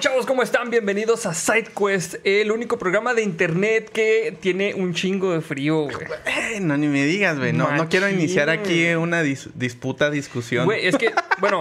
[0.00, 0.24] chavos?
[0.24, 0.70] ¿Cómo están?
[0.70, 5.96] Bienvenidos a SideQuest, el único programa de internet que tiene un chingo de frío, güey.
[6.54, 7.52] Eh, no, ni me digas, güey.
[7.52, 10.64] No, no quiero iniciar aquí una dis- disputa, discusión.
[10.64, 11.60] Güey, es que, bueno,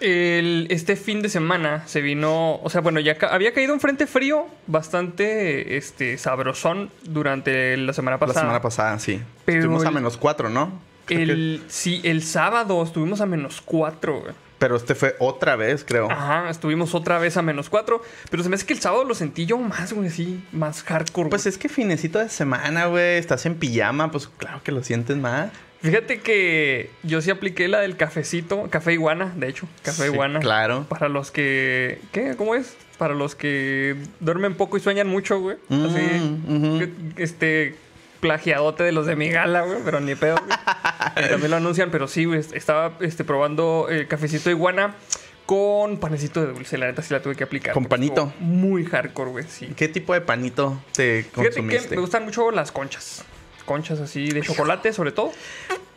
[0.00, 3.80] el- este fin de semana se vino, o sea, bueno, ya ca- había caído un
[3.80, 8.40] frente frío bastante este, sabrosón durante la semana La pasada.
[8.40, 9.20] semana pasada, sí.
[9.46, 10.80] Pero Estuvimos a menos cuatro, ¿no?
[11.06, 14.34] Creo que- El, sí, el sábado estuvimos a menos cuatro, güey.
[14.62, 16.08] Pero este fue otra vez, creo.
[16.08, 18.00] Ajá, estuvimos otra vez a menos cuatro.
[18.30, 21.30] Pero se me hace que el sábado lo sentí yo más, güey, sí, más hardcore.
[21.30, 21.50] Pues güey.
[21.50, 23.18] es que finecito de semana, güey.
[23.18, 25.50] Estás en pijama, pues claro que lo sientes más.
[25.82, 30.38] Fíjate que yo sí apliqué la del cafecito, café iguana, de hecho, café Sí, iguana.
[30.38, 30.86] claro.
[30.88, 31.98] Para los que.
[32.12, 32.36] ¿Qué?
[32.36, 32.76] ¿Cómo es?
[32.98, 35.56] Para los que duermen poco y sueñan mucho, güey.
[35.70, 36.78] Mm, Así.
[37.16, 37.74] que- Este.
[38.22, 40.36] Plagiadote de los de mi gala, güey, pero ni pedo.
[40.36, 40.58] güey.
[41.16, 42.38] Eh, También lo anuncian, pero sí, güey.
[42.54, 44.94] Estaba este, probando el cafecito iguana
[45.44, 46.78] con panecito de dulce.
[46.78, 47.74] La neta sí la tuve que aplicar.
[47.74, 48.32] Con panito.
[48.38, 49.72] Muy hardcore, güey, sí.
[49.76, 51.94] ¿Qué tipo de panito te Fíjate que consumiste?
[51.96, 53.24] me gustan mucho las conchas.
[53.64, 55.32] Conchas así de chocolate, sobre todo.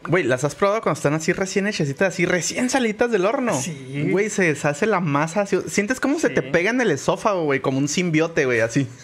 [0.07, 3.59] Güey, ¿las has probado cuando están así recién hechecitas, así recién salitas del horno?
[3.59, 4.07] Sí.
[4.11, 5.41] Güey, se deshace la masa.
[5.41, 8.87] así- Sientes como se te pega en el esófago, güey, como un simbiote, güey, así.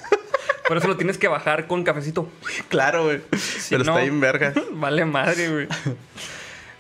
[0.67, 2.29] Por eso lo tienes que bajar con cafecito.
[2.69, 3.21] claro, güey.
[3.69, 4.53] Pero no- está bien verga.
[4.71, 5.67] Vale madre, güey.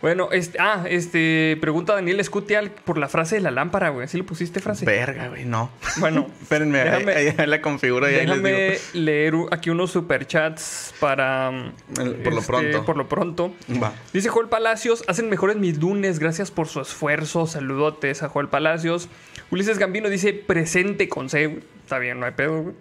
[0.01, 4.07] Bueno, este, ah, este, pregunta Daniel Escutial por la frase de la lámpara, güey.
[4.07, 4.83] ¿Sí le pusiste frase?
[4.83, 5.69] Verga, güey, no.
[5.97, 8.81] Bueno, Espérenme, ahí- déjame, ahí, ahí la configuro y ahí les déjame digo.
[8.93, 11.51] leer aquí unos superchats para...
[11.51, 12.83] mm, El- por lo pronto.
[12.85, 13.53] Por lo pronto.
[13.81, 13.93] Va.
[14.11, 19.07] Dice Joel Palacios, hacen mejores mis lunes, gracias por su esfuerzo, saludotes a Joel Palacios.
[19.51, 22.75] Ulises Gambino dice, presente con C, está bien, no hay pedo, güey.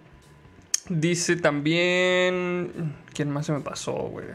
[0.93, 4.25] Dice también, ¿quién más se me pasó, güey?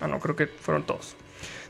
[0.00, 1.16] Ah, no, creo que fueron todos.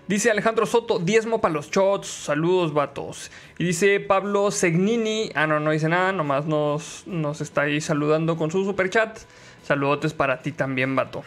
[0.07, 3.33] Dice Alejandro Soto, diezmo para los shots, saludos vatos.
[3.59, 8.37] Y dice Pablo Segnini, ah, no, no dice nada, nomás nos, nos está ahí saludando
[8.37, 9.19] con su superchat.
[9.65, 11.25] Saludotes para ti también, vato.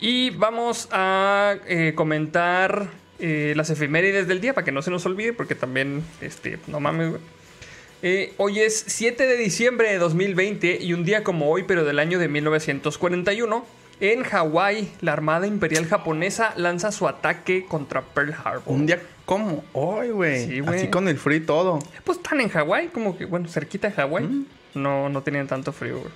[0.00, 2.88] Y vamos a eh, comentar
[3.20, 6.80] eh, las efemérides del día para que no se nos olvide, porque también, este, no
[6.80, 7.35] mames, güey.
[8.02, 11.98] Eh, hoy es 7 de diciembre de 2020 y un día como hoy, pero del
[11.98, 13.64] año de 1941,
[14.00, 18.62] en Hawái, la Armada Imperial Japonesa lanza su ataque contra Pearl Harbor.
[18.66, 20.46] Un día como hoy, güey.
[20.46, 20.78] Sí, güey.
[20.78, 21.78] Así con el frío y todo.
[22.04, 24.46] Pues están en Hawái, como que, bueno, cerquita de Hawái.
[24.74, 26.12] No, no tenían tanto frío, güey.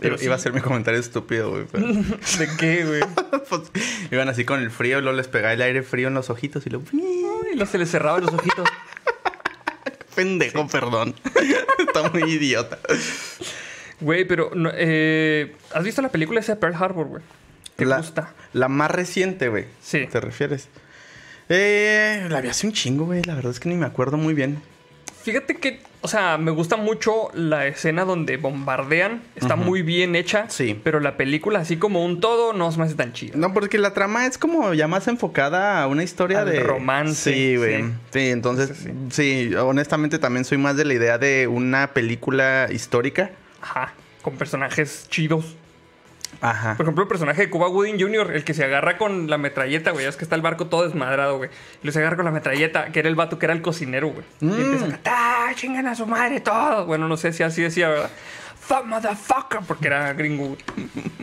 [0.00, 1.64] Pero Iba- a ser mi comentario estúpido, güey.
[1.70, 1.86] pero-
[2.38, 3.00] ¿De qué, güey?
[3.48, 3.62] pues,
[4.10, 6.70] iban así con el frío, luego les pegaba el aire frío en los ojitos y
[6.70, 6.84] luego...
[6.92, 8.68] Y luego se les cerraban los ojitos.
[10.18, 11.14] Pendejo, perdón.
[11.78, 12.76] Está muy idiota.
[14.00, 17.22] Güey, pero, no, eh, ¿has visto la película esa de Pearl Harbor, güey?
[17.76, 18.34] ¿Te la, gusta?
[18.52, 19.66] La más reciente, güey.
[19.80, 20.08] Sí.
[20.10, 20.66] ¿Te refieres?
[21.48, 23.22] Eh, la vi hace un chingo, güey.
[23.22, 24.60] La verdad es que ni me acuerdo muy bien.
[25.30, 29.22] Fíjate que, o sea, me gusta mucho la escena donde bombardean.
[29.36, 30.48] Está muy bien hecha.
[30.48, 30.80] Sí.
[30.82, 33.34] Pero la película, así como un todo, no se me hace tan chida.
[33.36, 37.30] No, porque la trama es como ya más enfocada a una historia Al de romance,
[37.34, 37.82] Sí, güey.
[37.82, 37.90] sí.
[38.12, 38.28] Sí.
[38.30, 38.90] entonces, Sí,
[39.50, 43.30] sí, honestamente también soy más de la idea de una película histórica.
[43.60, 43.92] Ajá.
[44.22, 45.56] Con personajes chidos.
[46.40, 46.76] Ajá.
[46.76, 49.90] Por ejemplo, el personaje de Cuba Gooding Jr., el que se agarra con la metralleta,
[49.90, 50.06] güey.
[50.06, 51.50] Es que está el barco todo desmadrado, güey.
[51.82, 54.08] Y lo se agarra con la metralleta, que era el vato que era el cocinero,
[54.08, 54.24] güey.
[54.40, 54.60] Y Mm.
[54.60, 56.86] empieza a cantar, "Ah, chingan a su madre todo.
[56.86, 58.10] Bueno, no sé si así decía, ¿verdad?
[58.60, 60.54] Fuck motherfucker, porque era gringo.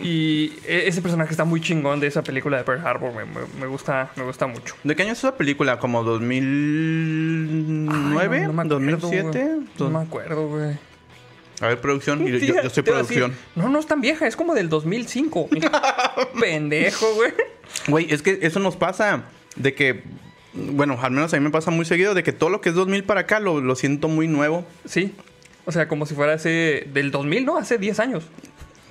[0.01, 3.13] Y e- ese personaje está muy chingón de esa película de Pearl Harbor.
[3.13, 3.25] Me,
[3.59, 4.73] me gusta, me gusta mucho.
[4.83, 5.77] ¿De qué año es esa película?
[5.77, 8.37] ¿Como 2009?
[8.37, 9.31] Ay, no, no me acuerdo, ¿2007?
[9.31, 9.45] güey.
[9.77, 10.77] No me acuerdo, güey.
[11.61, 12.19] A ver, producción.
[12.25, 13.33] Yo, yo- yo soy a decir, producción.
[13.55, 15.49] no, no es tan vieja, es como del 2005.
[16.39, 17.33] Pendejo, güey.
[17.87, 19.23] Güey, es que eso nos pasa
[19.55, 20.03] de que,
[20.53, 22.75] bueno, al menos a mí me pasa muy seguido de que todo lo que es
[22.75, 24.65] 2000 para acá lo, lo siento muy nuevo.
[24.85, 25.13] Sí.
[25.65, 26.87] O sea, como si fuera hace.
[26.93, 27.57] Del 2000, ¿no?
[27.57, 28.23] Hace 10 años.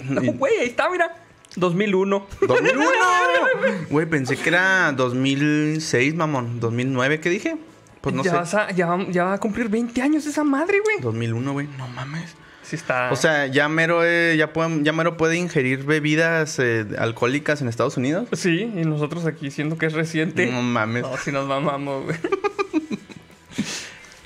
[0.02, 1.14] No, güey, ahí está, mira.
[1.56, 2.26] 2001.
[2.48, 2.84] 2001.
[3.90, 6.58] Güey, pensé que era 2006, mamón.
[6.58, 7.56] 2009, ¿qué dije?
[8.00, 8.36] Pues no ya, sé.
[8.36, 10.96] vas a- ya, ya va a cumplir 20 años esa madre, güey.
[11.00, 11.68] 2001, güey.
[11.78, 12.34] No mames.
[12.74, 13.10] Sí está.
[13.12, 17.68] O sea, ya mero, eh, ya, pueden- ya mero puede ingerir bebidas eh, alcohólicas en
[17.68, 18.28] Estados Unidos.
[18.32, 20.46] Sí, y nosotros aquí siendo que es reciente.
[20.46, 21.02] No mames.
[21.02, 22.16] No, si nos mamamos, güey.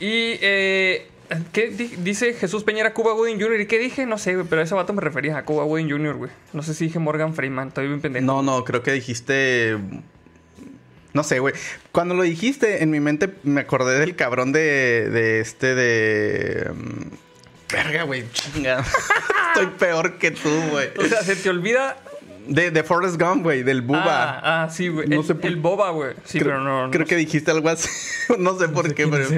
[0.01, 1.09] y, eh,
[1.53, 3.61] ¿qué di- dice Jesús Peñera Cuba Gooding Jr.?
[3.61, 4.07] ¿Y qué dije?
[4.07, 6.31] No sé, güey, pero a ese vato me refería a Cuba Gooding Jr., güey.
[6.53, 8.25] No sé si dije Morgan Freeman, estoy bien pendejo.
[8.27, 9.77] No, no, creo que dijiste.
[11.15, 11.55] No sé, güey.
[11.91, 16.71] Cuando lo dijiste, en mi mente me acordé del cabrón de, de este de.
[17.73, 18.85] Verga, güey, chinga.
[19.49, 20.91] Estoy peor que tú, güey.
[20.99, 21.97] O sea, se te olvida.
[22.47, 24.41] De, de Forrest Gump, güey, del Buba.
[24.41, 25.07] Ah, ah, sí, güey.
[25.07, 26.15] No el, sé por- el boba, güey.
[26.25, 26.91] Sí, creo, pero no.
[26.91, 27.91] creo no que dijiste algo así.
[28.39, 29.29] no sé por qué, pero.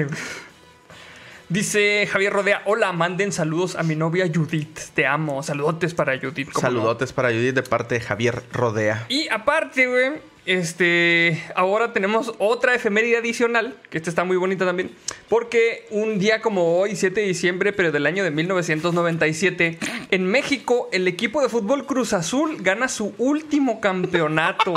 [1.49, 5.43] Dice Javier Rodea, hola, manden saludos a mi novia Judith, te amo.
[5.43, 6.49] Saludotes para Judith.
[6.53, 6.73] ¿cómo no?
[6.75, 9.05] Saludotes para Judith de parte de Javier Rodea.
[9.09, 14.91] Y aparte, güey, este, ahora tenemos otra efeméride adicional, que esta está muy bonita también,
[15.29, 19.77] porque un día como hoy, 7 de diciembre, pero del año de 1997,
[20.09, 24.73] en México, el equipo de fútbol Cruz Azul gana su último campeonato.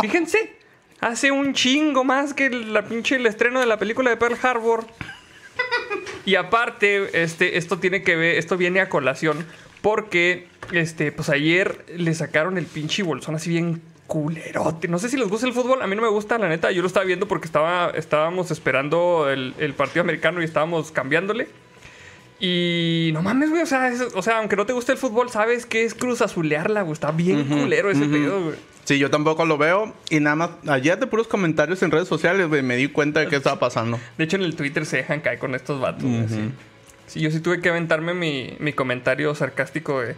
[0.00, 0.54] Fíjense,
[1.00, 4.86] hace un chingo más que la pinche el estreno de la película de Pearl Harbor.
[6.24, 9.46] Y aparte, este, esto tiene que ver, esto viene a colación
[9.82, 14.88] porque, este, pues ayer le sacaron el pinche bolsón así bien culerote.
[14.88, 16.70] No sé si les gusta el fútbol, a mí no me gusta, la neta.
[16.70, 21.48] Yo lo estaba viendo porque estaba, estábamos esperando el, el partido americano y estábamos cambiándole.
[22.40, 25.30] Y no mames, güey, o sea, es- o sea, aunque no te guste el fútbol,
[25.30, 26.92] sabes que es cruz azulearla, güey.
[26.92, 28.56] Está bien culero ese pedo, güey.
[28.84, 29.94] Sí, yo tampoco lo veo.
[30.10, 33.28] Y nada más, ayer de puros comentarios en redes sociales, güey, me di cuenta de
[33.28, 33.98] qué estaba pasando.
[34.18, 36.02] De hecho, en el Twitter se dejan caer con estos vatos.
[36.02, 36.50] güey, sí.
[37.06, 40.16] Sí, yo sí tuve que aventarme mi, mi comentario sarcástico de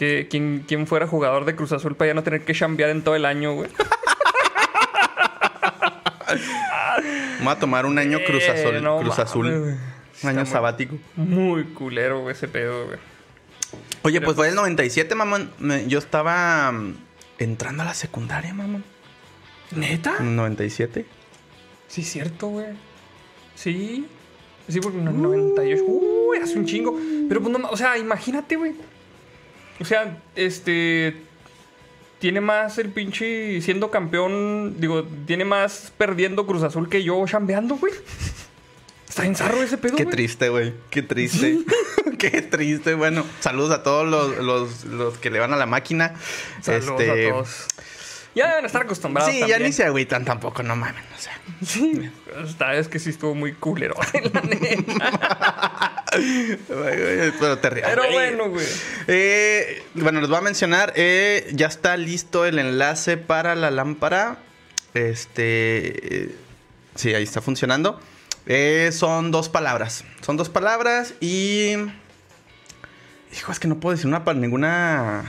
[0.00, 3.02] que quien, quien fuera jugador de Cruz Azul para ya no tener que chambear en
[3.04, 3.68] todo el año, güey.
[7.38, 8.82] Vamos a tomar un año Cruz Eh, Azul.
[8.82, 9.46] no Cruz Azul.
[10.22, 10.96] Un año Está sabático.
[11.16, 12.98] Muy culero, güey, ese pedo, güey.
[14.02, 15.50] Oye, pues fue el 97, mamón.
[15.86, 16.94] Yo estaba mm,
[17.38, 18.84] entrando a la secundaria, mamón.
[19.72, 20.14] ¿Neta?
[20.18, 21.04] En el 97.
[21.88, 22.66] Sí, cierto, güey.
[23.54, 24.06] Sí.
[24.66, 25.82] Sí, porque en el 98.
[25.86, 26.98] Uy, hace un chingo.
[27.28, 28.74] Pero pues no, o sea, imagínate, güey.
[29.80, 31.16] O sea, este.
[32.18, 34.76] Tiene más el pinche siendo campeón.
[34.78, 37.94] Digo, tiene más perdiendo Cruz Azul que yo chambeando, güey.
[39.08, 40.74] Está en zarro ese pedo, Qué triste, güey.
[40.90, 41.58] Qué triste.
[42.18, 42.94] Qué triste.
[42.94, 46.14] Bueno, saludos a todos los, los- los que le van a la máquina.
[46.60, 47.66] Saludos Este, a todos.
[48.34, 49.32] Ya deben estar acostumbrados.
[49.32, 51.02] Sí, ya ni se agüitan tampoco, no mames.
[51.16, 51.32] O sea,
[51.64, 52.10] Sí.
[52.44, 53.94] Esta vez que sí estuvo muy culero,
[54.32, 56.04] la neta.
[57.38, 58.66] pero te rías, Pero bueno, güey.
[59.08, 60.92] Eh, bueno, les voy a mencionar.
[60.96, 64.38] eh, ya está listo el enlace para la lámpara.
[64.94, 66.24] Este.
[66.24, 66.34] eh,
[66.94, 68.00] sí, ahí está funcionando.
[68.92, 70.04] Son dos palabras.
[70.22, 71.74] Son dos palabras y.
[73.32, 75.24] Hijo, es que no puedo decir una para ninguna.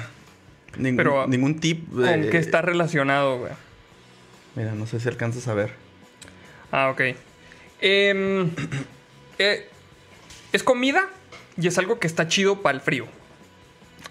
[0.78, 1.90] Ningún- Pero, ningún tip.
[1.94, 3.52] ¿Con eh, qué está relacionado, güey?
[4.56, 5.72] Mira, no sé si alcanzas a ver.
[6.72, 7.02] Ah, ok.
[7.82, 8.50] Em,
[9.40, 9.68] eh,
[10.52, 11.08] es comida
[11.58, 13.08] y es algo que está chido para el frío.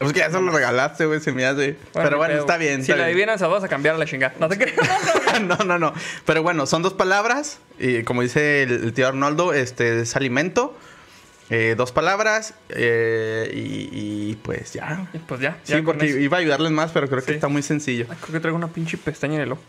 [0.00, 1.76] Es que ya se lo regalaste, güey, se me hace.
[1.92, 2.40] Pero ni bueno, pedo.
[2.40, 2.76] está bien.
[2.76, 3.16] Si está la bien.
[3.16, 4.34] adivinas, a vas a cambiar la chingada.
[4.40, 4.78] No te creas.
[5.42, 5.92] no, no, no.
[6.24, 7.58] Pero bueno, son dos palabras.
[7.78, 10.74] Y como dice el, el tío Arnoldo, este es alimento.
[11.50, 12.54] Eh, dos palabras.
[12.68, 15.08] eh, y, y, pues ya.
[15.12, 15.58] Y pues ya.
[15.64, 18.06] Sí, ya porque iba a ayudarles más, pero creo que está muy sencillo.
[18.08, 19.62] Ay, creo que traigo una pinche pestaña en el ojo.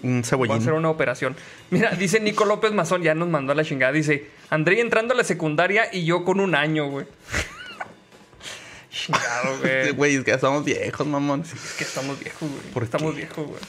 [0.00, 0.56] Un Voy a cebollín.
[0.58, 1.34] hacer una operación.
[1.70, 3.90] Mira, dice Nico López Mazón, ya nos mandó a la chingada.
[3.92, 7.06] Dice, André entrando a la secundaria y yo con un año, güey.
[8.90, 9.90] Chingado, güey.
[9.92, 11.42] Güey, es que somos viejos, mamón.
[11.42, 12.62] Es que estamos viejos, güey.
[12.72, 13.18] ¿Por Estamos qué?
[13.18, 13.60] viejos, güey.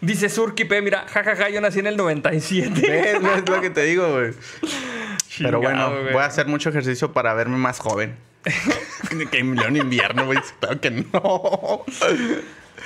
[0.00, 2.80] Dice Surkipe, mira, jajaja, yo nací en el 97.
[2.80, 3.22] ¿Ves?
[3.22, 4.32] ¿Ves lo que te digo, güey?
[5.38, 6.12] Pero bueno, güey.
[6.12, 8.16] voy a hacer mucho ejercicio para verme más joven.
[9.30, 10.38] que en León invierno, güey.
[10.60, 11.84] Claro que no.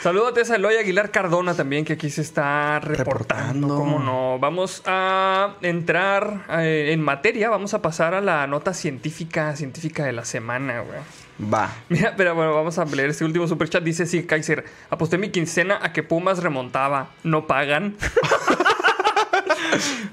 [0.01, 3.69] Saludos a Eloy Aguilar Cardona también, que aquí se está reportando.
[3.69, 3.77] Reportando.
[3.77, 4.39] ¿Cómo no?
[4.41, 7.51] Vamos a entrar eh, en materia.
[7.51, 10.99] Vamos a pasar a la nota científica, científica de la semana, güey.
[11.41, 11.73] Va.
[11.89, 13.83] Mira, pero bueno, vamos a leer este último superchat.
[13.83, 17.11] Dice, sí, Kaiser, aposté mi quincena a que Pumas remontaba.
[17.25, 17.97] ¿No pagan?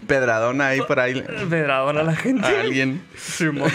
[0.08, 1.24] Pedradona ahí por ahí.
[1.48, 2.46] Vedradón a la gente.
[2.46, 3.04] A alguien.
[3.16, 3.72] Simón.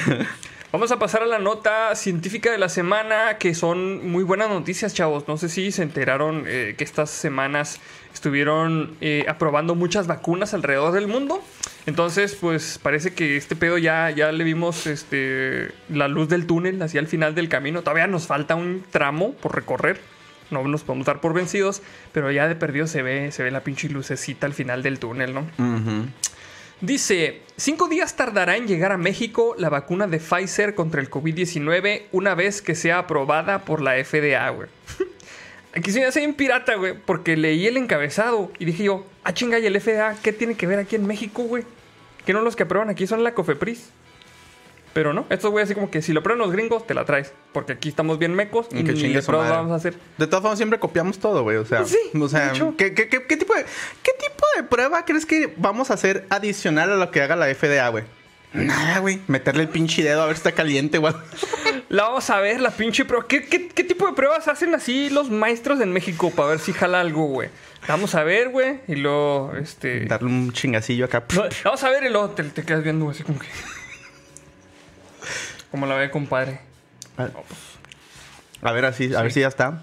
[0.72, 4.92] Vamos a pasar a la nota científica de la semana, que son muy buenas noticias,
[4.92, 5.28] chavos.
[5.28, 7.80] No sé si se enteraron eh, que estas semanas
[8.14, 11.42] estuvieron eh, aprobando muchas vacunas alrededor del mundo.
[11.86, 16.80] Entonces, pues parece que este pedo ya, ya le vimos este, la luz del túnel
[16.80, 17.82] hacia el final del camino.
[17.82, 20.00] Todavía nos falta un tramo por recorrer.
[20.50, 23.64] No nos podemos dar por vencidos, pero ya de perdido se ve, se ve la
[23.64, 25.44] pinche lucecita al final del túnel, ¿no?
[26.80, 32.02] Dice, cinco días tardará en llegar a México la vacuna de Pfizer contra el COVID-19
[32.12, 34.68] una vez que sea aprobada por la FDA, güey.
[35.76, 39.34] Aquí se me hace bien pirata, güey, porque leí el encabezado y dije yo, ah,
[39.34, 41.64] chinga, ¿y el FDA qué tiene que ver aquí en México, güey?
[42.24, 43.90] Que no los que aprueban aquí son la COFEPRIS.
[44.92, 47.32] Pero no, estos güey así como que si lo prueban los gringos, te la traes.
[47.52, 49.58] Porque aquí estamos bien mecos y, Y que ni chingue de su pruebas madre.
[49.62, 49.94] vamos a hacer.
[50.16, 51.56] De todas formas, siempre copiamos todo, güey.
[51.56, 52.74] O sea, Sí, o sea de hecho.
[52.78, 56.24] ¿qué, qué, qué- qué tipo de, ¿qué tipo de prueba crees que vamos a hacer
[56.30, 58.04] adicional a lo que haga la FDA, güey?
[58.52, 59.18] Nada, güey.
[59.26, 61.12] Meterle el pinche dedo a ver si está caliente, güey.
[61.94, 63.24] La vamos a ver, la pinche prueba.
[63.28, 66.72] ¿Qué, qué, qué tipo de pruebas hacen así los maestros en México para ver si
[66.72, 67.50] jala algo, güey?
[67.86, 68.80] Vamos a ver, güey.
[68.88, 70.04] Y luego, este.
[70.06, 71.22] Darle un chingacillo acá.
[71.32, 73.46] No, vamos a ver y luego te, te quedas viendo así como que.
[75.70, 76.58] Como la ve, compadre.
[77.16, 77.28] A,
[78.68, 79.80] a ver, así, a ver si ya está.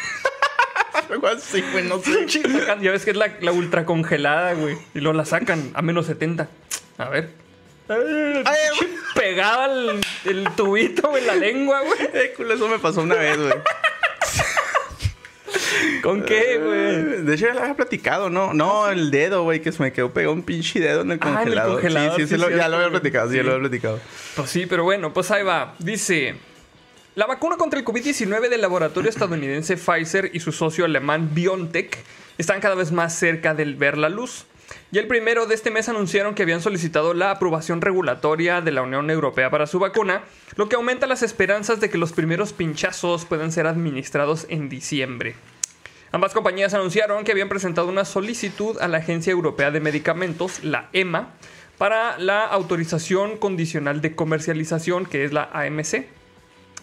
[1.10, 2.26] Algo así, güey, no sé.
[2.26, 4.78] Ya ves que es la, la ultra congelada, güey.
[4.94, 6.48] Y luego la sacan a menos 70.
[6.96, 7.45] A ver.
[7.88, 8.70] Ay.
[9.14, 11.98] Pegaba el, el tubito en la lengua, güey.
[12.52, 13.52] Eso me pasó una vez, güey.
[16.02, 17.22] ¿Con qué, güey?
[17.24, 18.54] De hecho, ya lo había platicado, ¿no?
[18.54, 21.42] No, el dedo, güey, que se me quedó pegado un pinche dedo en el Ah,
[21.42, 22.16] en el congelador.
[22.16, 24.00] sí, sí, sí, sí, lo- ya lo había platicado, sí, ya lo había platicado.
[24.36, 25.74] Pues sí, pero bueno, pues ahí va.
[25.78, 26.36] Dice,
[27.14, 31.96] la vacuna contra el COVID-19 del laboratorio estadounidense Pfizer y su socio alemán BioNTech
[32.38, 34.44] están cada vez más cerca del ver la luz.
[34.96, 38.80] Y el primero de este mes anunciaron que habían solicitado la aprobación regulatoria de la
[38.80, 40.22] Unión Europea para su vacuna,
[40.54, 45.34] lo que aumenta las esperanzas de que los primeros pinchazos puedan ser administrados en diciembre.
[46.12, 50.88] Ambas compañías anunciaron que habían presentado una solicitud a la Agencia Europea de Medicamentos, la
[50.94, 51.34] EMA,
[51.76, 56.06] para la autorización condicional de comercialización, que es la AMC,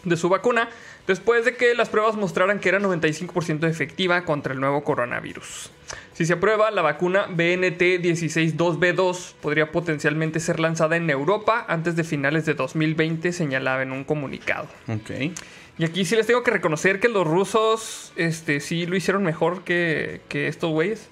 [0.03, 0.69] de su vacuna,
[1.07, 5.71] después de que las pruebas mostraran que era 95% efectiva contra el nuevo coronavirus.
[6.13, 12.45] Si se aprueba, la vacuna BNT162B2 podría potencialmente ser lanzada en Europa antes de finales
[12.45, 14.67] de 2020, señalaba en un comunicado.
[14.87, 15.11] Ok.
[15.79, 19.63] Y aquí sí les tengo que reconocer que los rusos, este, sí lo hicieron mejor
[19.63, 21.09] que, que estos güeyes.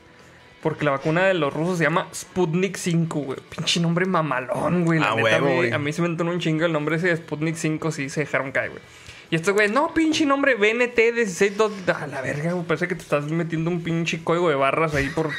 [0.62, 3.40] Porque la vacuna de los rusos se llama Sputnik 5, güey.
[3.50, 5.00] Pinche nombre mamalón, güey.
[5.00, 5.72] La A neta, huevo, me- güey.
[5.72, 8.20] A mí se me entonó un chingo el nombre ese de Sputnik 5, sí se
[8.20, 8.84] dejaron caer, güey.
[9.32, 11.72] Y estos güeyes, no, pinche nombre BNT 162.
[11.88, 12.66] A la verga, güey.
[12.66, 15.30] Parece que te estás metiendo un pinche código de barras ahí por.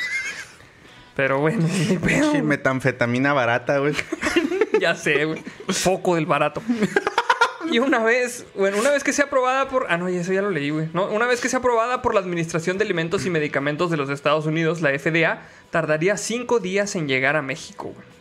[1.14, 2.32] Pero bueno, ni pedo.
[2.32, 3.94] Pinche metanfetamina barata, güey.
[4.80, 5.44] Ya sé, güey.
[5.68, 6.60] Foco del barato.
[7.70, 9.86] Y una vez, bueno, una vez que sea aprobada por.
[9.90, 10.88] Ah, no, eso ya lo leí, güey.
[10.92, 14.10] No, una vez que sea aprobada por la Administración de Alimentos y Medicamentos de los
[14.10, 18.11] Estados Unidos, la FDA, tardaría cinco días en llegar a México, güey.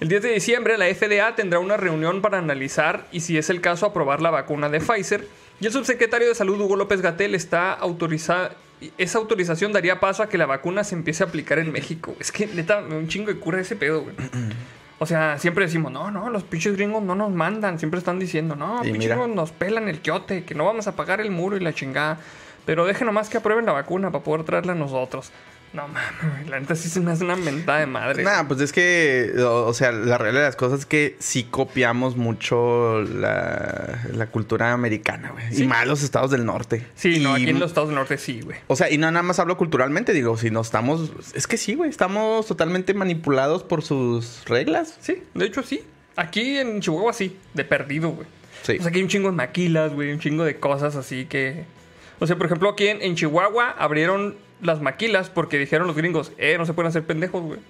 [0.00, 3.60] El 10 de diciembre, la FDA tendrá una reunión para analizar y, si es el
[3.60, 5.26] caso, aprobar la vacuna de Pfizer.
[5.60, 8.50] Y el subsecretario de Salud, Hugo López Gatel, está autorizado.
[8.96, 12.14] Esa autorización daría paso a que la vacuna se empiece a aplicar en México.
[12.20, 14.14] Es que, neta, un chingo de cura ese pedo, güey.
[15.00, 17.80] O sea, siempre decimos, no, no, los pinches gringos no nos mandan.
[17.80, 21.20] Siempre están diciendo, no, pinches gringos nos pelan el quiote, que no vamos a pagar
[21.20, 22.20] el muro y la chingada.
[22.64, 25.32] Pero dejen nomás que aprueben la vacuna para poder traerla a nosotros.
[25.74, 28.22] No mames, la neta sí se me hace una mentada de madre.
[28.22, 31.44] Nah, pues es que, o, o sea, la realidad de las cosas es que sí
[31.44, 35.44] copiamos mucho la, la cultura americana, güey.
[35.52, 35.64] Sí.
[35.64, 36.86] Y más los estados del norte.
[36.94, 38.56] Sí, no, aquí en los Estados del Norte sí, güey.
[38.66, 41.12] O sea, y no nada más hablo culturalmente, digo, si no estamos...
[41.34, 44.96] Es que sí, güey, estamos totalmente manipulados por sus reglas.
[45.00, 45.82] Sí, de hecho sí.
[46.16, 48.26] Aquí en Chihuahua sí, de perdido, güey.
[48.62, 48.76] Sí.
[48.78, 51.64] O sea, aquí hay un chingo de maquilas, güey, un chingo de cosas así que...
[52.20, 56.32] O sea, por ejemplo, aquí en, en Chihuahua abrieron las maquilas porque dijeron los gringos,
[56.38, 57.60] eh, no se pueden hacer pendejos, güey.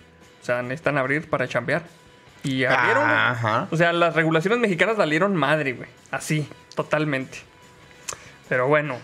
[0.40, 1.85] O sea, necesitan abrir para chambear.
[2.45, 3.66] Y abrieron, güey.
[3.71, 5.88] O sea, las regulaciones mexicanas valieron madre, güey.
[6.11, 7.38] Así, totalmente.
[8.49, 8.99] Pero bueno.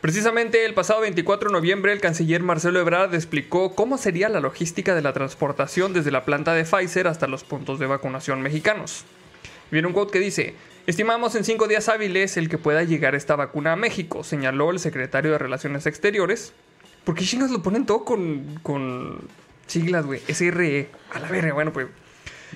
[0.00, 4.94] Precisamente el pasado 24 de noviembre, el canciller Marcelo Ebrard explicó cómo sería la logística
[4.94, 9.06] de la transportación desde la planta de Pfizer hasta los puntos de vacunación mexicanos.
[9.70, 10.54] Viene un quote que dice:
[10.86, 14.78] Estimamos en cinco días hábiles el que pueda llegar esta vacuna a México, señaló el
[14.78, 16.52] secretario de Relaciones Exteriores.
[17.04, 19.18] ¿Por qué chingas lo ponen todo con, con
[19.66, 20.20] siglas, güey?
[20.28, 20.88] SRE.
[21.12, 21.86] A la verga, bueno, pues.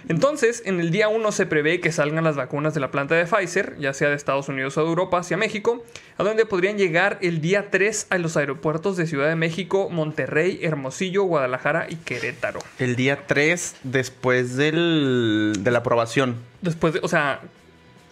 [0.09, 3.27] Entonces, en el día 1 se prevé que salgan las vacunas de la planta de
[3.27, 5.85] Pfizer, ya sea de Estados Unidos o de Europa, hacia México,
[6.19, 10.61] a donde podrían llegar el día 3 a los aeropuertos de Ciudad de México, Monterrey,
[10.63, 12.61] Hermosillo, Guadalajara y Querétaro.
[12.79, 16.37] El día 3 después del, de la aprobación.
[16.63, 17.41] Después de, o sea...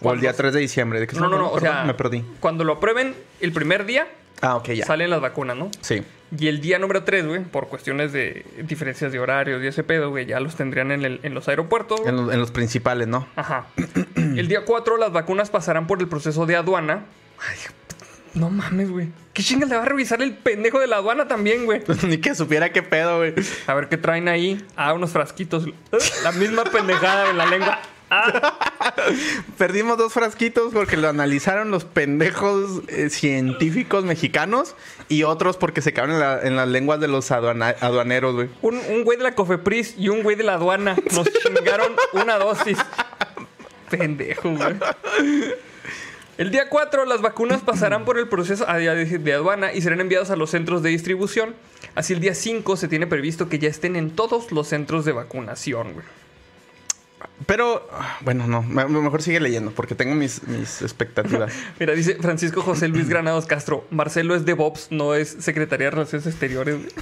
[0.01, 0.99] O el día cuando- 3 de diciembre.
[0.99, 1.83] ¿De qué No, no, no, o sea...
[1.85, 2.23] Me perdí.
[2.41, 4.07] Cuando lo aprueben el primer día,
[4.41, 4.85] Ah, ok, ya.
[4.85, 5.69] salen las vacunas, ¿no?
[5.81, 6.03] Sí.
[6.37, 10.09] Y el día número 3, güey, por cuestiones de diferencias de horarios y ese pedo,
[10.09, 12.01] güey, ya los tendrían en, el- en los aeropuertos.
[12.01, 12.09] güey.
[12.09, 13.27] En los, en los principales, ¿no?
[13.35, 13.67] Ajá.
[14.15, 17.05] El día 4 las vacunas pasarán por el proceso de aduana.
[17.39, 17.57] Ay,
[18.33, 19.07] no mames, güey.
[19.33, 21.81] ¿Qué chingas le va a revisar el pendejo de la aduana también, güey?
[22.03, 23.33] Ni que supiera qué pedo, güey.
[23.65, 24.63] A ver qué traen ahí.
[24.75, 25.65] Ah, unos frasquitos.
[26.23, 27.79] La misma pendejada en la lengua.
[28.09, 28.53] Ah,
[29.57, 34.75] Perdimos dos frasquitos porque lo analizaron los pendejos eh, científicos mexicanos
[35.09, 38.49] y otros porque se caben en, la- en las lenguas de los aduana- aduaneros, güey.
[38.61, 42.37] un, un güey de la Cofepris y un güey de la aduana nos chingaron una
[42.37, 42.77] dosis.
[43.89, 44.75] Pendejo, güey.
[46.37, 50.29] El día 4 las vacunas pasarán por el proceso ah, de aduana y serán enviadas
[50.29, 51.55] a los centros de distribución.
[51.95, 55.13] Así el día 5 se tiene previsto que ya estén en todos los centros de
[55.13, 56.05] vacunación, güey.
[57.45, 57.87] Pero,
[58.21, 58.63] bueno, no.
[58.63, 61.53] me- Mejor sigue leyendo porque tengo mis, mis expectativas.
[61.79, 65.91] Mira, dice Francisco José Luis Granados Castro, Marcelo es de Bobs, no es Secretaría de
[65.91, 66.75] Relaciones Exteriores.
[66.77, 66.89] güey".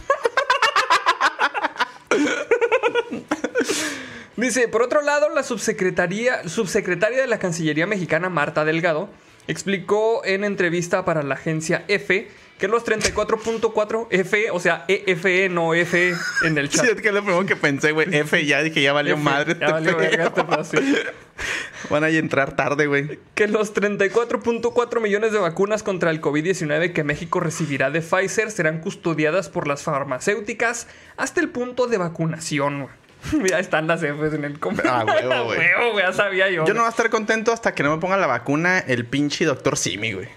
[4.38, 9.10] Dice, por otro lado, la subsecretaría, subsecretaria de la Cancillería mexicana, Marta Delgado,
[9.48, 15.74] explicó en entrevista para la agencia F que los 34.4 F, o sea, EFE, no
[15.74, 16.86] F en el chat.
[16.86, 18.08] Sí, es que es lo primero que pensé, güey.
[18.16, 19.58] F, ya dije, ya valió F, madre.
[19.60, 20.78] ya este valió verga este pedo, sí.
[21.90, 23.20] Van a entrar tarde, güey.
[23.36, 28.80] Que los 34.4 millones de vacunas contra el COVID-19 que México recibirá de Pfizer serán
[28.80, 30.88] custodiadas por las farmacéuticas
[31.18, 32.84] hasta el punto de vacunación.
[32.84, 33.05] güey.
[33.50, 35.58] Ya están las Fs en el com- Ah, huevo, A güey.
[35.60, 36.66] huevo, güey, ya sabía yo.
[36.66, 39.46] Yo no voy a estar contento hasta que no me ponga la vacuna el pinche
[39.46, 40.30] doctor Simi, güey.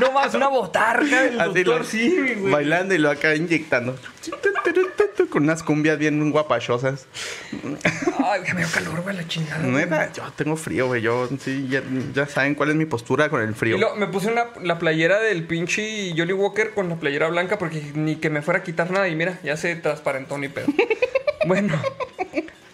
[0.00, 2.52] No más una botarga del Así doctor lo- Simi, güey.
[2.52, 3.98] Bailando y lo acá inyectando.
[5.30, 7.06] Con unas cumbias bien guapachosas.
[8.24, 9.60] Ay, que me dio calor, güey, la chingada.
[9.62, 9.72] güey.
[9.74, 11.02] Neta, yo tengo frío, güey.
[11.02, 11.82] Yo, sí, ya,
[12.14, 13.76] ya saben cuál es mi postura con el frío.
[13.76, 17.82] Y me puse una, la playera del pinche Johnny Walker con la playera blanca porque
[17.94, 19.08] ni que me fuera a quitar nada.
[19.08, 20.66] Y mira, ya se transparentó ni pedo.
[21.46, 21.74] bueno.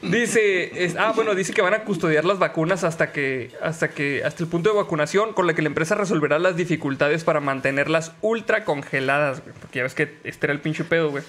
[0.03, 4.25] Dice, es- ah, bueno, dice que van a custodiar las vacunas hasta que, hasta que,
[4.25, 8.11] hasta el punto de vacunación, con la que la empresa resolverá las dificultades para mantenerlas
[8.21, 9.55] ultra congeladas, güey.
[9.61, 11.23] Porque ya ves que este era el pinche pedo, güey.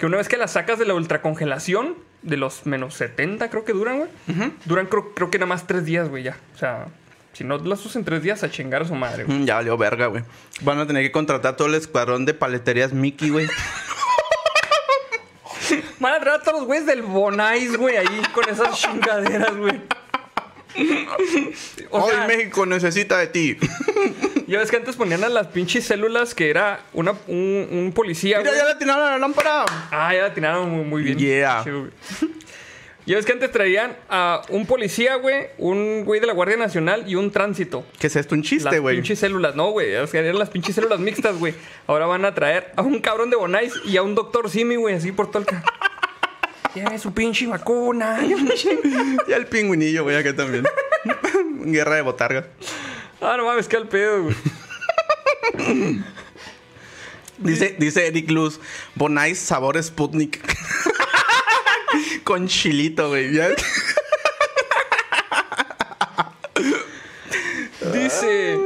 [0.00, 3.74] Que una vez que las sacas de la ultracongelación, de los menos 70 creo que
[3.74, 4.10] duran, güey.
[4.64, 6.38] Duran creo, creo que nada más tres días, güey, ya.
[6.54, 6.86] O sea,
[7.34, 9.40] si no las usas en tres días, a chingar a su madre, güey.
[9.40, 10.24] Mm, Ya valió verga, güey.
[10.62, 13.46] Van a tener que contratar todo el escuadrón de paleterías Mickey, güey.
[16.00, 19.80] Van a traer a todos los güeyes del Bonais, güey, ahí con esas chingaderas, güey.
[21.90, 23.56] O Hoy sea, México necesita de ti.
[24.46, 28.38] ya ves que antes ponían a las pinches células que era una, un, un policía,
[28.38, 28.62] Mira, güey.
[28.62, 29.64] ya le tiraron a la lámpara.
[29.90, 31.18] Ah, ya la atinaron muy, muy bien.
[31.18, 31.64] Yeah.
[33.06, 37.04] Ya ves que antes traían a un policía, güey, un güey de la Guardia Nacional
[37.08, 37.84] y un tránsito.
[37.98, 38.34] ¿Qué es esto?
[38.34, 38.96] Un Las chiste, güey.
[38.96, 39.90] pinches células, no, güey.
[39.94, 41.54] Eran las pinches células mixtas, güey.
[41.86, 44.94] Ahora van a traer a un cabrón de Bonais y a un doctor Simi, güey,
[44.94, 45.46] así por todo el...
[46.74, 48.20] Lleve su pinche vacuna.
[49.28, 50.64] Y el pingüinillo, güey, acá también.
[51.64, 52.46] Guerra de botargas.
[53.20, 54.36] Ah, no mames, qué al pedo, güey.
[57.38, 58.60] Dice, dice Eric Luz,
[58.94, 60.42] Bonais sabor Sputnik.
[62.22, 63.32] Con chilito, güey.
[63.32, 63.48] Ya-
[67.92, 68.58] Dice,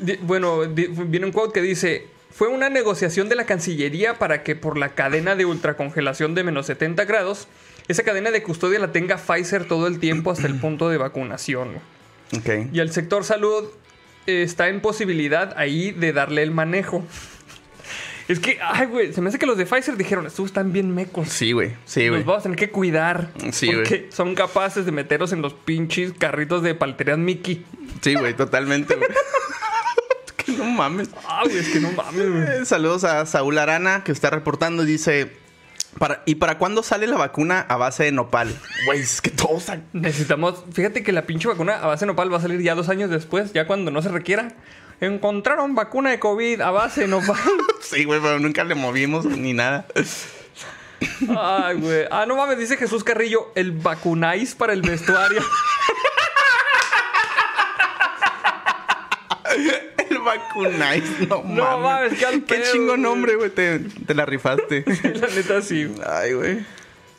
[0.00, 4.42] di- bueno, di- viene un quote que dice, fue una negociación de la Cancillería para
[4.42, 7.46] que por la cadena de ultracongelación de menos 70 grados,
[7.88, 11.76] esa cadena de custodia la tenga Pfizer todo el tiempo hasta el punto de vacunación.
[12.36, 12.70] Ok.
[12.72, 13.64] Y el sector salud
[14.26, 17.04] eh, está en posibilidad ahí de darle el manejo.
[18.28, 20.94] Es que, ay, güey, se me hace que los de Pfizer dijeron, estos están bien
[20.94, 21.28] mecos.
[21.28, 21.72] Sí, güey.
[21.84, 22.20] Sí, güey.
[22.20, 23.30] Los vamos a tener que cuidar.
[23.50, 27.66] Sí, porque son capaces de meterlos en los pinches carritos de palterías Mickey.
[28.00, 29.08] Sí, güey, totalmente, güey.
[30.58, 31.10] No mames.
[31.26, 32.62] Ah, güey, es que no mames, güey.
[32.62, 34.84] Eh, Saludos a Saúl Arana, que está reportando.
[34.84, 35.32] Dice:
[35.98, 38.54] para, ¿Y para cuándo sale la vacuna a base de nopal?
[38.86, 39.66] Güey, es que todos.
[39.92, 42.88] Necesitamos, fíjate que la pinche vacuna a base de nopal va a salir ya dos
[42.88, 44.48] años después, ya cuando no se requiera.
[45.00, 47.36] Encontraron vacuna de COVID a base de nopal.
[47.82, 49.84] Sí, güey, pero nunca le movimos ni nada.
[51.36, 52.04] Ay, güey.
[52.10, 55.42] Ah, no mames, dice Jesús Carrillo, el vacunáis para el vestuario.
[60.30, 61.82] El vacunais, no, No mames.
[61.82, 63.50] mames, qué al Qué pedo, chingo nombre, güey.
[63.50, 64.84] Te, te la rifaste.
[65.14, 65.92] la neta sí.
[66.06, 66.58] Ay, güey.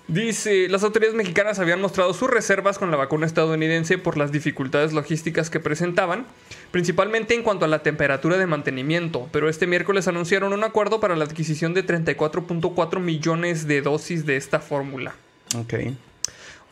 [0.08, 4.92] Dice, las autoridades mexicanas habían mostrado sus reservas con la vacuna estadounidense por las dificultades
[4.92, 6.26] logísticas que presentaban,
[6.72, 11.16] principalmente en cuanto a la temperatura de mantenimiento, pero este miércoles anunciaron un acuerdo para
[11.16, 15.16] la adquisición de 34.4 millones de dosis de esta fórmula.
[15.56, 15.74] Ok.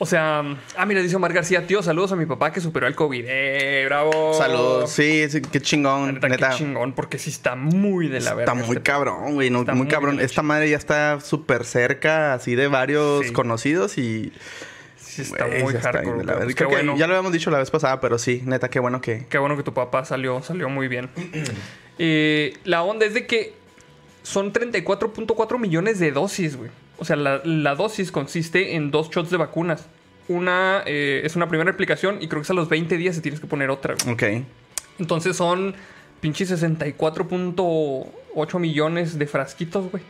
[0.03, 0.39] O sea,
[0.77, 3.23] ah, mira, dice Omar García, tío, saludos a mi papá que superó el COVID.
[3.27, 4.33] ¡Eh, bravo!
[4.33, 4.89] Saludos.
[4.89, 6.15] Sí, sí, qué chingón.
[6.15, 6.49] neta, Neta.
[6.49, 8.51] qué chingón, porque sí está muy de la verga.
[8.51, 9.51] Está muy este cabrón, güey.
[9.51, 10.19] no, Está muy muy cabrón.
[10.19, 13.31] Esta madre ya está súper cerca, así de varios Sí.
[13.33, 14.33] conocidos y.
[14.97, 16.17] Sí está güey, muy está hardcore.
[16.17, 16.33] verga.
[16.41, 16.97] pues Creo qué que bueno.
[16.97, 19.27] Ya lo habíamos dicho la vez pasada, pero sí, neta, qué bueno que.
[19.29, 21.11] Qué bueno que tu papá salió, salió muy bien.
[22.03, 23.53] Eh, la onda es de que
[24.23, 26.71] son 34.4 millones de dosis, güey.
[26.97, 29.87] O sea, la, la dosis consiste en dos shots de vacunas.
[30.27, 33.21] Una eh, es una primera aplicación y creo que es a los 20 días se
[33.21, 33.95] tienes que poner otra.
[34.03, 34.13] güey.
[34.13, 34.23] Ok.
[34.99, 35.75] Entonces son
[36.21, 40.03] pinches 64.8 millones de frasquitos, güey.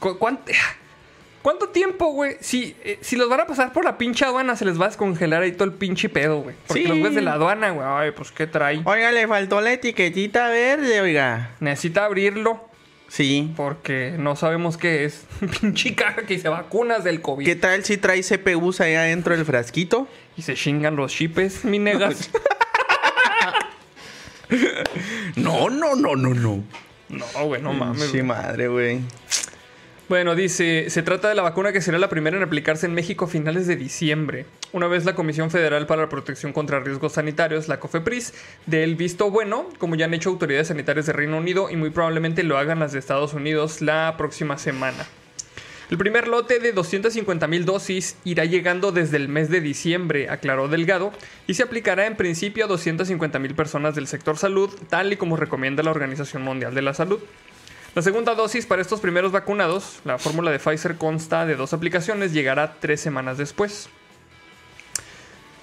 [0.00, 0.52] ¿Cu- cuánto,
[1.42, 2.36] ¿Cuánto tiempo, güey?
[2.40, 4.88] Si, eh, si los van a pasar por la pinche aduana, se les va a
[4.88, 6.56] descongelar ahí todo el pinche pedo, güey.
[6.66, 6.88] Porque Sí.
[6.88, 8.80] los güeyes de la aduana, güey, ay, pues ¿qué trae?
[8.84, 11.50] Oiga, le faltó la etiquetita verde, oiga.
[11.60, 12.68] Necesita abrirlo
[13.08, 13.52] Sí.
[13.56, 15.24] porque no sabemos qué es.
[15.60, 17.44] pinche caja que dice vacunas del COVID.
[17.44, 20.08] ¿Qué tal si trae CPUs ahí adentro del frasquito?
[20.36, 22.30] Y se chingan los chipes, mi negas.
[25.36, 26.62] No, no, no, no, no.
[27.08, 28.10] no, güey, no mames.
[28.10, 29.00] Sí, madre, güey.
[30.08, 33.24] Bueno, dice, se trata de la vacuna que será la primera en aplicarse en México
[33.24, 34.46] a finales de diciembre.
[34.72, 38.32] Una vez la Comisión Federal para la Protección contra Riesgos Sanitarios, la COFEPRIS,
[38.66, 41.90] dé el visto bueno, como ya han hecho autoridades sanitarias de Reino Unido y muy
[41.90, 45.08] probablemente lo hagan las de Estados Unidos la próxima semana.
[45.90, 50.68] El primer lote de 250 mil dosis irá llegando desde el mes de diciembre, aclaró
[50.68, 51.12] Delgado,
[51.48, 55.36] y se aplicará en principio a 250 mil personas del sector salud, tal y como
[55.36, 57.18] recomienda la Organización Mundial de la Salud.
[57.96, 62.34] La segunda dosis para estos primeros vacunados, la fórmula de Pfizer consta de dos aplicaciones,
[62.34, 63.88] llegará tres semanas después.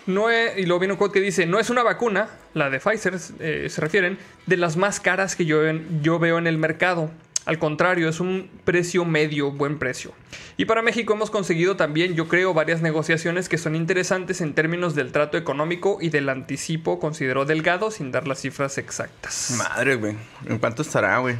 [0.07, 3.19] No y luego viene un quote que dice, no es una vacuna, la de Pfizer
[3.39, 4.17] eh, se refieren,
[4.47, 5.61] de las más caras que yo,
[6.01, 7.11] yo veo en el mercado.
[7.45, 10.11] Al contrario, es un precio medio, buen precio.
[10.57, 14.95] Y para México hemos conseguido también, yo creo, varias negociaciones que son interesantes en términos
[14.95, 19.53] del trato económico y del anticipo, consideró Delgado, sin dar las cifras exactas.
[19.55, 20.15] Madre, güey.
[20.47, 21.35] ¿En cuánto estará, güey?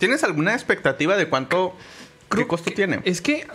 [0.00, 1.76] ¿Tienes alguna expectativa de cuánto...
[2.22, 3.00] ¿Qué Creo costo que- tiene?
[3.04, 3.46] Es que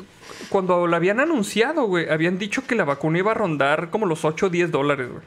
[0.49, 4.23] cuando lo habían anunciado, güey, habían dicho que la vacuna iba a rondar como los
[4.25, 5.23] 8 o 10 dólares, güey.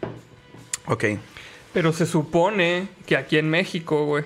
[0.87, 1.21] Ok.
[1.73, 4.25] Pero se supone que aquí en México, güey,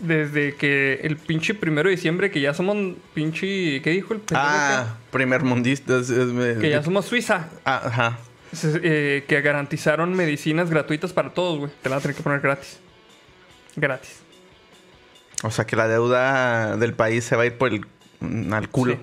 [0.00, 2.76] desde que el pinche primero de diciembre, que ya somos
[3.14, 3.80] pinche.
[3.82, 6.00] ¿Qué dijo el Ah, primer mundista.
[6.60, 6.68] que?
[6.70, 7.48] Ya somos Suiza.
[7.64, 8.18] Ah, ajá.
[8.82, 11.70] eh, que garantizaron medicinas gratuitas para todos, güey.
[11.82, 12.78] Te la van a tener que poner gratis.
[13.76, 14.20] Gratis.
[15.44, 17.86] O sea que la deuda del país se va a ir por el...
[18.20, 18.96] mm, al culo.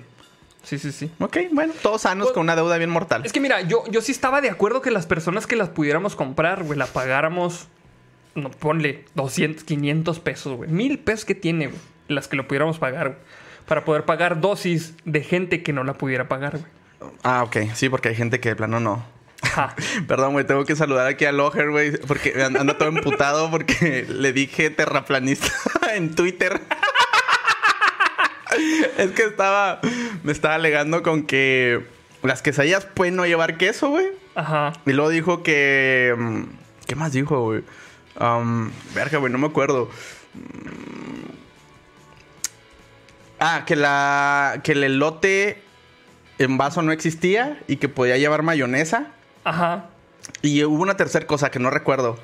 [0.64, 1.06] Sí, sí, sí.
[1.06, 1.10] sí.
[1.18, 3.24] Ok, bueno, todos sanos Pues- con una deuda bien mortal.
[3.24, 6.14] Es que mira, yo, yo sí estaba de acuerdo que las personas que las pudiéramos
[6.16, 7.68] comprar, güey, la pagáramos,
[8.34, 10.70] no, ponle 200, 500 pesos, güey.
[10.70, 11.78] Mil pesos que tiene, güey,
[12.08, 13.18] las que lo pudiéramos pagar, güey.
[13.66, 17.12] Para poder pagar dosis de gente que no la pudiera pagar, güey.
[17.22, 17.56] Ah, ok.
[17.74, 19.04] Sí, porque hay gente que de plano no.
[19.42, 19.74] Ajá.
[20.08, 24.06] Perdón, güey, tengo que saludar aquí a Loher, güey, porque and- anda todo emputado porque
[24.08, 25.48] le dije terraplanista
[25.94, 26.60] en Twitter.
[28.98, 29.80] es que estaba,
[30.22, 31.84] me estaba alegando con que
[32.22, 34.06] las quesadillas pueden no llevar queso, güey.
[34.34, 34.72] Ajá.
[34.86, 36.14] Y luego dijo que...
[36.16, 36.42] mm,
[36.86, 37.62] ¿Qué más dijo, güey?
[38.20, 39.90] Um, verga, güey, no me acuerdo.
[40.34, 41.32] Mm.
[43.40, 44.60] Ah, que la...
[44.62, 45.62] Que el elote
[46.38, 49.08] en vaso no existía y que podía llevar mayonesa.
[49.44, 49.86] Ajá.
[50.42, 52.18] Y hubo una tercera cosa que no recuerdo.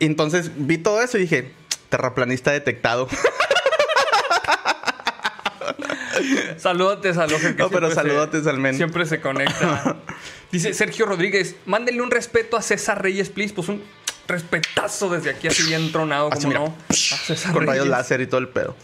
[0.00, 1.52] Entonces vi todo eso y dije,
[1.88, 3.08] terraplanista detectado.
[6.56, 7.56] Saludotes a Loger.
[7.56, 8.76] que No, pero se- saludotes al men.
[8.76, 9.96] Siempre se conecta.
[10.52, 13.52] Dice Sergio Rodríguez, mándenle un respeto a César Reyes, please.
[13.54, 13.82] Pues un
[14.28, 16.60] respetazo desde aquí, así bien tronado, Así, como mira.
[16.60, 16.74] no.
[16.88, 18.76] A César Con rayos láser y todo el pedo.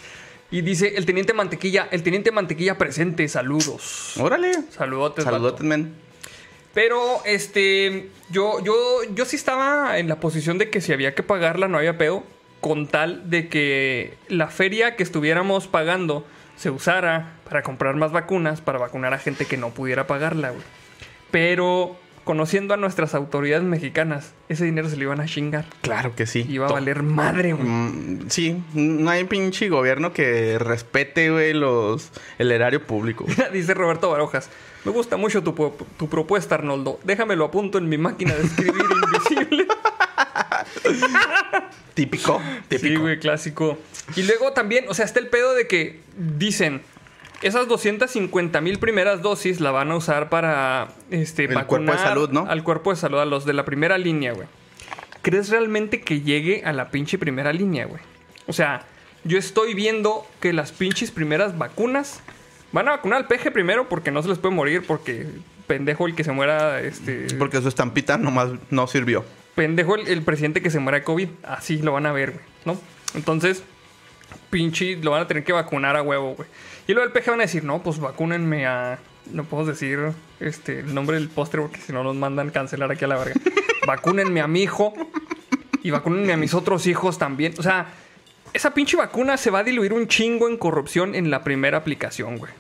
[0.51, 4.15] Y dice el teniente Mantequilla, el teniente Mantequilla presente, saludos.
[4.19, 4.53] Órale.
[4.77, 5.65] Saludotes, Saludotes, vato.
[5.65, 5.95] men.
[6.75, 11.23] Pero, este, yo, yo, yo sí estaba en la posición de que si había que
[11.23, 12.23] pagarla no había pedo,
[12.61, 18.61] con tal de que la feria que estuviéramos pagando se usara para comprar más vacunas,
[18.61, 20.63] para vacunar a gente que no pudiera pagarla, güey.
[21.31, 25.65] Pero, conociendo a nuestras autoridades mexicanas, ese dinero se lo iban a chingar.
[25.81, 26.47] Claro que sí.
[26.49, 27.67] Iba a valer madre, güey.
[27.69, 32.11] Mm, sí, no hay pinche gobierno que respete, güey, los...
[32.39, 33.27] el erario público.
[33.53, 34.49] Dice Roberto Barojas.
[34.85, 35.53] Me gusta mucho tu,
[35.99, 37.01] tu propuesta, Arnoldo.
[37.05, 39.67] Déjamelo a punto en mi máquina de escribir invisible.
[41.95, 43.03] típico, Sí, típico.
[43.03, 43.79] güey, clásico.
[44.17, 46.83] Y luego también, o sea, está el pedo de que dicen,
[47.43, 52.31] esas 250 mil primeras dosis la van a usar para este, El cuerpo de salud,
[52.31, 52.47] ¿no?
[52.47, 54.47] Al cuerpo de salud, a los de la primera línea, güey.
[55.23, 58.01] ¿Crees realmente que llegue a la pinche primera línea, güey?
[58.47, 58.85] O sea,
[59.25, 62.21] yo estoy viendo que las pinches primeras vacunas
[62.73, 65.27] van a vacunar al peje primero porque no se les puede morir, porque
[65.67, 67.27] pendejo el que se muera, este...
[67.39, 69.25] Porque su estampita nomás no sirvió.
[69.55, 71.29] pendejo el, el presidente que se muera de COVID.
[71.43, 72.81] Así lo van a ver, güey, ¿no?
[73.15, 73.63] Entonces,
[74.51, 76.49] pinche, lo van a tener que vacunar a huevo, güey.
[76.91, 78.99] Y luego el PG van a decir, no, pues vacúnenme a.
[79.27, 83.05] No puedo decir este, el nombre del postre porque si no nos mandan cancelar aquí
[83.05, 83.35] a la verga.
[83.87, 84.93] vacúnenme a mi hijo
[85.85, 87.55] y vacúnenme a mis otros hijos también.
[87.59, 87.87] O sea,
[88.53, 92.39] esa pinche vacuna se va a diluir un chingo en corrupción en la primera aplicación,
[92.39, 92.53] güey.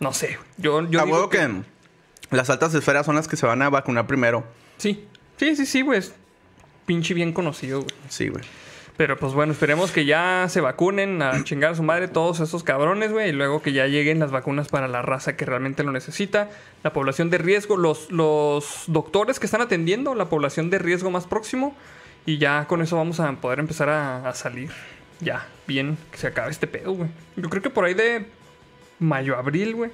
[0.00, 0.38] No sé.
[0.56, 1.46] Yo, yo a digo huevo que...
[2.30, 4.44] las altas esferas son las que se van a vacunar primero.
[4.78, 5.04] Sí.
[5.36, 6.00] Sí, sí, sí, güey.
[6.86, 7.94] Pinche bien conocido, güey.
[8.08, 8.44] Sí, güey.
[8.96, 12.62] Pero pues bueno, esperemos que ya se vacunen a chingar a su madre todos esos
[12.62, 13.30] cabrones, güey.
[13.30, 16.50] Y luego que ya lleguen las vacunas para la raza que realmente lo necesita.
[16.82, 21.26] La población de riesgo, los, los doctores que están atendiendo, la población de riesgo más
[21.26, 21.74] próximo.
[22.26, 24.70] Y ya con eso vamos a poder empezar a, a salir.
[25.20, 27.08] Ya, bien, que se acabe este pedo, güey.
[27.36, 28.26] Yo creo que por ahí de
[28.98, 29.90] mayo, abril, güey.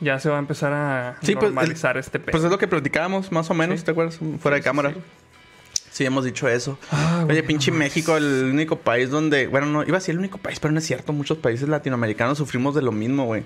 [0.00, 2.32] Ya se va a empezar a Sí, pues, el- normalizar este pedo.
[2.32, 3.84] Pues es lo que platicábamos, más o menos, Sí.
[3.84, 4.18] ¿te acuerdas?
[4.40, 4.94] Fuera de cámara.
[5.94, 6.76] Sí, hemos dicho eso.
[6.90, 9.46] Ah, Oye, pinche no México, el único país donde...
[9.46, 11.12] Bueno, no, iba a ser el único país, pero no es cierto.
[11.12, 13.44] Muchos países latinoamericanos sufrimos de lo mismo, güey.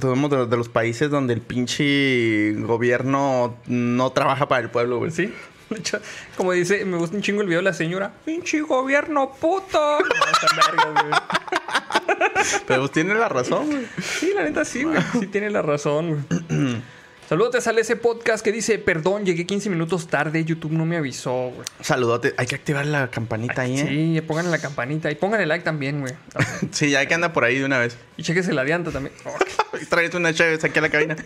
[0.00, 5.10] Somos de, de los países donde el pinche gobierno no trabaja para el pueblo, güey.
[5.10, 5.32] Sí.
[5.68, 6.00] De hecho,
[6.36, 8.12] como dice, me gusta un chingo el video de la señora.
[8.24, 9.98] ¡Pinche gobierno puto!
[12.66, 13.86] Pero pues tiene la razón, güey.
[14.02, 14.98] Sí, la neta sí, güey.
[15.18, 16.82] Sí tiene la razón, güey.
[17.32, 20.98] Saludos, te sale ese podcast que dice, perdón, llegué 15 minutos tarde, YouTube no me
[20.98, 21.66] avisó, güey.
[21.80, 22.34] Saludote.
[22.36, 23.86] Hay que activar la campanita ahí, ¿eh?
[23.88, 26.12] Sí, pongan la campanita y pongan el like también, güey.
[26.72, 27.96] Sí, ya que anda por ahí de una vez.
[28.18, 29.14] Y chequese la dianta también.
[29.88, 31.16] Tráete una chévere aquí a la cabina.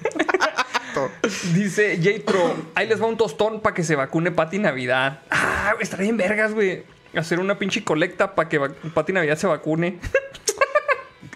[1.53, 5.23] Dice J-Pro, ahí les va un tostón para que se vacune Pati Navidad.
[5.29, 6.85] Ah, estaría bien vergas, güey.
[7.17, 8.61] Hacer una pinche colecta para que
[8.95, 9.99] Pati Navidad se vacune.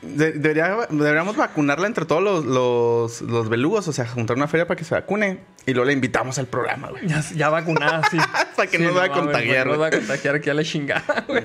[0.03, 3.87] De- debería- deberíamos vacunarla entre todos los, los, los belugos.
[3.89, 5.41] O sea, juntar una feria para que se vacune.
[5.67, 7.07] Y luego la invitamos al programa, güey.
[7.07, 8.17] Ya, ya vacunada, sí.
[8.57, 9.79] Para que Sí, no nos va a contagiar, güey, No güey.
[9.81, 11.43] va a contagiar aquí a la chingada, güey.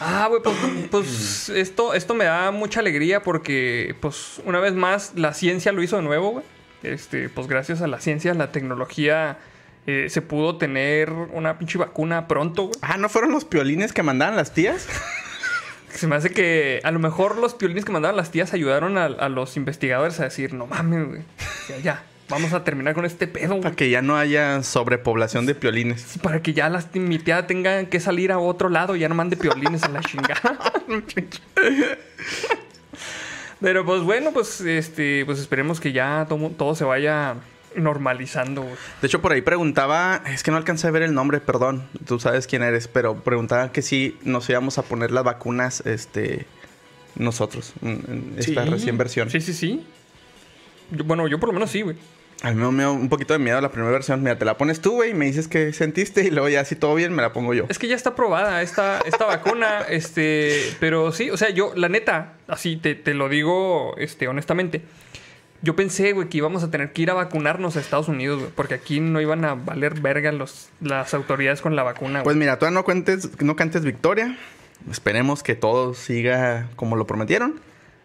[0.00, 0.56] Ah, güey, pues,
[0.90, 5.82] pues esto, esto me da mucha alegría porque, pues, una vez más, la ciencia lo
[5.82, 6.44] hizo de nuevo, güey.
[6.82, 9.38] Este, pues gracias a la ciencia, la tecnología,
[9.86, 12.74] eh, se pudo tener una pinche vacuna pronto, güey.
[12.82, 14.88] Ah, ¿no fueron los piolines que mandaban las tías?
[15.94, 19.04] Se me hace que a lo mejor los piolines que mandaban las tías ayudaron a,
[19.04, 21.22] a los investigadores a decir, no mames, güey.
[21.68, 23.62] Ya, ya, vamos a terminar con este pedo, güey.
[23.62, 26.18] Para que ya no haya sobrepoblación de piolines.
[26.22, 29.14] Para que ya las, mi tía tenga que salir a otro lado y ya no
[29.14, 30.58] mande piolines a la chingada.
[33.60, 37.36] Pero pues bueno, pues este, pues esperemos que ya todo, todo se vaya
[37.76, 38.62] normalizando.
[38.62, 38.74] güey.
[39.00, 42.18] De hecho, por ahí preguntaba, es que no alcancé a ver el nombre, perdón, tú
[42.20, 46.46] sabes quién eres, pero preguntaba que si nos íbamos a poner las vacunas, este,
[47.16, 48.70] nosotros, en, esta Sí.
[48.70, 49.30] recién versión.
[49.30, 49.84] Sí, sí, sí.
[50.90, 51.96] Yo- bueno, yo por lo menos sí, güey.
[52.42, 54.20] A mí me dio un poquito de miedo la primera versión.
[54.20, 56.74] Mira, te la pones tú, güey, y me dices qué sentiste, y luego ya si
[56.74, 57.66] todo bien, me la pongo yo.
[57.68, 61.88] Es que ya está aprobada esta, esta vacuna, este, pero sí, o sea, yo, la
[61.88, 64.82] neta, así te, te lo digo, este, honestamente.
[65.62, 68.50] Yo pensé, güey, que íbamos a tener que ir a vacunarnos a Estados Unidos, güey,
[68.54, 72.40] porque aquí no iban a valer verga los, las autoridades con la vacuna, Pues güey.
[72.40, 74.36] mira, todavía no cuentes, no cantes victoria.
[74.90, 77.60] Esperemos que todo siga como lo prometieron.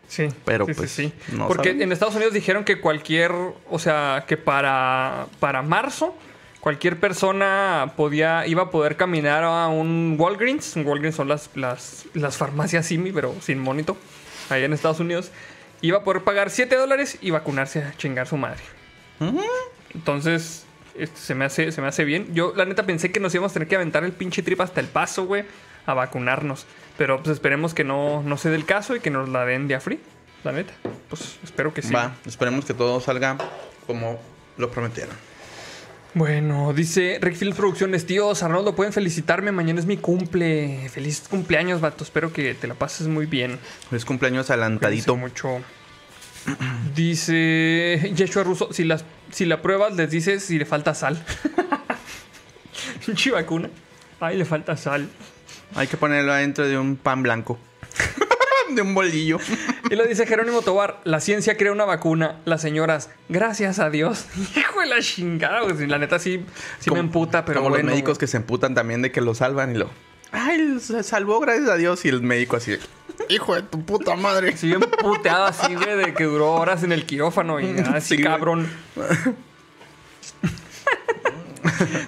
[0.07, 1.13] sí, pero, sí, sí, pues, sí.
[1.33, 1.83] no porque sabemos.
[1.83, 6.15] en Estados Unidos dijeron que cualquier, o sea, que para, para marzo
[6.59, 10.75] cualquier persona podía, iba a poder caminar a un Walgreens.
[10.75, 13.97] Walgreens son las, las, las farmacias Simi, pero sin monito,
[14.51, 15.31] allá en Estados Unidos.
[15.81, 18.61] Iba a poder pagar 7 dólares y vacunarse a chingar su madre.
[19.93, 22.33] Entonces, este, se, me hace, se me hace bien.
[22.33, 24.81] Yo, la neta, pensé que nos íbamos a tener que aventar el pinche trip hasta
[24.81, 25.45] el paso, güey,
[25.85, 26.65] a vacunarnos.
[26.97, 29.67] Pero pues esperemos que no, no se dé el caso y que nos la den
[29.67, 29.99] día free.
[30.43, 30.73] La neta.
[31.09, 31.93] Pues espero que sí.
[31.93, 33.37] Va, esperemos que todo salga
[33.85, 34.19] como
[34.57, 35.15] lo prometieron.
[36.17, 40.89] Bueno, dice Rick Films Producciones, tíos, Arnoldo, pueden felicitarme, mañana es mi cumple.
[40.89, 42.03] Feliz cumpleaños, vato.
[42.03, 43.59] Espero que te la pases muy bien.
[43.91, 45.15] Es cumpleaños adelantadito.
[45.15, 45.61] mucho.
[46.95, 51.23] Dice Yeshua Russo, si, las, si la pruebas les dices si le falta sal.
[53.05, 53.69] Pinche vacuna.
[54.19, 55.07] Ay, le falta sal.
[55.75, 57.59] Hay que ponerlo adentro de un pan blanco.
[58.75, 59.37] de un bolillo.
[59.89, 64.25] Y lo dice Jerónimo Tobar, la ciencia crea una vacuna, las señoras, gracias a Dios.
[64.55, 65.87] Hijo de la chingada, güey.
[65.87, 66.45] La neta sí,
[66.79, 67.85] sí me emputa, pero Como bueno.
[67.85, 68.19] los médicos güey.
[68.19, 69.89] que se emputan también de que lo salvan y lo...
[70.31, 72.03] Ay, se salvó gracias a Dios.
[72.03, 72.75] Y el médico así.
[73.29, 74.55] Hijo de tu puta madre.
[74.57, 78.23] Sí, bien puteado así, güey, de que duró horas en el quirófano y así, Sí,
[78.23, 78.69] cabrón.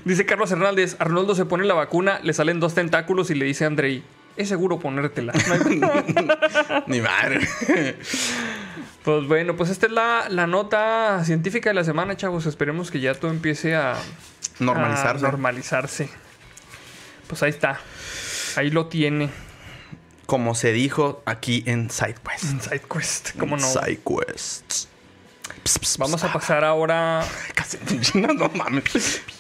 [0.06, 3.64] dice Carlos Hernández, Arnoldo se pone la vacuna, le salen dos tentáculos y le dice
[3.64, 4.04] a Andrei,
[4.40, 5.34] es seguro ponértela.
[6.88, 7.48] Ni madre.
[9.04, 12.46] pues bueno, pues esta es la, la nota científica de la semana, chavos.
[12.46, 13.96] Esperemos que ya todo empiece a
[14.60, 15.26] Normalizarse.
[15.26, 16.10] a normalizarse.
[17.28, 17.80] Pues ahí está.
[18.56, 19.30] Ahí lo tiene.
[20.26, 22.44] Como se dijo aquí en SideQuest.
[22.46, 23.68] En SideQuest, ¿cómo no?
[23.68, 24.72] SideQuest.
[25.64, 26.30] Pss, pss, Vamos pss.
[26.30, 27.24] a pasar ahora
[27.56, 27.78] Casi
[28.18, 29.22] no mames.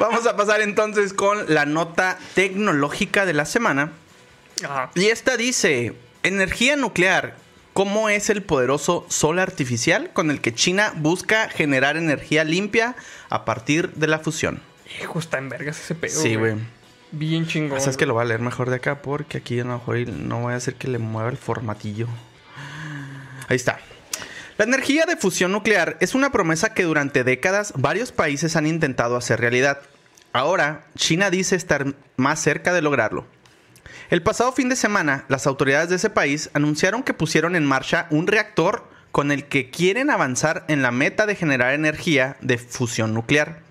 [0.00, 3.92] Vamos a pasar entonces con la nota tecnológica de la semana.
[4.94, 7.36] Y esta dice, energía nuclear.
[7.72, 12.96] ¿Cómo es el poderoso sol artificial con el que China busca generar energía limpia
[13.30, 14.60] a partir de la fusión?
[15.00, 16.20] Hijo, está en vergas ese pedo.
[16.20, 16.56] Sí, güey.
[17.12, 17.80] Bien chingón.
[17.80, 20.40] Sabes que lo voy a leer mejor de acá porque aquí a lo mejor no
[20.40, 22.08] voy a hacer que le mueva el formatillo.
[23.48, 23.80] Ahí está.
[24.62, 29.16] La energía de fusión nuclear es una promesa que durante décadas varios países han intentado
[29.16, 29.80] hacer realidad.
[30.32, 33.26] Ahora, China dice estar más cerca de lograrlo.
[34.08, 38.06] El pasado fin de semana, las autoridades de ese país anunciaron que pusieron en marcha
[38.10, 43.14] un reactor con el que quieren avanzar en la meta de generar energía de fusión
[43.14, 43.62] nuclear.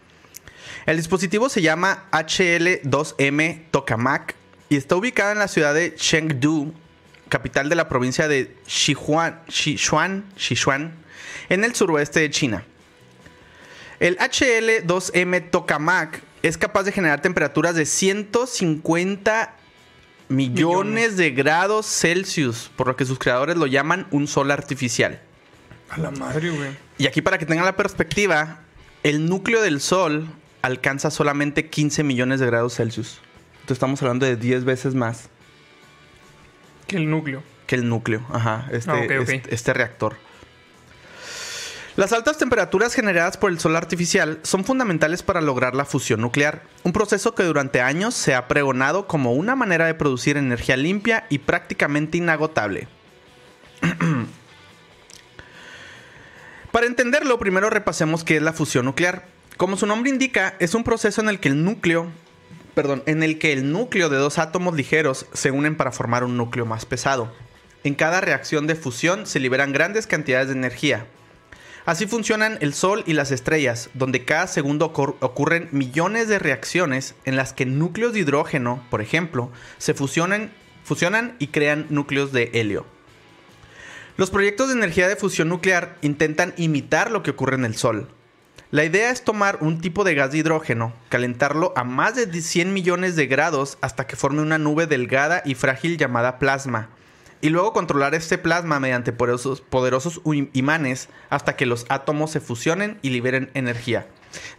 [0.85, 4.35] El dispositivo se llama HL2M Tokamak
[4.67, 6.73] y está ubicado en la ciudad de Chengdu,
[7.31, 10.91] capital de la provincia de Sichuan, Sichuan, Sichuan,
[11.49, 12.65] en el suroeste de China.
[13.99, 19.55] El HL2M Tokamak es capaz de generar temperaturas de 150
[20.27, 25.21] millones de grados Celsius, por lo que sus creadores lo llaman un sol artificial.
[25.89, 26.71] A la madre, güey.
[26.97, 28.59] Y aquí para que tengan la perspectiva,
[29.03, 30.27] el núcleo del Sol
[30.61, 33.19] alcanza solamente 15 millones de grados Celsius.
[33.53, 35.30] Entonces estamos hablando de 10 veces más
[36.91, 37.41] Que el núcleo.
[37.67, 40.17] que el núcleo, ajá, este, Ah, este- este reactor.
[41.95, 46.63] Las altas temperaturas generadas por el sol artificial son fundamentales para lograr la fusión nuclear,
[46.83, 51.25] un proceso que durante años se ha pregonado como una manera de producir energía limpia
[51.29, 52.87] y prácticamente inagotable.
[56.71, 59.25] Para entenderlo, primero repasemos qué es la fusión nuclear.
[59.57, 62.07] Como su nombre indica, es un proceso en el que el núcleo,
[62.73, 66.37] perdón, en el que el núcleo de dos átomos ligeros se unen para formar un
[66.37, 67.33] núcleo más pesado.
[67.83, 71.07] En cada reacción de fusión se liberan grandes cantidades de energía.
[71.83, 77.15] Así funcionan el Sol y las estrellas, donde cada segundo ocur- ocurren millones de reacciones
[77.25, 80.51] en las que núcleos de hidrógeno, por ejemplo, se fusionan,
[80.83, 82.85] fusionan y crean núcleos de helio.
[84.15, 88.09] Los proyectos de energía de fusión nuclear intentan imitar lo que ocurre en el Sol.
[88.71, 92.73] La idea es tomar un tipo de gas de hidrógeno, calentarlo a más de 100
[92.73, 96.87] millones de grados hasta que forme una nube delgada y frágil llamada plasma,
[97.41, 100.21] y luego controlar este plasma mediante poderosos,
[100.53, 104.07] imanes hasta que los átomos se fusionen y liberen energía.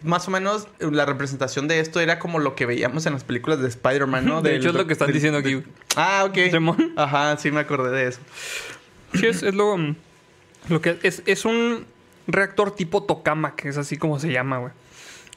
[0.03, 3.25] Más o menos eh, la representación de esto era como lo que veíamos en las
[3.25, 4.43] películas de Spider-Man, ¿no?
[4.43, 5.63] De hecho, es lo que están diciendo aquí.
[5.97, 6.39] Ah, ok.
[6.97, 8.21] Ajá, sí me acordé de eso.
[9.15, 9.79] Sí, es, es lo,
[10.69, 11.87] lo que es, es un
[12.27, 14.73] reactor tipo Tokama, que es así como se llama, güey.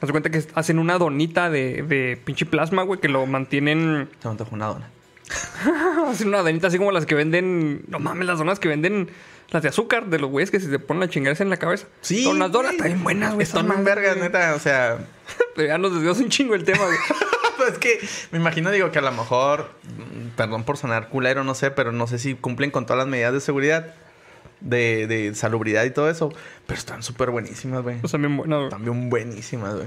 [0.00, 4.08] Haz cuenta que hacen una donita de, de pinche plasma, güey, que lo mantienen.
[4.20, 4.90] Se me una dona.
[6.08, 7.82] Hacen una donita así como las que venden.
[7.88, 9.10] No mames, las donas que venden.
[9.50, 11.86] Las de azúcar, de los güeyes que se te ponen a chingarse en la cabeza.
[12.00, 12.24] Sí.
[12.24, 13.44] Son las donas, bien buenas, güey.
[13.44, 14.54] Están madres, vergas, neta.
[14.54, 14.98] O sea,
[15.54, 16.98] Pero ya nos desviamos un chingo el tema, güey.
[17.56, 18.00] pues es que
[18.32, 21.92] me imagino, digo, que a lo mejor, mm, perdón por sonar culero, no sé, pero
[21.92, 23.94] no sé si cumplen con todas las medidas de seguridad,
[24.60, 26.32] de, de salubridad y todo eso.
[26.66, 27.96] Pero están súper buenísimas, güey.
[28.18, 28.82] Bien buenas, güey.
[28.82, 29.86] Bien buenísimas, güey.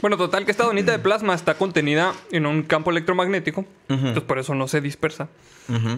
[0.00, 3.64] Bueno, total, que esta donita de plasma está contenida en un campo electromagnético.
[3.88, 5.28] Entonces, por eso no se dispersa.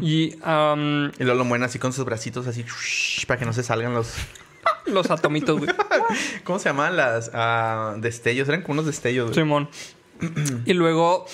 [0.01, 2.65] Y am, Y luego lo mueven así con sus bracitos, así,
[3.27, 4.15] para que no se salgan los.
[4.87, 5.71] los atomitos, güey.
[6.45, 8.49] ¿Cómo se llaman las ah, destellos?
[8.49, 9.35] Eran como unos destellos, güey.
[9.35, 9.69] Simón.
[10.65, 11.27] y luego,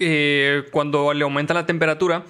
[0.00, 2.24] eh, cuando le aumenta la temperatura,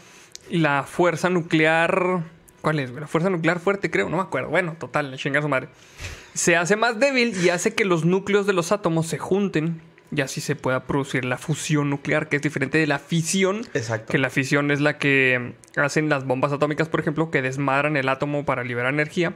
[0.51, 2.23] la fuerza nuclear.
[2.63, 2.91] ¿Cuál es?
[2.91, 4.09] La fuerza nuclear fuerte, creo.
[4.09, 4.49] No me acuerdo.
[4.49, 5.69] Bueno, total, chinga su madre.
[6.35, 9.81] Se hace más débil y hace que los núcleos de los átomos se junten.
[10.11, 13.67] Y así se pueda producir la fusión nuclear, que es diferente de la fisión.
[13.75, 14.11] Exacto.
[14.11, 18.09] Que la fisión es la que hacen las bombas atómicas, por ejemplo, que desmadran el
[18.09, 19.35] átomo para liberar energía.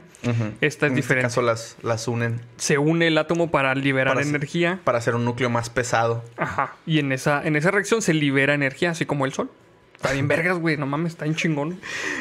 [0.61, 0.97] Esta es en diferente.
[0.97, 4.79] este caso las, las unen Se une el átomo para liberar Para energía.
[4.83, 6.23] para hacer un núcleo más pesado.
[6.37, 6.73] Ajá.
[6.87, 9.51] Y en esa, en esa reacción se libera energía, así como el sol.
[10.03, 10.75] Está bien vergas, güey.
[10.75, 11.79] No mames, está bien chingón.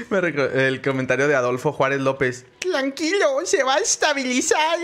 [0.08, 2.46] El comentario de Adolfo Juárez López.
[2.60, 4.78] Tranquilo, se va a estabilizar.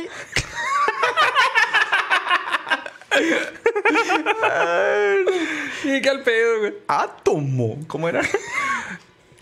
[5.85, 6.75] Y qué al pedo, güey.
[6.89, 7.79] Átomo.
[7.87, 8.23] ¿Cómo era?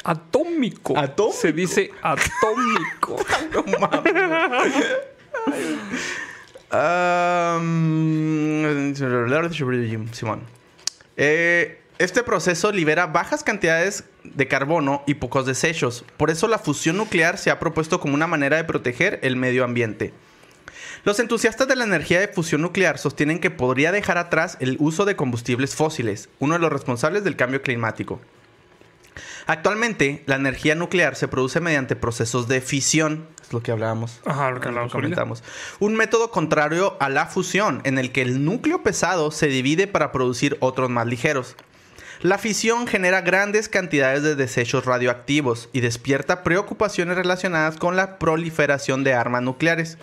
[0.04, 0.92] Atómico.
[0.98, 1.34] ¿Atómico?
[1.34, 3.16] Se dice atómico.
[3.52, 4.12] No mames.
[9.96, 10.42] Um, Simón.
[11.16, 16.04] Eh, este proceso libera bajas cantidades de carbono y pocos desechos.
[16.18, 19.64] Por eso la fusión nuclear se ha propuesto como una manera de proteger el medio
[19.64, 20.12] ambiente.
[21.04, 25.04] Los entusiastas de la energía de fusión nuclear sostienen que podría dejar atrás el uso
[25.06, 28.20] de combustibles fósiles, uno de los responsables del cambio climático.
[29.46, 34.50] Actualmente, la energía nuclear se produce mediante procesos de fisión, es lo que hablábamos, Ajá,
[34.50, 35.44] lo que comentamos.
[35.78, 40.10] Un método contrario a la fusión, en el que el núcleo pesado se divide para
[40.10, 41.56] producir otros más ligeros.
[42.22, 49.04] La fisión genera grandes cantidades de desechos radioactivos y despierta preocupaciones relacionadas con la proliferación
[49.04, 49.98] de armas nucleares.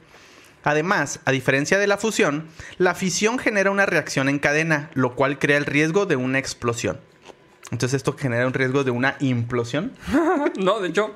[0.64, 2.48] Además, a diferencia de la fusión,
[2.78, 7.00] la fisión genera una reacción en cadena, lo cual crea el riesgo de una explosión.
[7.72, 9.94] Entonces esto genera un riesgo de una implosión.
[10.60, 11.16] No, de hecho,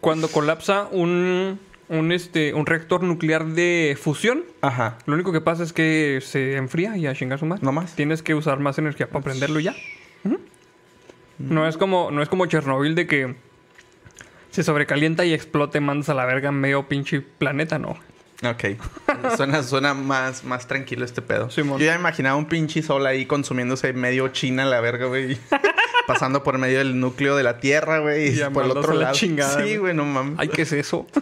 [0.00, 4.96] cuando colapsa un, un, este, un reactor nuclear de fusión, Ajá.
[5.04, 7.62] lo único que pasa es que se enfría y a chingar su madre.
[7.62, 7.94] No más.
[7.94, 9.74] Tienes que usar más energía para prenderlo y ya.
[11.38, 13.34] No es como, no es como Chernobyl de que
[14.50, 17.96] se sobrecalienta y explota y mandas a la verga medio pinche planeta, no.
[18.44, 18.76] Ok.
[19.36, 21.50] suena, suena más, más tranquilo este pedo.
[21.50, 21.78] Simón.
[21.78, 25.38] Yo ya me imaginaba un pinche sol ahí consumiéndose medio China la verga, güey.
[26.06, 29.02] pasando por medio del núcleo de la Tierra, güey, y, Y por el otro la
[29.04, 29.14] lado.
[29.14, 29.76] chingada, sí, güey.
[29.78, 30.34] güey, no mames.
[30.38, 31.06] Ay, ¿qué es eso?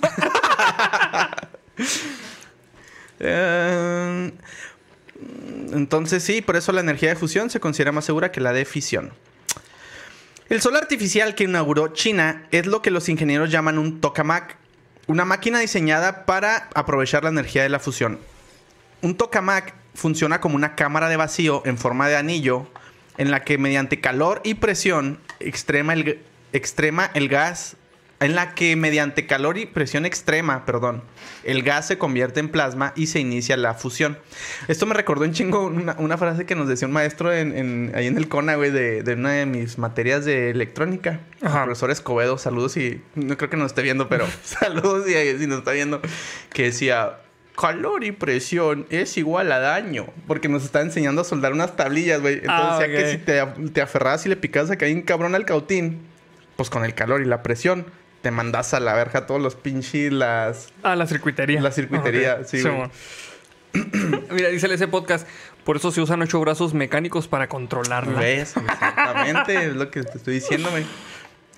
[3.22, 4.32] Eh,
[5.72, 8.64] entonces sí, por eso la energía de fusión se considera más segura que la de
[8.64, 9.12] fisión.
[10.48, 14.56] El sol artificial que inauguró China es lo que los ingenieros llaman un tokamak,
[15.06, 18.18] una máquina diseñada para aprovechar la energía de la fusión.
[19.00, 22.66] Un tokamak funciona como una cámara de vacío en forma de anillo
[23.16, 26.20] en la que mediante calor y presión extrema el,
[26.52, 27.76] extrema el gas
[28.20, 31.02] en la que mediante calor y presión extrema, perdón,
[31.42, 34.18] el gas se convierte en plasma y se inicia la fusión.
[34.68, 37.92] Esto me recordó un chingo una, una frase que nos decía un maestro en, en-
[37.94, 41.20] ahí en el CONA, güey, de, de una de mis materias de electrónica.
[41.42, 41.60] Ajá.
[41.60, 45.46] El profesor Escobedo, saludos y no creo que nos esté viendo, pero saludos y si
[45.46, 46.02] nos está viendo,
[46.52, 47.20] que decía,
[47.58, 50.06] calor y presión es igual a daño.
[50.26, 52.34] Porque nos está enseñando a soldar unas tablillas, güey.
[52.34, 55.46] Entonces Ah, decía que si te, te aferrabas y le picabas acá un cabrón al
[55.46, 56.00] cautín,
[56.56, 57.86] pues con el calor y la presión,
[58.22, 60.72] te mandas a la verja todos los pinches las...
[60.82, 61.60] Ah, la circuitería.
[61.62, 62.46] La circuitería, Ok.
[62.46, 62.74] sí, güey.
[62.76, 62.92] bueno.
[64.30, 65.26] Mira, dice ese podcast.
[65.64, 68.18] Por eso se usan ocho brazos mecánicos para controlarla.
[68.20, 68.54] ¿Ves?
[68.56, 70.84] Exactamente, es lo que te estoy diciendo, güey.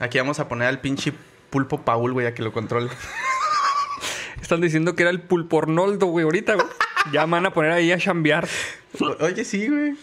[0.01, 1.13] Aquí vamos a poner al pinche
[1.51, 2.91] pulpo Paul, güey, a que lo controle.
[4.41, 6.67] Están diciendo que era el pulpornoldo, güey, ahorita, güey.
[7.13, 8.47] Ya me van a poner ahí a chambear.
[9.21, 9.95] Oye, sí, güey.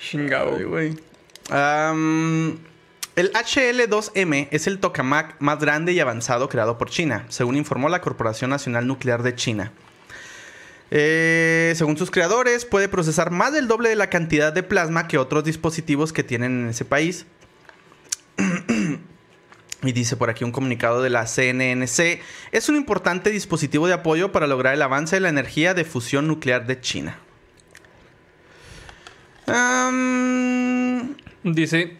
[0.00, 0.58] Chingado.
[0.68, 0.94] Güey.
[1.50, 2.58] Am,
[3.16, 8.00] el HL2M es el tokamak más grande y avanzado creado por China, según informó la
[8.00, 9.72] Corporación Nacional Nuclear de China.
[10.90, 15.18] Eh, según sus creadores, puede procesar más del doble de la cantidad de plasma que
[15.18, 17.26] otros dispositivos que tienen en ese país.
[19.82, 24.32] Y dice por aquí un comunicado de la CNNC, es un importante dispositivo de apoyo
[24.32, 27.18] para lograr el avance de la energía de fusión nuclear de China.
[31.42, 31.98] Dice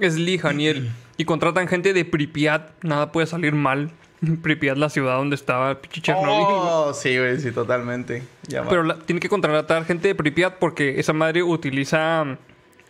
[0.00, 0.90] Sli Haniel.
[1.18, 2.72] Y contratan gente de Pripyat.
[2.82, 3.90] Nada puede salir mal.
[4.42, 6.44] Pripyat, la ciudad donde estaba el Chernobyl.
[6.46, 8.22] Oh, sí, güey, sí, totalmente.
[8.48, 8.64] Ya.
[8.68, 12.36] Pero la- tiene que contratar gente de Pripyat porque esa madre utiliza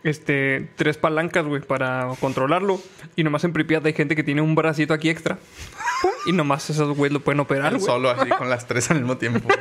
[0.03, 2.81] este tres palancas, güey, para controlarlo.
[3.15, 5.39] Y nomás en Pripyat hay gente que tiene un bracito aquí extra.
[6.27, 7.85] Y nomás esos güeyes lo pueden operar, güey.
[7.85, 9.49] solo así con las tres al mismo tiempo.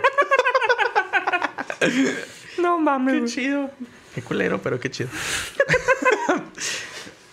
[2.58, 3.70] No mames, qué chido.
[4.16, 5.10] Qué culero, pero qué chido.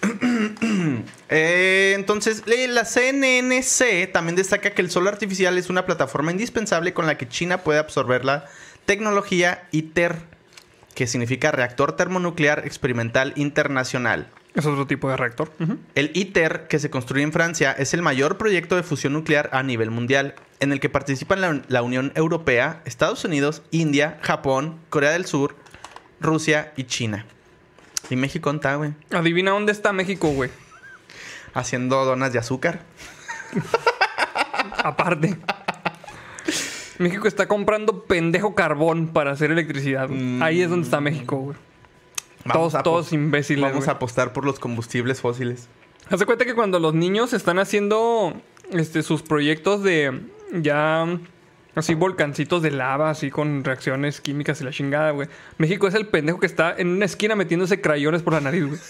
[1.34, 7.06] Eh, entonces, la CNNC también destaca que el sol artificial es una plataforma indispensable con
[7.06, 8.44] la que China puede absorber la
[8.84, 10.16] tecnología ITER,
[10.94, 14.28] que significa Reactor Termonuclear Experimental Internacional.
[14.54, 15.50] Es otro tipo de reactor.
[15.94, 19.62] El ITER, que se construye en Francia, es el mayor proyecto de fusión nuclear a
[19.62, 25.12] nivel mundial, en el que participan la, la Unión Europea, Estados Unidos, India, Japón, Corea
[25.12, 25.56] del Sur,
[26.20, 27.24] Rusia y China.
[28.12, 30.50] Y México está, güey, Adivina dónde está México, güey.
[31.54, 32.82] haciendo donas de azúcar.
[34.84, 35.38] Aparte.
[36.98, 40.08] México está comprando pendejo carbón para hacer electricidad.
[40.08, 40.42] güey.
[40.42, 41.56] Ahí es donde está México, güey.
[42.52, 43.62] Todos, todos imbéciles.
[43.62, 43.88] Vamos güey.
[43.88, 45.70] a apostar por los combustibles fósiles.
[46.10, 48.34] Haz de cuenta que cuando los niños están haciendo
[48.72, 50.20] este, sus proyectos de
[50.52, 51.06] ya
[51.74, 55.28] así volcancitos de lava, así con reacciones químicas y la chingada, güey.
[55.58, 58.80] México es el pendejo que está en una esquina metiéndose crayones por la nariz, güey.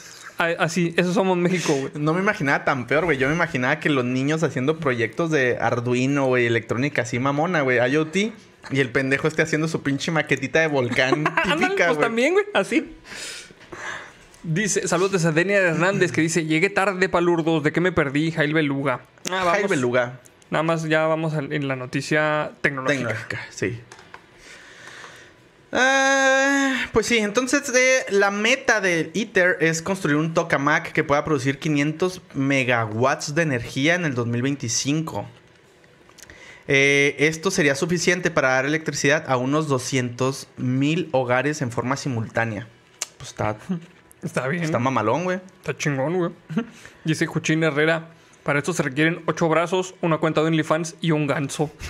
[0.59, 1.93] Así, eso somos México, güey.
[1.95, 3.17] No me imaginaba tan peor, güey.
[3.19, 7.79] Yo me imaginaba que los niños haciendo proyectos de Arduino, güey, electrónica así mamona, güey,
[7.79, 8.17] IoT.
[8.71, 12.01] Y el pendejo esté haciendo su pinche maquetita de volcán típica, pues güey.
[12.01, 12.97] también, güey, así.
[14.43, 18.33] Dice, saludos a Denia Hernández que dice, llegué tarde palurdos, ¿de qué me perdí?
[18.33, 19.03] Jail Beluga.
[19.31, 19.53] Ah, vamos.
[19.53, 20.21] Jaime Beluga.
[20.53, 23.09] Nada más ya vamos al- en la noticia tecnológica.
[23.09, 23.81] Tecnológica, sí.
[25.73, 31.25] Ah, pues sí, entonces eh, la meta del ITER es construir un tokamak que pueda
[31.25, 35.27] producir 500 megawatts de energía en el 2025.
[36.69, 42.69] Eh, esto sería suficiente para dar electricidad a unos 200 mil hogares en forma simultánea.
[43.17, 43.57] Pues está,
[44.23, 44.63] Está bien.
[44.65, 45.41] está mamalón, güey.
[45.61, 46.31] Está chingón, güey.
[47.05, 48.11] Dice Cuchín Herrera.
[48.43, 51.71] Para esto se requieren ocho brazos, una cuenta de OnlyFans y un ganso.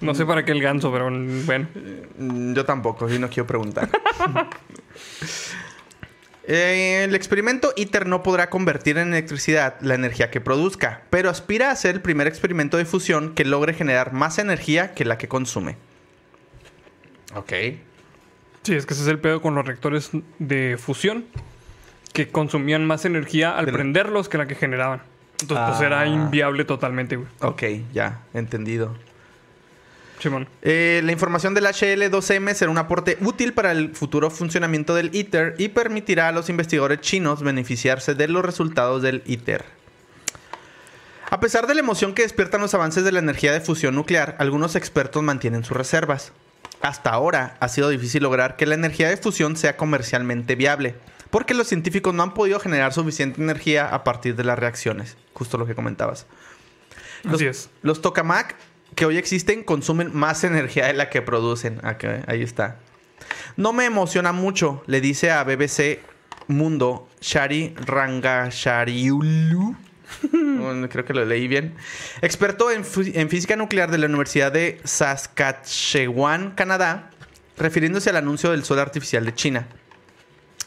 [0.00, 1.68] no sé para qué el ganso, pero bueno.
[2.18, 3.88] Mm, Yo tampoco, y no quiero preguntar.
[6.44, 11.72] Eh, el experimento ITER no podrá convertir en electricidad la energía que produzca, pero aspira
[11.72, 15.26] a ser el primer experimento de fusión que logre generar más energía que la que
[15.26, 15.76] consume.
[17.34, 17.52] Ok.
[18.62, 21.26] Sí, es que ese es el pedo con los reactores de fusión.
[22.12, 25.02] Que consumían más energía al prenderlos que la que generaban.
[25.40, 25.86] Entonces, pues Ah.
[25.86, 27.28] era inviable totalmente, güey.
[27.42, 28.96] Ok, ya, entendido.
[30.18, 30.48] Simón.
[30.62, 35.54] Eh, la información del HL2M será un aporte útil para el futuro funcionamiento del ITER
[35.58, 39.64] y permitirá a los investigadores chinos beneficiarse de los resultados del ITER.
[41.30, 44.34] A pesar de la emoción que despiertan los avances de la energía de fusión nuclear,
[44.38, 46.32] algunos expertos mantienen sus reservas.
[46.80, 50.94] Hasta ahora ha sido difícil lograr que la energía de fusión sea comercialmente viable,
[51.30, 55.58] porque los científicos no han podido generar suficiente energía a partir de las reacciones, justo
[55.58, 56.26] lo que comentabas.
[57.24, 57.70] Los, Así es.
[57.82, 58.54] los tokamak
[58.94, 61.84] que hoy existen consumen más energía de la que producen.
[61.84, 62.78] Acá, ahí está.
[63.56, 66.00] No me emociona mucho, le dice a BBC
[66.46, 69.76] Mundo Shari Rangashariulu.
[70.90, 71.74] Creo que lo leí bien.
[72.22, 77.10] Experto en, en física nuclear de la Universidad de Saskatchewan, Canadá,
[77.58, 79.66] refiriéndose al anuncio del sol artificial de China.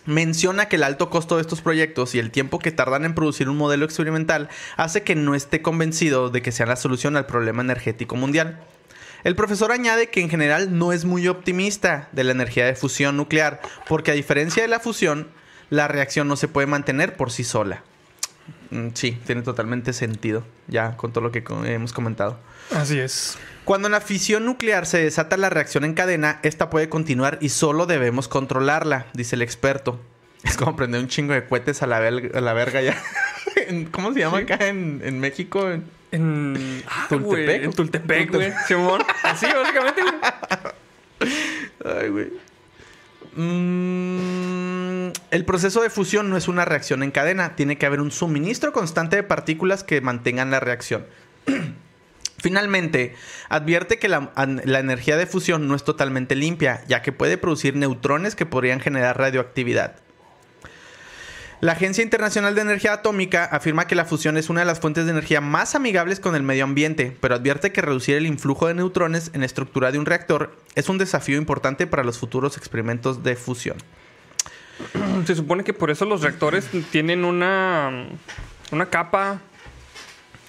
[0.05, 3.49] Menciona que el alto costo de estos proyectos y el tiempo que tardan en producir
[3.49, 7.61] un modelo experimental hace que no esté convencido de que sea la solución al problema
[7.61, 8.59] energético mundial.
[9.23, 13.17] El profesor añade que en general no es muy optimista de la energía de fusión
[13.17, 15.27] nuclear, porque a diferencia de la fusión,
[15.69, 17.83] la reacción no se puede mantener por sí sola.
[18.71, 22.39] Mm, Sí, tiene totalmente sentido, ya con todo lo que hemos comentado.
[22.75, 23.37] Así es.
[23.65, 27.49] Cuando en la fisión nuclear se desata la reacción en cadena, esta puede continuar y
[27.49, 29.99] solo debemos controlarla, dice el experto.
[30.43, 32.97] Es como prender un chingo de cohetes a la, belga- a la verga ya.
[33.91, 34.43] ¿Cómo se llama Sí.
[34.51, 35.69] acá en, en México?
[35.69, 37.45] En- En ah, Tultepec.
[37.45, 38.51] güey, En Tultepec, güey.
[38.67, 39.01] Simón.
[39.23, 41.31] Así, básicamente, güey.
[41.85, 42.33] Ay, güey.
[43.35, 47.55] Mm, el proceso de fusión no es una reacción en cadena.
[47.55, 51.05] Tiene que haber un suministro constante de partículas que mantengan la reacción.
[52.41, 53.13] Finalmente,
[53.49, 58.35] advierte que la, energía de fusión no es totalmente limpia, ya que puede producir neutrones
[58.35, 59.97] que podrían generar radioactividad.
[61.59, 65.05] La Agencia Internacional de Energía Atómica afirma que la fusión es una de las fuentes
[65.05, 68.73] de energía más amigables con el medio ambiente, pero advierte que reducir el influjo de
[68.73, 73.21] neutrones en la estructura de un reactor es un desafío importante para los futuros experimentos
[73.21, 73.77] de fusión.
[75.27, 78.07] Se supone que por eso los reactores tienen una,
[78.71, 79.41] una capa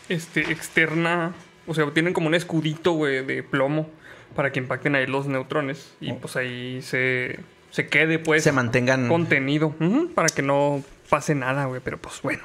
[0.09, 1.35] este, externa.
[1.67, 3.89] O sea, tienen como un escudito, güey, de plomo
[4.35, 5.93] para que impacten ahí los neutrones.
[6.01, 7.39] Y pues ahí se,
[7.71, 9.09] se quede, pues, Se mantengan...
[9.09, 9.75] contenido.
[10.15, 11.81] Para que no pase nada, güey.
[11.85, 12.43] Pero pues bueno.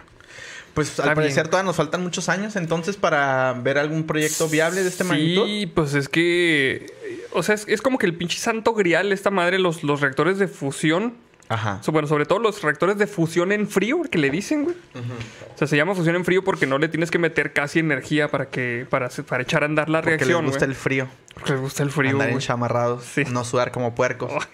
[0.74, 1.50] Pues Está al parecer bien.
[1.50, 5.46] todavía nos faltan muchos años entonces para ver algún proyecto viable de este magnitud.
[5.46, 6.86] Sí, pues es que.
[7.32, 10.38] O sea, es, es como que el pinche santo grial, esta madre, los, los reactores
[10.38, 11.16] de fusión.
[11.50, 11.82] Ajá.
[11.82, 14.76] So- bueno, sobre todo los reactores de fusión en frío, que le dicen, güey.
[14.96, 18.28] O sea, se llama fusión en frío porque no le tienes que meter casi energía
[18.30, 20.76] para que para, para echar a andar la Porque reacción, les gusta güey.
[20.76, 21.08] el frío.
[21.34, 22.36] Porque les gusta el frío, andar güey.
[22.42, 23.04] enchamarrados.
[23.06, 23.24] Sí.
[23.32, 24.32] No sudar como puercos.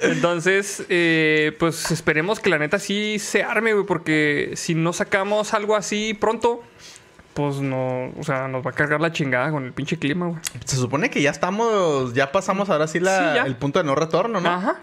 [0.00, 5.54] Entonces, eh, pues esperemos que la neta sí se arme, güey, porque si no sacamos
[5.54, 6.62] algo así pronto,
[7.34, 10.38] pues no, o sea, nos va a cargar la chingada con el pinche clima, güey.
[10.64, 12.14] Se supone que ya estamos...
[12.14, 13.42] Ya pasamos ahora sí, la- Sí, ya.
[13.44, 14.48] el punto de no retorno, ¿no?
[14.48, 14.76] Ajá.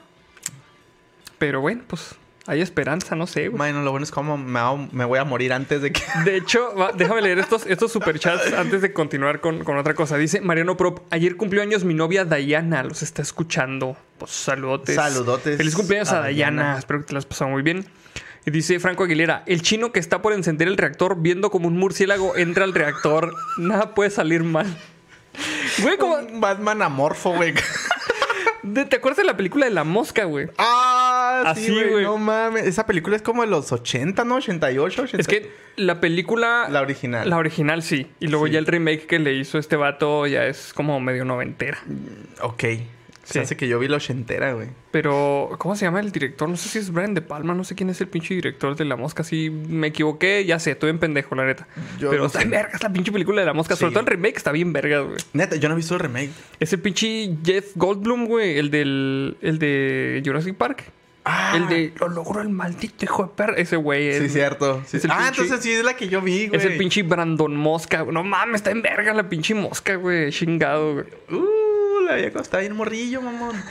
[1.37, 2.15] Pero bueno, pues
[2.47, 3.57] hay esperanza, no sé, güey.
[3.57, 4.59] Bueno, lo bueno es como me,
[4.91, 6.01] me voy a morir antes de que...
[6.25, 10.17] De hecho, va- déjame leer estos, estos superchats antes de continuar con, con otra cosa.
[10.17, 13.95] Dice Mariano Prop, ayer cumplió años mi novia Dayana, los está escuchando.
[14.17, 14.95] Pues saludotes.
[14.95, 16.61] Saludotes Feliz cumpleaños a, a Dayana.
[16.63, 16.79] Dayana.
[16.79, 17.85] espero que te lo has pasado muy bien.
[18.45, 21.77] Y dice Franco Aguilera, el chino que está por encender el reactor viendo como un
[21.77, 24.65] murciélago entra al reactor, nada puede salir mal.
[25.81, 26.15] Güey, como...
[26.15, 27.53] Un Batman amorfo, güey.
[28.63, 30.47] de- ¿Te acuerdas de la película de la mosca, güey?
[30.57, 31.89] ah, Así, sí, güey.
[31.91, 32.03] güey.
[32.03, 32.65] No mames.
[32.65, 34.35] Esa película es como de los 80, ¿no?
[34.35, 35.17] 88, 80.
[35.21, 36.67] Es que la película...
[36.69, 37.29] La original.
[37.29, 38.07] La original sí.
[38.19, 38.53] Y luego Sí.
[38.53, 41.77] ya el remake que le hizo este vato ya es como medio noventera.
[42.41, 42.63] Ok.
[43.31, 43.39] Sí.
[43.39, 44.67] Se hace que yo vi la ochentera, güey.
[44.91, 46.47] Pero, ¿cómo se llama el director?
[46.49, 48.85] No sé si es Brian De Palma, no sé quién es el pinche director de
[48.85, 49.23] La Mosca.
[49.23, 51.67] Si me equivoqué, ya sé, estoy en pendejo, la neta.
[51.99, 52.45] Yo Pero no está sé.
[52.45, 53.75] en vergas la pinche película de La Mosca.
[53.75, 53.93] Sobre Sí.
[53.93, 55.17] todo el remake está bien vergas, güey.
[55.33, 56.31] Neta, yo no he visto el remake.
[56.59, 60.83] Ese pinche Jeff Goldblum, güey, el del el de Jurassic Park.
[61.23, 61.53] Ah.
[61.55, 63.53] El de lo logró el maldito hijo de perra.
[63.55, 64.81] Ese güey es, Sí, cierto.
[64.87, 64.97] Sí.
[64.97, 66.59] es el ah, pinche- entonces sí es la que yo vi, güey.
[66.59, 68.03] es el pinche Brandon Mosca.
[68.11, 70.31] No mames, está en verga la pinche mosca, güey.
[70.31, 71.05] Chingado, güey.
[71.31, 71.45] Uh,
[72.01, 73.61] la vieja está bien morrillo, mamón.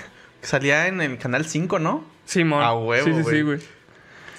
[0.42, 2.04] Salía en el canal 5, ¿no?
[2.24, 2.62] Simón.
[2.62, 3.36] A huevo, Sí, sí, güey.
[3.36, 3.58] sí, güey.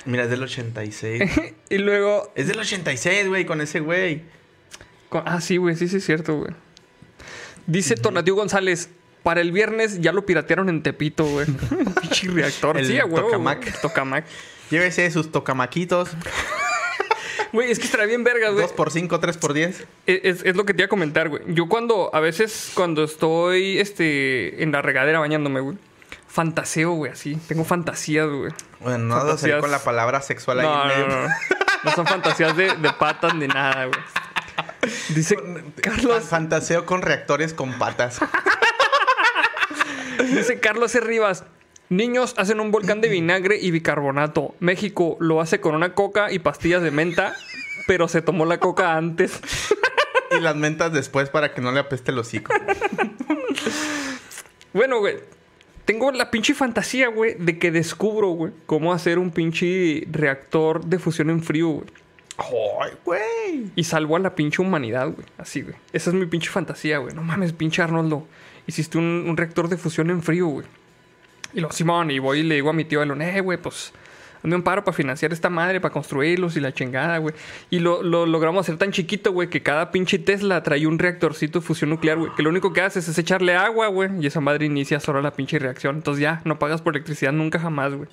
[0.05, 1.21] Mira, es del 86.
[1.69, 4.23] y luego es del 86, güey, con ese güey.
[5.09, 6.51] Con- Ah, sí, güey, sí, sí, es cierto, güey.
[7.67, 8.89] Dice Tonatiu González,
[9.23, 11.45] para el viernes ya lo piratearon en Tepito, güey.
[12.01, 12.77] Pinche reactor.
[12.77, 13.21] El sí, huevo.
[13.21, 13.59] Tocamac.
[13.61, 13.73] güey.
[13.81, 14.25] Tocamac.
[14.71, 16.11] Llévese sus tocamaquitos.
[17.51, 18.63] Güey, es que estará bien vergas, güey.
[18.63, 19.79] 2 por 5, 3 por 10.
[19.79, 19.85] Es,
[20.23, 21.41] es- es lo que te iba a comentar, güey.
[21.47, 25.77] Yo cuando, a veces, cuando estoy este, en la regadera bañándome, güey,
[26.27, 27.35] fantaseo, güey, así.
[27.47, 28.53] Tengo fantasías, güey.
[28.79, 29.59] Bueno, no Fantasías.
[29.59, 31.07] con la palabra sexual ahí No, en no, medio.
[31.07, 31.33] no, no.
[31.83, 33.99] No son fantasías de, de patas ni nada, güey.
[35.09, 35.35] Dice
[35.81, 38.19] Carlos, Fantaseo con reactores con patas.
[40.19, 40.99] dice Carlos E.
[41.01, 41.43] Rivas.
[41.91, 44.55] Niños hacen un volcán de vinagre y bicarbonato.
[44.61, 47.35] México lo hace con una coca y pastillas de menta,
[47.85, 49.41] pero se tomó la coca antes.
[50.31, 52.53] y las mentas después para que no le apeste el hocico.
[54.71, 55.17] Bueno, güey.
[55.83, 60.97] Tengo la pinche fantasía, güey, de que descubro, güey, cómo hacer un pinche reactor de
[60.97, 61.87] fusión en frío, güey.
[62.37, 63.71] ¡Ay, güey!
[63.75, 65.27] Y salvo a la pinche humanidad, güey.
[65.37, 65.75] Así, güey.
[65.91, 67.13] Esa es mi pinche fantasía, güey.
[67.13, 68.25] No mames, pinche Arnoldo.
[68.65, 70.65] Hiciste un, un reactor de fusión en frío, güey.
[71.53, 73.93] Y lo Simón, y voy y le digo a mi tío Elon, eh, güey, pues
[74.41, 77.33] hazme un paro para financiar esta madre, para construirlos y la chingada, güey.
[77.69, 81.59] Y lo, lo logramos hacer tan chiquito, güey, que cada pinche Tesla trae un reactorcito
[81.59, 82.31] de fusión nuclear, güey.
[82.35, 84.09] Que lo único que haces es echarle agua, güey.
[84.19, 85.97] Y esa madre inicia sola la pinche reacción.
[85.97, 88.09] Entonces ya, no pagas por electricidad nunca jamás, güey.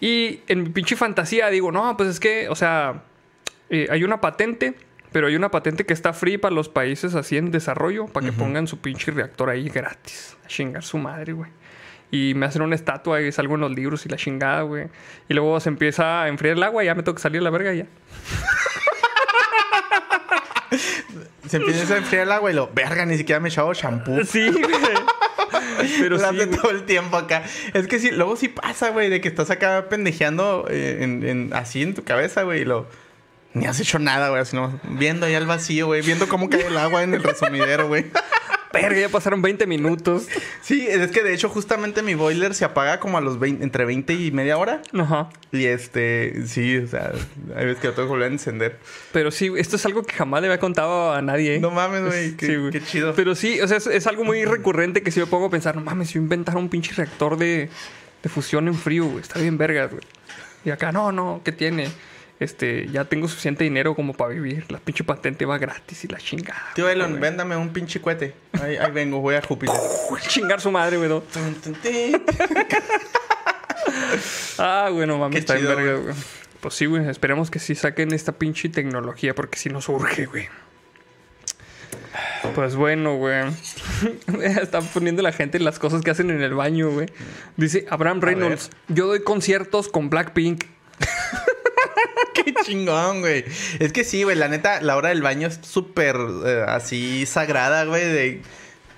[0.00, 3.04] Y en mi pinche fantasía digo, no, pues es que, o sea,
[3.70, 4.74] eh, hay una patente,
[5.12, 8.32] pero hay una patente que está free para los países así en desarrollo, para que
[8.32, 10.36] pongan su pinche reactor ahí gratis.
[10.44, 11.50] A chingar su madre, güey.
[12.10, 14.86] Y me hacen una estatua y salgo en los libros y la chingada, güey.
[15.28, 17.50] Y luego se empieza a enfriar el agua y ya me toca salir a la
[17.50, 17.86] verga y ya.
[21.48, 24.24] Se empieza a enfriar el agua y lo, verga, ni siquiera me he echado shampoo.
[24.24, 24.64] Sí, güey.
[26.00, 26.50] Pero sí, güey.
[26.50, 27.44] todo el tiempo acá.
[27.72, 31.52] Es que sí, luego sí pasa, güey, de que estás acá pendejeando eh, en, en-
[31.54, 32.86] así en tu cabeza, güey, y lo.
[33.54, 36.76] Ni has hecho nada, güey, sino viendo ahí al vacío, güey, viendo cómo cae el
[36.76, 38.06] agua en el resumidero, güey.
[38.82, 40.26] Verga, ya pasaron 20 minutos.
[40.62, 43.84] Sí, es que de hecho, justamente mi boiler se apaga como a los 20, entre
[43.84, 44.82] 20 y media hora.
[44.98, 45.28] Ajá.
[45.52, 47.12] Y este, sí, o sea,
[47.56, 48.78] hay veces que lo tengo que volver a encender.
[49.12, 51.56] Pero sí, esto es algo que jamás le había contado a nadie.
[51.56, 51.60] ¿eh?
[51.60, 52.70] No mames, güey, qué, Sí, güey.
[52.72, 53.14] qué chido.
[53.14, 55.74] Pero sí, o sea, es, es algo muy recurrente que si me pongo a pensar,
[55.76, 57.68] no mames, si yo inventara un pinche reactor de,
[58.22, 60.02] de fusión en frío, güey, está bien vergas, güey.
[60.64, 61.88] Y acá, no, no, ¿qué tiene?
[62.38, 64.70] Este, ya tengo suficiente dinero como para vivir.
[64.70, 66.72] La pinche patente va gratis y la chingada.
[66.74, 67.20] Tío Elon, güey.
[67.22, 68.34] véndame un pinche cohete.
[68.60, 69.74] Ahí, ahí vengo, voy a Júpiter.
[70.28, 71.08] Chingar su madre, güey.
[71.08, 71.22] ¿no?
[74.58, 76.14] Ah, bueno, Qué está chido, verga, güey.
[76.60, 80.48] Pues sí, güey, esperemos que sí saquen esta pinche tecnología porque si nos urge, güey.
[82.54, 83.44] Pues bueno, güey.
[84.42, 87.08] Está poniendo la gente las cosas que hacen en el baño, güey.
[87.56, 90.64] Dice Abraham Reynolds, yo doy conciertos con Blackpink.
[92.34, 93.44] Qué chingón, güey.
[93.78, 97.84] Es que sí, güey, la neta, la hora del baño es súper eh, así sagrada,
[97.84, 98.04] güey.
[98.04, 98.42] De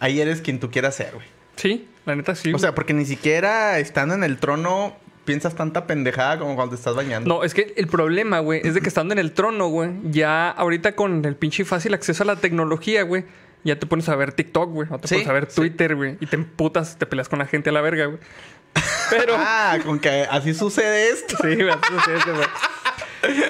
[0.00, 1.26] ahí eres quien tú quieras ser, güey.
[1.56, 2.52] Sí, la neta sí.
[2.52, 6.78] O sea, porque ni siquiera estando en el trono piensas tanta pendejada como cuando te
[6.78, 7.28] estás bañando.
[7.28, 10.48] No, es que el problema, güey, es de que estando en el trono, güey, ya
[10.50, 13.24] ahorita con el pinche fácil acceso a la tecnología, güey,
[13.62, 15.46] ya te pones a ver TikTok, güey, o te Sí, pones a ver.
[15.52, 18.18] Twitter, güey, y te emputas, te peleas con la gente a la verga, güey.
[19.10, 21.36] Pero, Ah, con que así sucede esto.
[21.42, 22.46] sí, güey, así es eso, güey.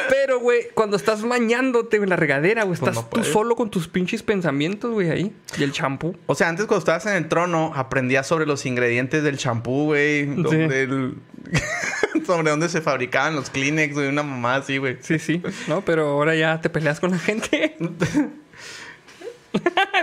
[0.09, 3.71] Pero, güey, cuando estás bañándote en la regadera, güey, Pues estás no tú solo con
[3.71, 5.33] tus pinches pensamientos, güey, ahí.
[5.59, 6.17] Y el champú.
[6.27, 10.21] O sea, antes cuando estabas en el trono, aprendías sobre los ingredientes del champú, güey.
[10.21, 11.15] El-
[12.27, 14.09] sobre dónde se fabricaban los Kleenex, güey.
[14.09, 14.99] Una mamá así, güey.
[15.01, 15.83] Sí, sí, ¿no?
[15.83, 17.77] Pero ahora ya te peleas con la gente.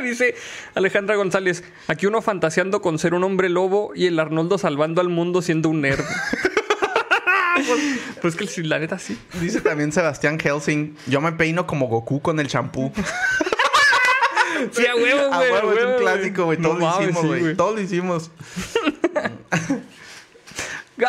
[0.03, 0.35] Dice
[0.73, 5.09] Alejandra González, aquí uno fantaseando con ser un hombre lobo y el Arnoldo salvando al
[5.09, 6.03] mundo siendo un nerd.
[8.21, 9.17] pues, pues que la neta sí.
[9.39, 12.91] Dice también Sebastián Helsing, yo me peino como Goku con el champú.
[14.71, 15.51] Sí, a huevo, A güey.
[15.51, 16.57] huevo, es un clásico, güey.
[16.57, 17.55] No Todos lo hicimos, sí, güey.
[17.55, 18.31] Todos lo hicimos.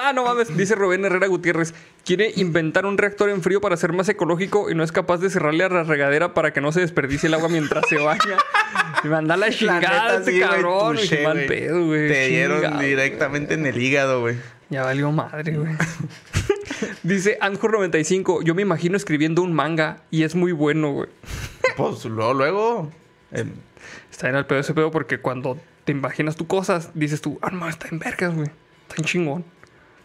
[0.03, 1.72] Ah, no mames, dice Rubén Herrera Gutiérrez.
[2.05, 5.30] Quiere inventar un reactor en frío para ser más ecológico y no es capaz de
[5.30, 8.20] cerrarle a la regadera para que no se desperdicie el agua mientras se baña.
[9.05, 10.97] Y manda la La chingada neta, este sí, cabrón.
[11.22, 12.09] mal pedo, güey.
[12.09, 14.36] Te dieron directamente en el hígado, güey.
[14.69, 15.73] Ya valió madre, güey.
[17.03, 21.09] Dice Anjur95, yo me imagino escribiendo un manga y es muy bueno, güey.
[21.77, 22.91] Pues luego, luego.
[24.11, 27.51] Está en el pedo ese pedo porque cuando te imaginas tú cosas, dices tú, ah,
[27.51, 28.49] no, está en vergas, güey.
[28.89, 29.45] Está en chingón.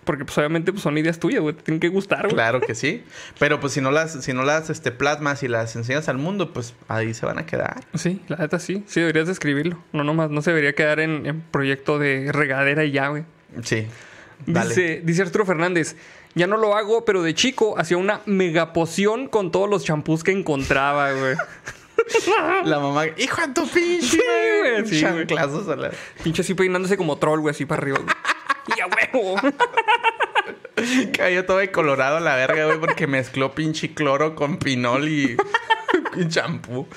[0.04, 1.56] Porque pues obviamente pues, son ideas tuyas, güey.
[1.56, 2.34] Te tienen que gustar, güey.
[2.34, 3.04] claro que sí.
[3.40, 6.52] Pero pues si no las, si no las este, plasmas y las enseñas al mundo,
[6.52, 7.86] pues ahí se van a quedar.
[7.94, 8.84] Sí, la neta sí.
[8.88, 9.82] Sí, deberías de escribirlo.
[9.94, 13.24] No nomás, no se debería quedar en, en proyecto de regadera y ya, güey.
[13.64, 13.88] Sí.
[14.46, 15.96] Dice, dice Arturo Fernández,
[16.36, 20.24] ya no lo hago, pero de chico hacía una mega poción con todos los champús
[20.24, 21.36] que encontraba, güey.
[22.66, 24.18] La mamá, hijo de tu pinche.
[24.18, 25.28] Güey, sí, güey.
[25.28, 25.92] Chanclazos a la.
[26.24, 28.00] Pinche así peinándose como troll, güey, así para arriba.
[28.00, 28.16] güey.
[28.78, 29.36] ¡Y a huevo!
[31.18, 35.38] Cayó todo de colorado a la verga, güey, porque mezcló pinche cloro con pinol y
[36.30, 36.88] champú.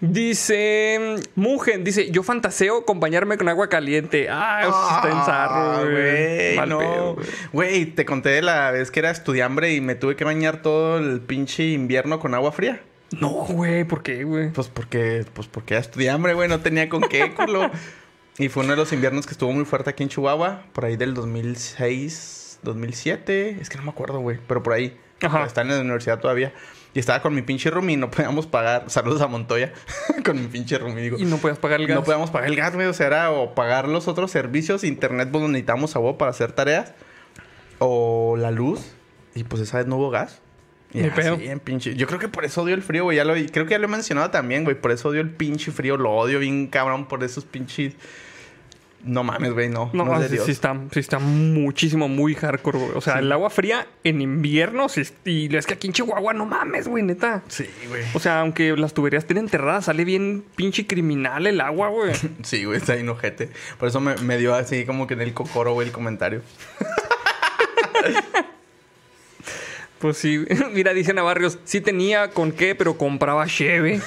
[0.00, 4.28] Dice Mugen, dice, yo fantaseo con bañarme con agua caliente.
[4.30, 6.56] Ah, está en zarro, güey.
[6.56, 6.78] Mal no.
[6.78, 7.16] pedo,
[7.52, 7.86] güey.
[7.86, 11.20] Te conté de la vez que era estudiambre y me tuve que bañar todo el
[11.20, 12.82] pinche invierno con agua fría.
[13.20, 14.50] No, güey, ¿por qué, güey?
[14.50, 17.70] Pues porque, pues porque ya estudié hambre, güey, no tenía con qué, culo.
[18.38, 20.96] y fue uno de los inviernos que estuvo muy fuerte aquí en Chihuahua, por ahí
[20.96, 24.98] del 2006, 2007, es que no me acuerdo, güey, pero por ahí.
[25.22, 25.44] Ajá.
[25.46, 26.52] Está en la universidad todavía.
[26.96, 28.84] Y estaba con mi pinche roomie y no podíamos pagar.
[28.88, 29.70] Saludos a Montoya.
[30.24, 31.02] con mi pinche roomie.
[31.02, 31.94] Digo, Y no podías pagar el gas.
[31.94, 32.86] no podíamos pagar el gas, güey.
[32.86, 36.52] O sea, era o pagar los otros servicios, internet, pues necesitamos a vos para hacer
[36.52, 36.94] tareas.
[37.80, 38.80] O la luz.
[39.34, 40.40] Y pues esa vez no hubo gas.
[40.94, 41.34] Y Ni pedo.
[41.38, 41.94] en pinche.
[41.96, 43.18] Yo creo que por eso odio el frío, güey.
[43.18, 44.80] Ya lo, creo que ya lo he mencionado también, güey.
[44.80, 45.98] Por eso odio el pinche frío.
[45.98, 47.92] Lo odio bien cabrón por esos pinches.
[49.04, 49.90] No mames, güey, no.
[49.92, 50.46] No, No, es de sí, Dios.
[50.46, 52.90] sí está, sí está muchísimo, muy hardcore, güey.
[52.96, 53.18] O sea, Sí.
[53.20, 57.04] el agua fría en invierno, sí, y es que aquí en Chihuahua no mames, güey,
[57.04, 57.42] neta.
[57.46, 58.02] Sí, güey.
[58.14, 62.12] O sea, aunque las tuberías estén enterradas, sale bien pinche criminal el agua, güey.
[62.42, 63.50] Sí, güey, está bien ojete.
[63.78, 66.42] Por eso me, me dio así como que en el cocoro, güey, el comentario.
[69.98, 74.00] Pues sí, mira, dice Navarrios, sí tenía con qué, pero compraba cheve.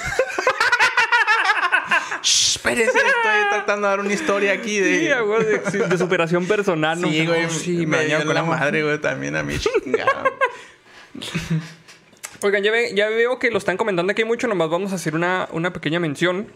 [2.50, 3.02] Shh, espérese, estoy
[3.50, 5.00] tratando de dar una historia aquí de.
[5.00, 7.08] Sí, güey, de, de superación personal, ¿no?
[7.08, 7.44] Sí, güey.
[7.44, 9.54] No, sí, me dio dañaba con la madre, güey, también a mí.
[12.42, 15.14] Oigan, ya, ve- ya veo que lo están comentando aquí mucho, nomás vamos a hacer
[15.14, 16.48] una, una pequeña mención.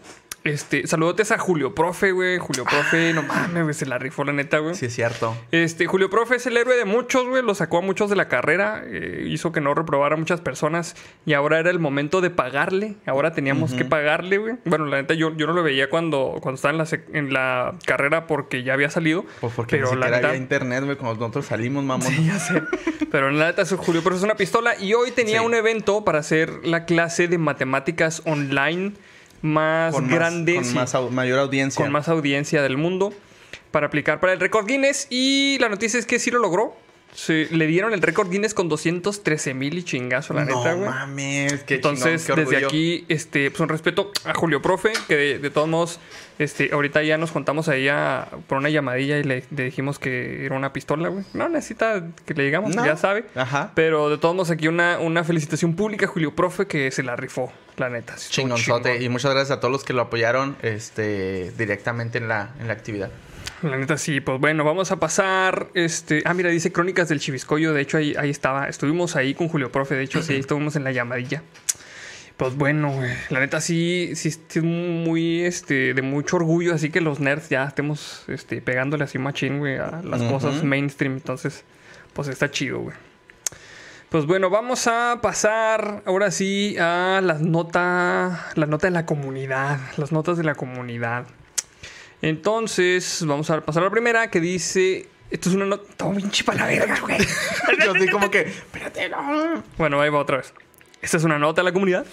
[0.43, 2.37] Este, saludotes a Julio Profe, güey.
[2.37, 4.75] Julio Profe, no mames, güey, se la rifó la neta, güey.
[4.75, 5.35] sí, es cierto.
[5.51, 7.41] Este, Julio Profe es el héroe de muchos, güey.
[7.41, 8.83] Lo sacó a muchos de la carrera.
[8.85, 10.95] eh, hizo que no reprobara a muchas personas.
[11.25, 12.93] Y ahora era el momento de pagarle.
[13.07, 14.53] Ahora teníamos que pagarle, güey.
[14.65, 17.75] Bueno, la neta, yo, yo no lo veía cuando, cuando estaba en la, en la
[17.87, 19.25] carrera porque ya había salido.
[19.41, 20.27] Pues porque pero ni la neta.
[20.27, 22.07] había internet, güey, cuando nosotros salimos, mamón.
[22.07, 22.61] Sí, ya sé.
[23.11, 24.75] Pero la neta, Julio Profe es una pistola.
[24.79, 25.45] Y hoy tenía Sí.
[25.45, 28.93] un evento para hacer la clase de matemáticas online
[29.41, 30.55] más Con grande.
[30.55, 31.83] Con sí, más au- mayor audiencia.
[31.83, 33.13] con más audiencia del mundo
[33.71, 35.07] para aplicar para el récord Guinness.
[35.09, 36.75] Y la noticia es que sí lo logró.
[37.15, 40.89] Se- le dieron el récord Guinness con 213 mil y chingazo, la no neta, güey.
[40.89, 45.15] mames, qué Entonces, chingón, qué desde aquí, este, pues un respeto a Julio Profe, que
[45.15, 45.99] de, de todos modos,
[46.39, 50.45] este, ahorita ya nos contamos a ella por una llamadilla y le, le dijimos que
[50.45, 51.23] era una pistola, güey.
[51.33, 52.85] No necesita que le digamos, No.
[52.85, 53.23] ya sabe.
[53.35, 53.71] Ajá.
[53.75, 57.15] Pero de todos modos, aquí una, una felicitación pública a Julio Profe que se la
[57.15, 58.17] rifó, la neta.
[58.17, 58.89] sí Chingonzote.
[58.89, 59.03] chingón.
[59.03, 62.73] Y muchas gracias a todos los que lo apoyaron este, directamente en la, en la
[62.73, 63.09] actividad.
[63.61, 65.69] La neta sí, pues bueno, vamos a pasar.
[65.73, 66.21] Este.
[66.25, 67.73] Ah, mira, dice Crónicas del Chiviscoyo.
[67.73, 68.67] De hecho, ahí, ahí estaba.
[68.67, 69.95] Estuvimos ahí con Julio Profe.
[69.95, 71.41] De hecho, sí, ahí estuvimos en la llamadilla.
[72.37, 72.93] Pues bueno.
[73.29, 76.73] La neta sí, sí, es muy, este, de mucho orgullo.
[76.73, 81.13] Así que los nerds ya estemos, este, pegándole así machín, güey, a las cosas mainstream.
[81.13, 81.63] Entonces,
[82.13, 82.95] pues está chido, güey.
[84.09, 89.79] Pues bueno, vamos a pasar ahora sí a las notas, la nota de la comunidad,
[89.97, 91.25] las notas de la comunidad.
[92.25, 96.43] Entonces, vamos a pasar a la primera que dice, esto es una nota, todo pinche
[96.43, 97.19] para la verga, güey.
[97.85, 99.61] Yo así como que, espérate, no.
[99.77, 100.51] Bueno, ahí va otra vez.
[101.03, 102.03] Esta es una nota de la comunidad.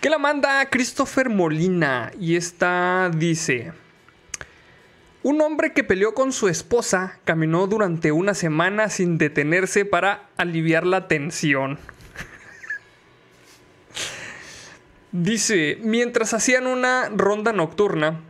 [0.00, 2.12] Que la manda Christopher Molina.
[2.20, 3.72] Y esta dice:
[5.24, 10.86] Un hombre que peleó con su esposa caminó durante una semana sin detenerse para aliviar
[10.86, 11.80] la tensión.
[15.10, 18.20] Dice: Mientras hacían una ronda nocturna,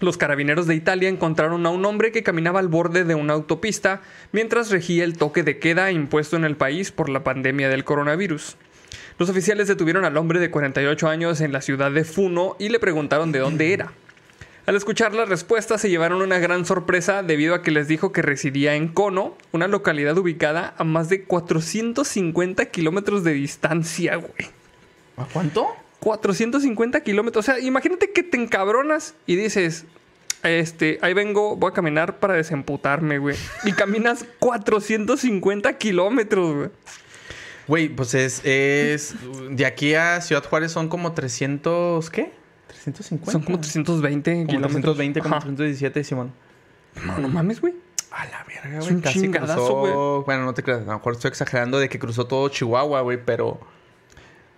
[0.00, 4.02] los carabineros de Italia encontraron a un hombre que caminaba al borde de una autopista
[4.32, 8.56] mientras regía el toque de queda impuesto en el país por la pandemia del coronavirus.
[9.18, 12.78] Los oficiales detuvieron al hombre de 48 años en la ciudad de Funo y le
[12.78, 13.92] preguntaron de dónde era.
[14.66, 18.20] Al escuchar la respuesta se llevaron una gran sorpresa debido a que les dijo que
[18.20, 24.50] residía en Cono, una localidad ubicada a más de 450 kilómetros de distancia, güey.
[25.16, 25.68] ¿A cuánto?
[26.00, 27.44] 450 kilómetros.
[27.44, 29.84] O sea, imagínate que te encabronas y dices,
[30.42, 33.36] este, ahí vengo, voy a caminar para desemputarme, güey.
[33.64, 36.70] Y caminas 450 kilómetros, güey.
[37.68, 39.14] Güey, pues es, es.
[39.50, 42.10] De aquí a Ciudad Juárez son como 300.
[42.10, 42.32] ¿Qué?
[42.68, 43.32] 350.
[43.32, 44.96] Son como 320 Como kilómetros.
[44.96, 45.44] 320, como Ajá.
[45.46, 46.32] 317, Simón.
[47.04, 47.74] No, no mames, güey.
[48.12, 48.94] A la verga, Es güey.
[48.94, 50.22] un Casi cruzó.
[50.24, 50.82] Bueno, no te creas.
[50.82, 53.58] A lo mejor estoy exagerando de que cruzó todo Chihuahua, güey, pero.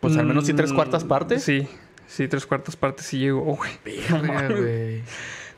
[0.01, 1.42] Pues al menos sí tres Mm, cuartas partes.
[1.42, 1.66] Sí,
[2.07, 3.70] sí, tres cuartas partes sí llegó, güey.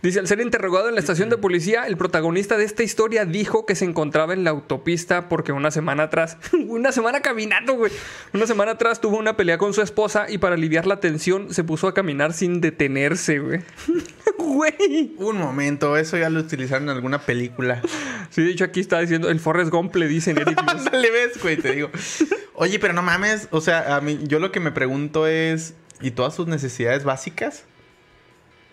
[0.03, 3.67] Dice, al ser interrogado en la estación de policía, el protagonista de esta historia dijo
[3.67, 6.39] que se encontraba en la autopista porque una semana atrás,
[6.69, 7.93] una semana caminando, güey,
[8.33, 11.65] una semana atrás tuvo una pelea con su esposa y para aliviar la tensión se
[11.65, 13.61] puso a caminar sin detenerse, güey.
[14.39, 15.15] Güey.
[15.19, 17.83] Un momento, eso ya lo utilizaron en alguna película.
[18.31, 20.59] Sí, de hecho aquí está diciendo, el Forrest Gump le dicen Eric.
[20.67, 21.91] Ándale, ves, güey, te digo.
[22.55, 23.49] Oye, pero no mames.
[23.51, 25.75] O sea, a mí, yo lo que me pregunto es.
[26.01, 27.65] ¿Y todas sus necesidades básicas?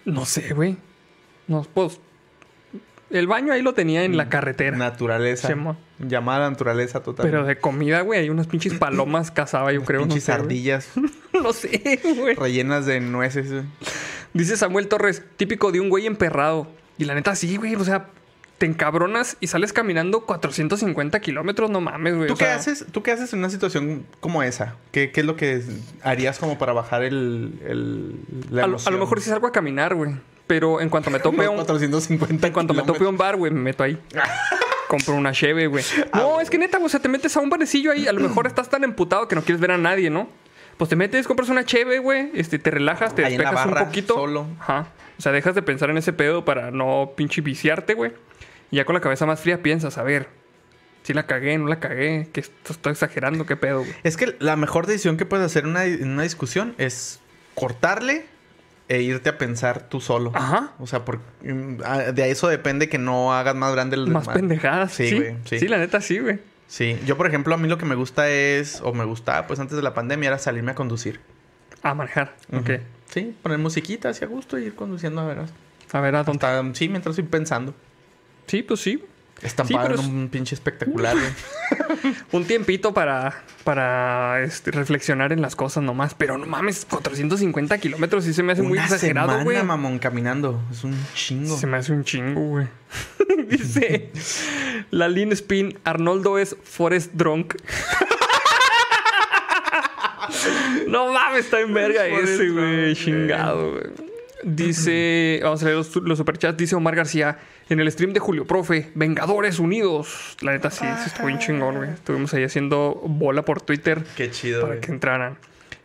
[0.05, 0.77] No sé, güey.
[1.47, 1.99] No, pues,
[3.09, 4.75] El baño ahí lo tenía en la carretera.
[4.75, 5.47] Naturaleza.
[5.47, 5.77] Simón.
[5.99, 7.25] Llamada naturaleza total.
[7.25, 10.01] Pero de comida, güey, hay unas pinches palomas cazaba, yo creo.
[10.01, 10.41] No Pinches sé, güey.
[10.43, 10.89] ardillas
[11.33, 12.35] no sé, güey.
[12.35, 13.51] rellenas de nueces.
[13.51, 13.63] güey.
[14.33, 16.67] Dice Samuel Torres, típico de un güey emperrado.
[16.97, 17.75] Y la neta, sí, güey.
[17.75, 18.07] O sea,
[18.57, 22.27] te encabronas y sales caminando 450 kilómetros, no mames, güey.
[22.27, 22.85] ¿Tú qué sea, haces?
[22.91, 24.75] ¿Tú qué haces en una situación como esa?
[24.91, 25.63] ¿Qué, qué es lo que
[26.03, 28.15] harías como para bajar el, el
[28.51, 28.93] la A, lo- a emoción?
[28.95, 30.15] lo mejor sí salgo a caminar, güey.
[30.47, 33.59] Pero en cuanto me tope un, 450 en cuanto me tope un bar, güey, me
[33.61, 33.97] meto ahí.
[34.87, 35.83] Compro una cheve, güey.
[36.13, 38.07] Ah, No, es que neta, o sea, te metes a un barecillo ahí.
[38.07, 40.29] A lo mejor estás tan emputado que no quieres ver a nadie, ¿no?
[40.77, 42.31] Pues te metes, compras una cheve, güey.
[42.33, 44.13] Este, te relajas, te Ahí en la despejas un barra, poquito.
[44.13, 44.47] solo.
[44.59, 44.87] Ajá.
[45.17, 48.13] O sea, dejas de pensar en ese pedo para no pinche viciarte, güey.
[48.71, 50.29] Y ya con la cabeza más fría piensas, a ver,
[51.03, 53.93] si la cagué, no la cagué, que esto estoy exagerando, qué pedo, güey.
[54.03, 57.19] Es que la mejor decisión que puedes hacer en una, en una discusión es
[57.55, 58.25] cortarle
[58.89, 60.31] e irte a pensar tú solo.
[60.33, 60.71] Ajá.
[60.79, 64.27] O sea, por, mm, ah, de eso depende que no hagas más grande el Más
[64.27, 64.93] pendejadas.
[64.93, 65.59] Sí, Sí, güey, sí.
[65.59, 65.67] sí.
[65.67, 66.39] la neta, sí, güey.
[66.67, 69.59] Sí, yo por ejemplo a mí lo que me gusta es, o me gustaba pues
[69.59, 71.19] antes de la pandemia era salirme a conducir.
[71.81, 72.35] A manejar.
[72.51, 72.69] Ok.
[72.69, 72.79] Ujú.
[73.09, 75.37] Sí, poner musiquita así a gusto y ir conduciendo a ver.
[75.93, 76.45] A ver, ¿a dónde?
[76.45, 77.73] Hasta, sí, mientras estoy pensando.
[78.47, 79.03] Sí, pues sí.
[79.41, 81.29] Estampado pero en es- un pinche espectacular, güey.
[82.31, 86.13] Un tiempito para, para este, reflexionar en las cosas nomás.
[86.15, 89.61] Pero no mames, 450 kilómetros sí se me hace muy exagerado, güey.
[89.63, 90.61] mamón, caminando.
[90.71, 91.57] Es un chingo.
[91.57, 92.67] Se me hace un chingo, güey.
[93.47, 94.11] Dice
[94.91, 97.55] la Lean Spin, Arnoldo es Forest Drunk.
[100.87, 102.95] no mames, está en verga Forrest ese, güey.
[102.95, 103.83] Chingado, güey.
[104.43, 106.57] Dice, vamos a leer los, los superchats.
[106.57, 107.37] Dice Omar García,
[107.69, 110.37] en el stream de Julio Profe, Vengadores Unidos.
[110.41, 111.89] La neta sí, sí estuvo bien chingón, güey.
[111.91, 114.81] Estuvimos ahí haciendo bola por Twitter Qué chido, para güey.
[114.81, 115.37] que entraran.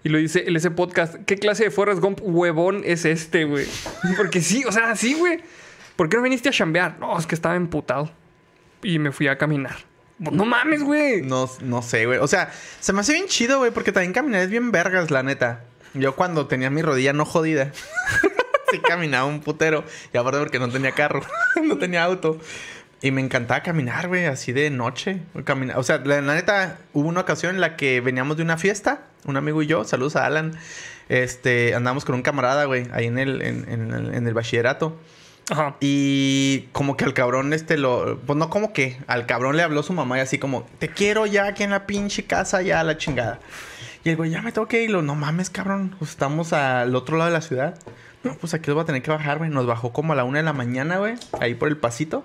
[0.04, 3.66] Y lo dice el ese podcast, ¿qué clase de Forrest Gump huevón es este, güey?
[4.16, 5.40] Porque sí, o sea, sí, güey.
[5.96, 6.98] ¿Por qué no viniste a chambear?
[6.98, 8.10] No, es que estaba emputado.
[8.82, 9.76] Y me fui a caminar.
[10.18, 11.22] No mames, güey.
[11.22, 12.18] No, no sé, güey.
[12.18, 15.22] O sea, se me hace bien chido, güey, porque también caminar es bien vergas, la
[15.22, 15.64] neta.
[15.94, 17.72] Yo cuando tenía mi rodilla no jodida,
[18.72, 19.84] sí caminaba un putero.
[20.12, 21.20] Y aparte porque no tenía carro,
[21.62, 22.38] no tenía auto.
[23.00, 25.20] Y me encantaba caminar, güey, así de noche.
[25.44, 28.58] Camina- O sea, la, la neta, hubo una ocasión en la que veníamos de una
[28.58, 30.56] fiesta, un amigo y yo, saludos a Alan.
[31.08, 34.98] Este, andamos con un camarada, güey, ahí en el, en, en el, en el bachillerato.
[35.50, 35.76] Ajá.
[35.80, 38.20] Y como que al cabrón este lo...
[38.24, 38.96] Pues no como que.
[39.08, 40.64] Al cabrón le habló su mamá y así como...
[40.78, 43.40] Te quiero ya aquí en la pinche casa ya la chingada.
[44.04, 44.90] Y el güey ya me tengo que ir.
[44.90, 45.96] Y lo, no mames, cabrón.
[45.98, 47.74] Pues estamos al otro lado de la ciudad.
[48.24, 49.50] No, pues aquí los voy a tener que bajar, güey.
[49.50, 51.14] Nos bajó como a la una de la mañana, güey.
[51.40, 52.24] Ahí por el pasito.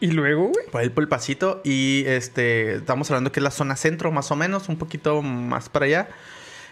[0.00, 0.66] Y luego, güey.
[0.70, 1.60] Por ahí por el pasito.
[1.64, 2.76] Y este...
[2.76, 4.68] Estamos hablando que es la zona centro, más o menos.
[4.68, 6.08] Un poquito más para allá.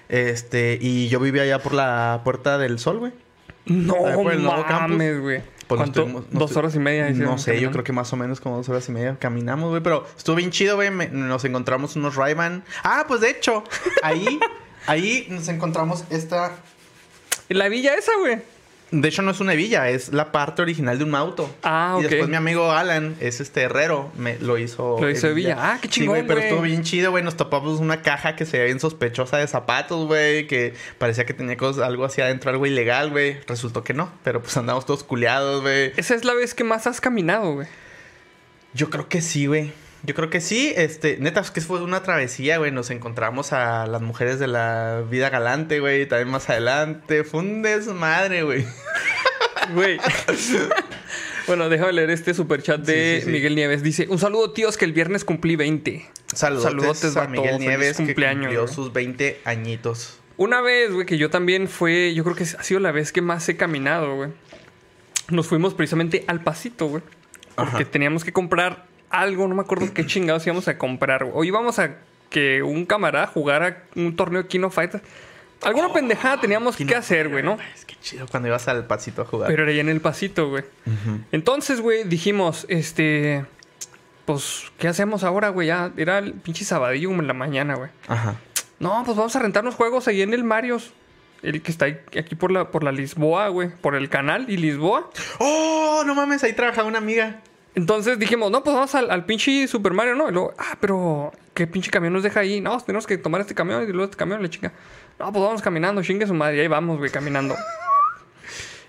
[0.08, 0.78] Este...
[0.80, 3.12] Y yo vivía allá por la Puerta del Sol, güey.
[3.66, 5.42] No por el nuevo mames, güey.
[5.68, 6.06] Pues nos ¿Cuánto?
[6.08, 7.08] nos Dos horas y media.
[7.10, 9.80] No sé, yo creo que más o menos como dos horas y media caminamos, güey.
[9.80, 10.90] Pero estuvo bien chido, güey.
[11.12, 12.64] Nos encontramos unos Rayman.
[12.82, 13.62] Ah, pues de hecho,
[14.02, 14.40] ahí,
[14.88, 16.56] ahí nos encontramos esta.
[17.50, 18.38] La villa esa, güey.
[18.92, 21.48] De hecho, no es una villa, es la parte original de un auto.
[21.62, 22.10] Ah, Y ok.
[22.10, 24.98] después mi amigo Alan, es este herrero, me lo hizo.
[25.00, 25.56] Lo hizo de Villa.
[25.60, 27.22] Ah, qué Sí, chingón, güey, pero estuvo bien chido, güey.
[27.22, 30.48] Nos topamos una caja que se veía bien sospechosa de zapatos, güey.
[30.48, 33.36] Que parecía que tenía cosas, algo hacia adentro, algo ilegal, güey.
[33.46, 35.92] Resultó que no, pero pues andamos todos culeados, güey.
[35.96, 37.68] Esa es la vez que más has caminado, güey.
[38.74, 39.72] Yo creo que sí, güey.
[40.02, 40.72] Yo creo que sí.
[40.76, 42.72] Este, neta, es que fue una travesía, güey.
[42.72, 46.06] Nos encontramos a las mujeres de la vida galante, güey.
[46.06, 47.24] También más adelante.
[47.24, 48.64] Fue un desmadre, güey.
[49.74, 50.00] Güey.
[51.46, 53.30] bueno, déjame leer este superchat de Sí, sí, sí.
[53.32, 53.82] Miguel Nieves.
[53.82, 56.06] Dice, un saludo, tíos, que el viernes cumplí 20.
[56.34, 57.28] Saludotes, Saludotes, a.
[57.28, 58.74] Miguel Feliz Nieves, que cumpleaños, cumplió güey.
[58.74, 60.18] sus 20 añitos.
[60.36, 63.20] Una vez, güey, que yo también fue, yo creo que ha sido la vez que
[63.20, 64.30] más he caminado, güey.
[65.28, 67.02] Nos fuimos precisamente al pasito, güey.
[67.54, 67.84] Porque Ajá.
[67.84, 71.28] teníamos que comprar algo, no me acuerdo qué chingados íbamos a comprar.
[71.32, 71.96] O íbamos a
[72.30, 75.02] que un camarada jugara un torneo de Kino Fighter.
[75.62, 77.58] Alguna pendejada teníamos que hacer, güey, ¿no?
[77.74, 79.48] Es que chido cuando ibas al pasito a jugar.
[79.48, 80.64] Pero era ya en el pasito, güey.
[81.32, 83.44] Entonces, güey, dijimos, este.
[84.24, 85.66] Pues, ¿qué hacemos ahora, güey?
[85.68, 87.90] Ya era el pinche sabadillo en la mañana, güey.
[88.06, 88.36] Ajá.
[88.78, 90.92] No, pues vamos a rentarnos juegos ahí en el Marios.
[91.42, 93.68] El que está aquí por la, por la Lisboa, güey.
[93.68, 95.10] Por el canal y Lisboa.
[95.38, 96.02] ¡Oh!
[96.06, 97.40] No mames, ahí trabajaba una amiga.
[97.74, 100.28] Entonces dijimos, no, pues vamos al, al pinche Super Mario, ¿no?
[100.28, 102.60] Y luego, ah, pero ¿qué pinche camión nos deja ahí?
[102.60, 104.72] No, tenemos que tomar este camión y luego este camión, le chinga.
[105.18, 106.56] No, pues vamos caminando, chingue su madre.
[106.56, 107.54] Y ahí vamos, güey, caminando.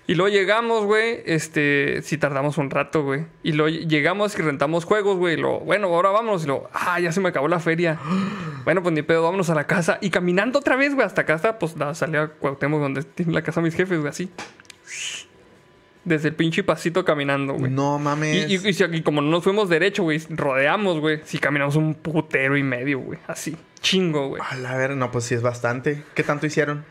[0.04, 3.24] Y luego llegamos, güey, este, si tardamos un rato, güey.
[3.44, 5.34] Y luego llegamos y rentamos juegos, güey.
[5.34, 6.42] Y luego, bueno, ahora vámonos.
[6.42, 8.00] Y luego, ah, ya se me acabó la feria.
[8.64, 9.98] bueno, pues ni pedo, vámonos a la casa.
[10.00, 13.32] Y caminando otra vez, güey, hasta acá, hasta, pues, la salida a Cuauhtémoc, donde tiene
[13.32, 14.28] la casa mis jefes, güey, así.
[16.04, 17.70] Desde el pinche pasito caminando, güey.
[17.70, 18.50] No mames.
[18.50, 21.20] Y, y- y como no nos fuimos derecho, güey, rodeamos, güey.
[21.24, 23.20] Si caminamos un putero y medio, güey.
[23.28, 24.42] Así, chingo, güey.
[24.48, 26.02] A la ver, no, pues sí es bastante.
[26.14, 26.84] ¿Qué tanto hicieron?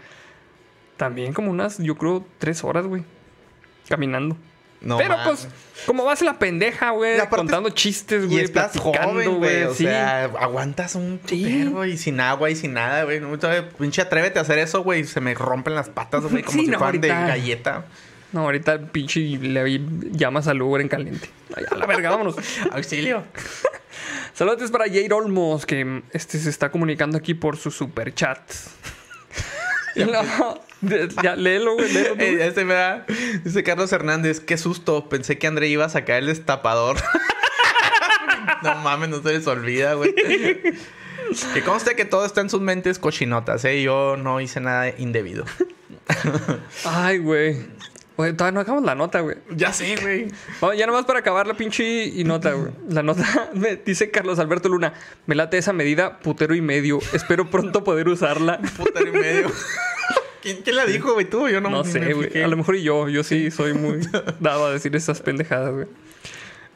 [0.97, 3.03] También como unas, yo creo, tres horas, güey.
[3.89, 4.37] Caminando.
[4.81, 5.47] No Pero pues,
[5.85, 7.19] como vas en la pendeja, güey.
[7.29, 8.39] Contando chistes, güey.
[8.39, 9.63] estás platicando, güey.
[9.63, 9.83] O sí.
[9.83, 11.43] sea, aguantas un Sí.
[11.43, 13.19] putero, y sin agua y sin nada, güey.
[13.19, 13.37] No,
[13.77, 15.03] pinche atrévete a hacer eso, güey.
[15.03, 17.85] Se me rompen las patas, güey, como Sí, si no, fueran de galleta.
[18.31, 21.29] No, ahorita el pinche le llamas al Uber en caliente.
[21.55, 22.35] Ay, a la verga, vámonos.
[22.71, 23.23] Auxilio.
[24.33, 28.39] Saludos para Jair Olmos, que este se está comunicando aquí por su super chat.
[30.81, 32.15] De- ya, léelo, güey, léelo.
[32.17, 33.05] Eh, este me da.
[33.43, 35.09] Dice Carlos Hernández, qué susto.
[35.09, 36.97] Pensé que André iba a sacar el destapador.
[38.63, 40.15] no mames, no se les olvida, güey.
[40.15, 43.81] que conste que todo está en sus mentes cochinotas, ¿eh?
[43.83, 45.45] Yo no hice nada indebido.
[46.85, 47.57] Ay, güey.
[48.17, 49.37] Güey, todavía no acabamos la nota, güey.
[49.55, 50.27] Ya sé, güey.
[50.61, 52.71] Vamos, ya nomás para acabar la pinche y nota, güey.
[52.89, 54.93] La nota, me dice Carlos Alberto Luna.
[55.25, 56.99] Me late esa medida, putero y medio.
[57.13, 58.59] Espero pronto poder usarla.
[58.77, 59.51] Puta y medio.
[60.41, 61.29] ¿Quién, quién la dijo, güey?
[61.29, 62.41] Tú, yo no, No sé, güey.
[62.41, 63.07] A lo mejor y yo.
[63.09, 63.99] Yo sí soy muy
[64.39, 65.87] dado a decir esas pendejadas, güey.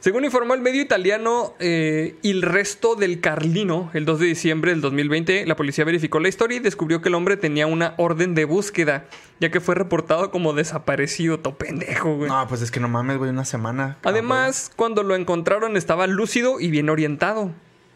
[0.05, 4.79] Según informó el medio italiano eh, Il Resto del Carlino, el 2 de diciembre del
[4.79, 8.45] 2020, la policía verificó la historia y descubrió que el hombre tenía una orden de
[8.45, 9.05] búsqueda,
[9.39, 11.39] ya que fue reportado como desaparecido.
[11.39, 12.29] To pendejo, güey.
[12.29, 13.97] No, pues es que no mames, güey, una semana.
[13.99, 14.13] cabrón.
[14.13, 17.51] Además, cuando lo encontraron estaba lúcido y bien orientado.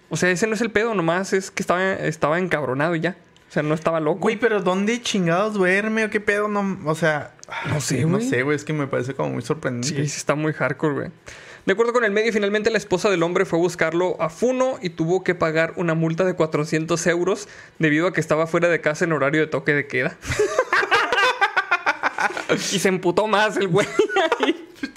[0.09, 3.17] O sea, ese no es el pedo, nomás es que estaba, estaba encabronado y ya.
[3.49, 4.21] O sea, no estaba loco.
[4.21, 6.47] Güey, pero ¿dónde chingados duerme o qué pedo?
[6.47, 7.35] No, o sea,
[7.69, 8.27] No sé, no güey.
[8.27, 9.89] sé, güey, es que me parece como muy sorprendente.
[9.89, 11.11] Sí, sí está muy hardcore, güey.
[11.65, 14.77] De acuerdo con el medio, finalmente la esposa del hombre fue a buscarlo a Funo
[14.81, 17.47] y tuvo que pagar una multa de 400 euros
[17.77, 20.17] debido a que estaba fuera de casa en horario de toque de queda.
[22.51, 23.87] y se emputó más el güey.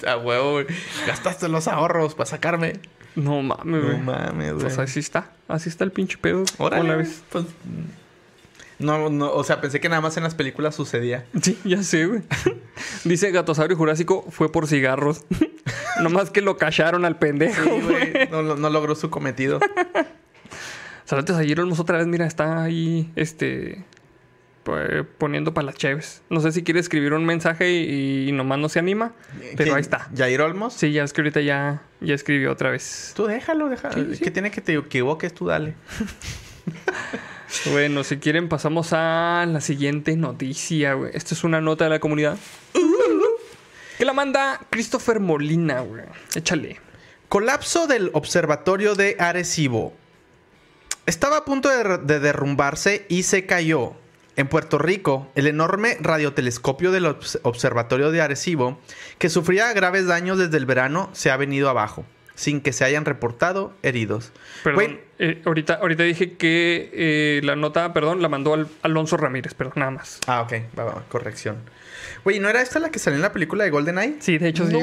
[0.07, 0.59] A huevo.
[1.07, 2.79] Gastaste los ahorros para sacarme.
[3.15, 4.65] no mames, No mames, güey.
[4.65, 5.31] pues así está.
[5.47, 6.43] Así está el pinche pedo.
[6.57, 7.45] Órale, pues,
[8.79, 11.25] no, no, o sea, pensé que nada más en las películas sucedía.
[11.41, 12.21] Sí, ya sé, güey.
[13.03, 15.25] Dice Gatosaurio Jurásico fue por cigarros.
[16.01, 17.63] Nomás que lo cacharon al pendejo.
[17.63, 18.11] Sí, güey.
[18.11, 18.29] güey.
[18.29, 19.59] No, no- logró su cometido.
[21.05, 23.83] Saludos a Jerolmos otra vez, mira, está ahí, este,
[24.63, 26.23] pues, poniendo para las cheves.
[26.29, 29.11] No sé si quiere escribir un mensaje y, y nomás no se anima,
[29.55, 29.75] pero ¿Quién?
[29.75, 30.09] ahí está.
[30.15, 30.73] ¿Jair Olmos?
[30.73, 33.11] Sí, ya es que ahorita ya, ya escribió otra vez.
[33.15, 33.93] Tú déjalo, déjalo.
[33.95, 34.23] Sí, sí.
[34.23, 35.33] ¿Qué tiene que te equivoques?
[35.33, 35.75] Tú dale.
[37.71, 41.11] Bueno, si quieren pasamos a la siguiente noticia, güey.
[41.13, 42.37] Esta es una nota de la comunidad.
[43.97, 46.03] Que la manda Christopher Molina, güey.
[46.35, 46.79] Échale.
[47.29, 49.93] Colapso del observatorio de Arecibo.
[51.05, 53.93] Estaba a punto de, de derrumbarse y se cayó.
[54.35, 58.79] En Puerto Rico, el enorme radiotelescopio del obs- observatorio de Arecibo,
[59.19, 62.03] que sufría graves daños desde el verano, se ha venido abajo,
[62.35, 64.31] sin que se hayan reportado heridos.
[64.63, 69.53] Perdón, eh, ahorita, ahorita dije que eh, la nota, perdón, la mandó al- Alonso Ramírez,
[69.53, 70.19] perdón, nada más.
[70.27, 71.57] Ah, ok, va, va, corrección.
[72.23, 74.15] Güey, ¿no era esta la que salió en la película de GoldenEye?
[74.19, 74.79] Sí, de hecho sí, ¡No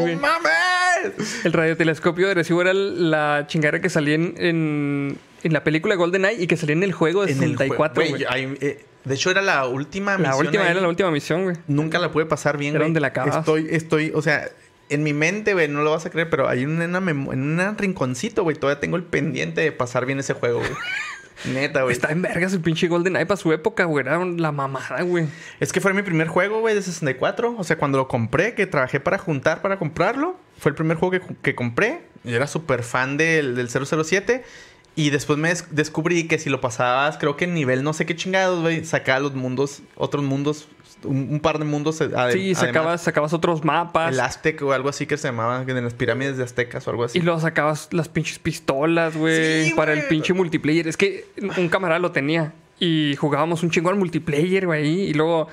[0.55, 1.45] mames!
[1.45, 6.43] El radiotelescopio de Arecibo era la chingara que salía en, en, en la película Goldeneye
[6.43, 8.25] y que salía en el juego de En el 64, jue- güey.
[8.61, 10.71] eh, de hecho, era la última La misión última ahí.
[10.73, 11.57] era la última misión, güey.
[11.67, 12.89] Nunca la pude pasar bien, Era güey.
[12.89, 13.37] donde la acabas.
[13.39, 14.49] Estoy, estoy, o sea,
[14.91, 18.43] en mi mente, güey, no lo vas a creer, pero hay una, en un rinconcito,
[18.43, 20.71] güey, todavía tengo el pendiente de pasar bien ese juego, güey.
[21.55, 21.95] Neta, güey.
[21.95, 24.05] Está en vergas el pinche Goldeneye para su época, güey.
[24.05, 25.25] Era la mamada, güey.
[25.59, 27.55] Es que fue mi primer juego, güey, de 64.
[27.57, 31.13] O sea, cuando lo compré, que trabajé para juntar para comprarlo, fue el primer juego
[31.13, 32.03] que, que compré.
[32.25, 34.45] Yo era súper fan del, del 007.
[34.97, 38.05] Y después me des- descubrí que si lo pasabas, creo que en nivel no sé
[38.05, 40.69] qué chingados, güey, sacaba los mundos, otros mundos,
[41.05, 42.01] un, un par de mundos.
[42.01, 42.59] eh, ade- Sí, además.
[42.59, 44.13] sacabas, sacabas otros mapas.
[44.13, 46.91] El Aztec o algo así que se llamaba, que en las pirámides de aztecas o
[46.91, 47.19] algo así.
[47.19, 49.67] Y luego sacabas las pinches pistolas, güey.
[49.69, 50.87] Sí, para el pinche multiplayer.
[50.89, 51.27] Es que
[51.57, 52.53] un camarada lo tenía.
[52.79, 55.03] Y jugábamos un chingo al multiplayer, güey.
[55.11, 55.49] Y luego.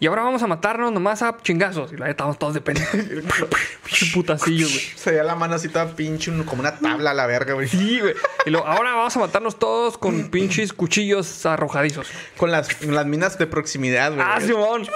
[0.00, 1.92] Y ahora vamos a matarnos nomás a chingazos.
[1.92, 2.96] Y la estábamos todos de pendejo.
[4.14, 4.80] Putacillo, güey.
[4.96, 7.68] Se veía la mano así toda pinche, como una tabla a la verga, güey.
[7.68, 8.14] Sí, güey.
[8.46, 12.06] Y luego, ahora vamos a matarnos todos con pinches cuchillos arrojadizos.
[12.36, 14.24] Con las, con las minas de proximidad, güey.
[14.24, 14.86] Ah, Simón.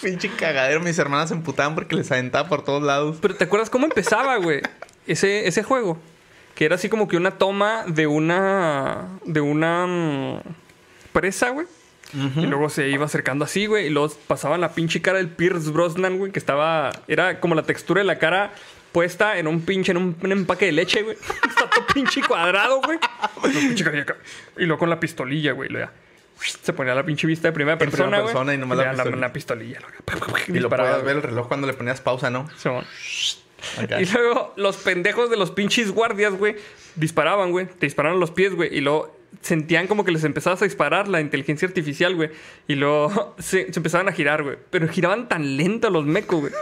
[0.00, 0.80] Pinche cagadero.
[0.80, 3.18] Mis hermanas se emputaban porque les aventaba por todos lados.
[3.22, 4.60] Pero ¿te acuerdas cómo empezaba, güey?
[5.06, 5.98] Ese, ese juego.
[6.56, 9.06] Que era así como que una toma de una.
[9.24, 9.86] de una.
[9.86, 10.40] mm,
[11.12, 11.66] presa, güey.
[12.14, 13.86] Y luego se iba acercando así, güey.
[13.86, 16.32] Y luego pasaban la pinche cara del Pierce Brosnan, güey.
[16.32, 16.90] Que estaba.
[17.08, 18.52] Era como la textura de la cara
[18.92, 19.92] puesta en un pinche.
[19.92, 21.16] en un, un empaque de leche, güey.
[21.48, 22.98] Está todo pinche cuadrado, güey.
[23.54, 24.76] Y luego.
[24.76, 25.72] Y con la pistolilla, güey.
[25.72, 25.90] ya.
[26.38, 28.32] se ponía la pinche vista de primera primera persona, güey.
[28.32, 29.20] persona y nomás la ya pistolilla.
[29.20, 29.78] la pistolilla.
[30.48, 32.48] Y lo disparaba, podías ver el reloj cuando le ponías pausa, ¿no?
[32.56, 32.84] Simón.
[33.78, 34.00] Acá.
[34.00, 36.56] Y luego los pendejos de los pinches guardias, güey,
[36.96, 37.66] disparaban, güey.
[37.66, 38.76] Te disparaban los pies, güey.
[38.76, 42.30] Y luego sentían como que les empezabas a disparar la inteligencia artificial, güey.
[42.68, 44.58] Y luego se, se empezaban a girar, güey.
[44.70, 46.52] Pero giraban tan lento los mecos, güey.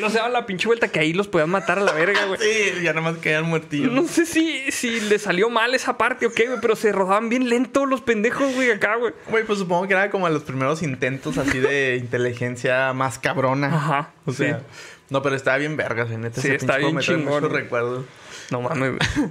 [0.00, 2.40] No se daban la pinche vuelta que ahí los podían matar a la verga, güey.
[2.40, 3.92] Sí, ya nomás quedan muertillos.
[3.92, 7.28] No sé si, si le salió mal esa parte o qué, güey, pero se rodaban
[7.28, 9.12] bien lento los pendejos, güey, acá, güey.
[9.28, 13.66] Güey, pues supongo que era como los primeros intentos así de inteligencia más cabrona.
[13.66, 14.64] Ajá, O sea, sí.
[15.10, 16.40] no, pero estaba bien vergas, güey, neta.
[16.40, 18.06] Sí, está bien chingón, recuerdos.
[18.50, 19.30] No mames, güey.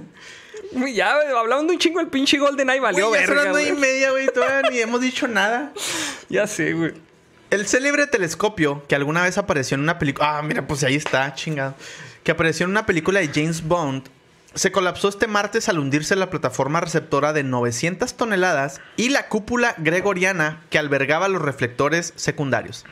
[0.94, 3.80] Ya, hablando un chingo del pinche GoldenEye valió Güey, ya son verga, las nueve y
[3.80, 5.72] media, güey, todavía ni hemos dicho nada.
[6.28, 6.94] Ya sé, güey.
[7.50, 10.38] El célebre telescopio que alguna vez apareció en una película.
[10.38, 11.74] Ah, mira, pues ahí está, chingado.
[12.24, 14.08] Que apareció en una película de James Bond.
[14.54, 19.74] Se colapsó este martes al hundirse la plataforma receptora de 900 toneladas y la cúpula
[19.78, 22.84] gregoriana que albergaba los reflectores secundarios.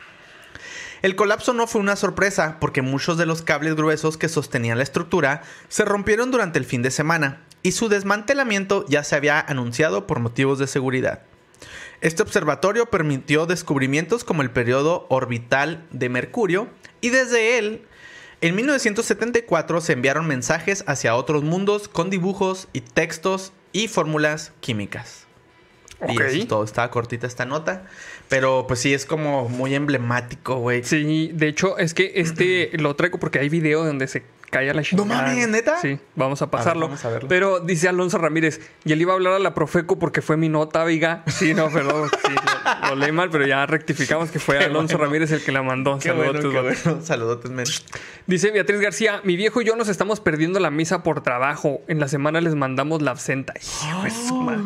[1.01, 4.83] El colapso no fue una sorpresa porque muchos de los cables gruesos que sostenían la
[4.83, 10.05] estructura se rompieron durante el fin de semana y su desmantelamiento ya se había anunciado
[10.05, 11.23] por motivos de seguridad.
[12.01, 16.67] Este observatorio permitió descubrimientos como el periodo orbital de Mercurio
[16.99, 17.83] y desde él,
[18.41, 25.25] en 1974 se enviaron mensajes hacia otros mundos con dibujos y textos y fórmulas químicas.
[26.09, 26.21] Y Ok.
[26.21, 27.87] eso es todo, estaba cortita esta nota,
[28.27, 30.83] pero pues sí es como muy emblemático, güey.
[30.83, 34.23] Sí, de hecho, es que este lo traigo porque hay video donde se
[34.53, 35.23] cae a la chingada.
[35.23, 35.77] mames, ¿neta?
[35.81, 36.87] Sí, vamos a pasarlo.
[36.87, 37.27] vamos a verlo.
[37.27, 40.47] Pero dice Alonso Ramírez, y él iba a hablar a la Profeco porque fue mi
[40.49, 41.23] nota, viga.
[41.27, 42.33] Sí, no, perdón, sí,
[42.83, 45.05] lo, lo leí mal, pero ya rectificamos que fue Qué Alonso bueno.
[45.11, 45.97] Ramírez el que la mandó.
[45.99, 47.01] Qué bueno, bueno.
[47.03, 47.65] Saludotes, men.
[48.27, 51.81] Dice Beatriz García, mi viejo y yo nos estamos perdiendo la misa por trabajo.
[51.87, 53.53] En la semana les mandamos la absenta.
[53.59, 54.63] Hijo de su madre.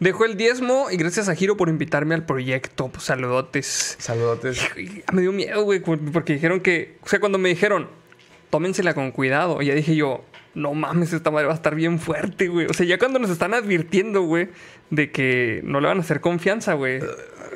[0.00, 2.88] Dejo el diezmo y gracias a Giro por invitarme al proyecto.
[2.88, 3.96] Pues saludotes.
[3.98, 4.58] Saludotes.
[4.76, 6.98] Hijo, Me dio miedo, güey, porque dijeron que...
[7.02, 7.88] O sea, cuando me dijeron,
[8.50, 9.62] tómensela con cuidado.
[9.62, 10.24] Y ya dije yo,
[10.54, 12.66] no mames, esta madre va a estar bien fuerte, güey.
[12.66, 14.48] O sea, ya cuando nos están advirtiendo, güey,
[14.90, 17.00] de que no le van a hacer confianza, güey.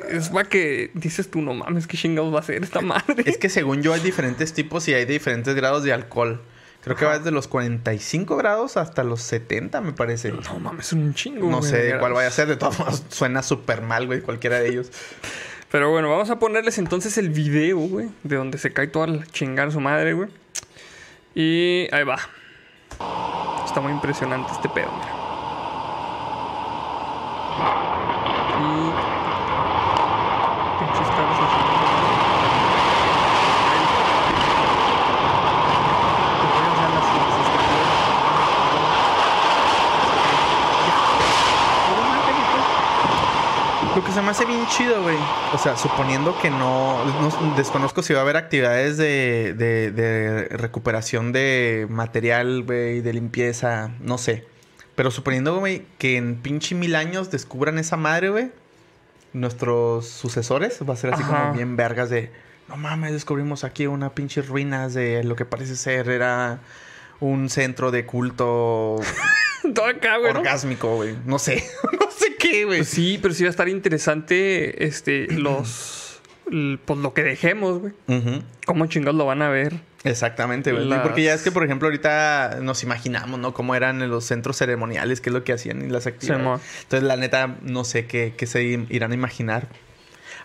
[0.09, 3.23] Es para que dices tú, no mames, qué chingados va a ser esta madre.
[3.25, 6.41] Es que según yo hay diferentes tipos y hay diferentes grados de alcohol.
[6.83, 10.33] Creo que va desde los 45 grados hasta los 70, me parece.
[10.33, 11.49] No mames, es un chingo.
[11.49, 12.47] No güey, sé de cuál vaya a ser.
[12.47, 14.91] De todas formas, suena súper mal, güey, cualquiera de ellos.
[15.71, 19.25] Pero bueno, vamos a ponerles entonces el video, güey, de donde se cae toda la
[19.27, 20.29] chingada su madre, güey.
[21.35, 22.17] Y ahí va.
[23.65, 25.13] Está muy impresionante este pedo, mira.
[28.55, 28.93] Y.
[30.79, 31.61] Pinches carros así.
[36.39, 38.03] Te voy a dar las- las escaleras.
[43.95, 45.17] Lo que se me hace bien chido, güey.
[45.53, 50.47] O sea, suponiendo que no, no- Desconozco si va a haber actividades de, de- de
[50.57, 53.91] recuperación de material, güey, de limpieza.
[53.99, 54.45] No sé.
[54.95, 58.51] Pero suponiendo, güey, que en pinche mil años descubran esa madre, güey.
[59.33, 61.41] Nuestros sucesores va a ser así Ajá.
[61.43, 62.31] como bien vergas de.
[62.69, 66.59] No mames, descubrimos aquí una pinche ruinas de lo que parece ser era
[67.19, 68.97] un centro de culto
[69.75, 70.31] Todo acá, güey.
[70.31, 71.15] orgásmico, güey.
[71.25, 71.63] No sé.
[72.51, 72.79] qué, güey.
[72.79, 76.19] Pues sí, pero sí va a estar interesante este, los.
[76.85, 77.93] Pues lo que dejemos, güey.
[78.07, 78.43] Ujú.
[78.65, 79.73] ¿Cómo chingados lo van a ver?
[80.03, 80.85] Exactamente, güey.
[80.85, 83.53] Las- Porque ya es que, por ejemplo, ahorita nos imaginamos, ¿no?
[83.53, 86.61] Cómo eran los centros ceremoniales, qué es lo que hacían y las actividades.
[86.83, 89.69] Entonces, la neta, no sé qué, qué se irán a imaginar.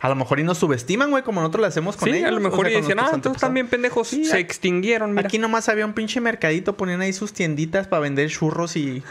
[0.00, 2.28] A lo mejor y nos subestiman, güey, como nosotros lo hacemos con Sí, ellos.
[2.28, 5.26] a lo o mejor sea, y decían, ah, entonces también pendejos Sí, se extinguieron, mira.
[5.26, 9.02] Aquí nomás había un pinche mercadito, ponían ahí sus tienditas para vender churros y,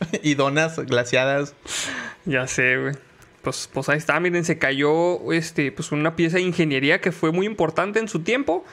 [0.22, 1.54] y donas glaciadas.
[2.24, 2.94] Ya sé, güey.
[3.42, 7.32] Pues, pues ahí está, miren, se cayó este, pues una pieza de ingeniería que fue
[7.32, 8.64] muy importante en su tiempo.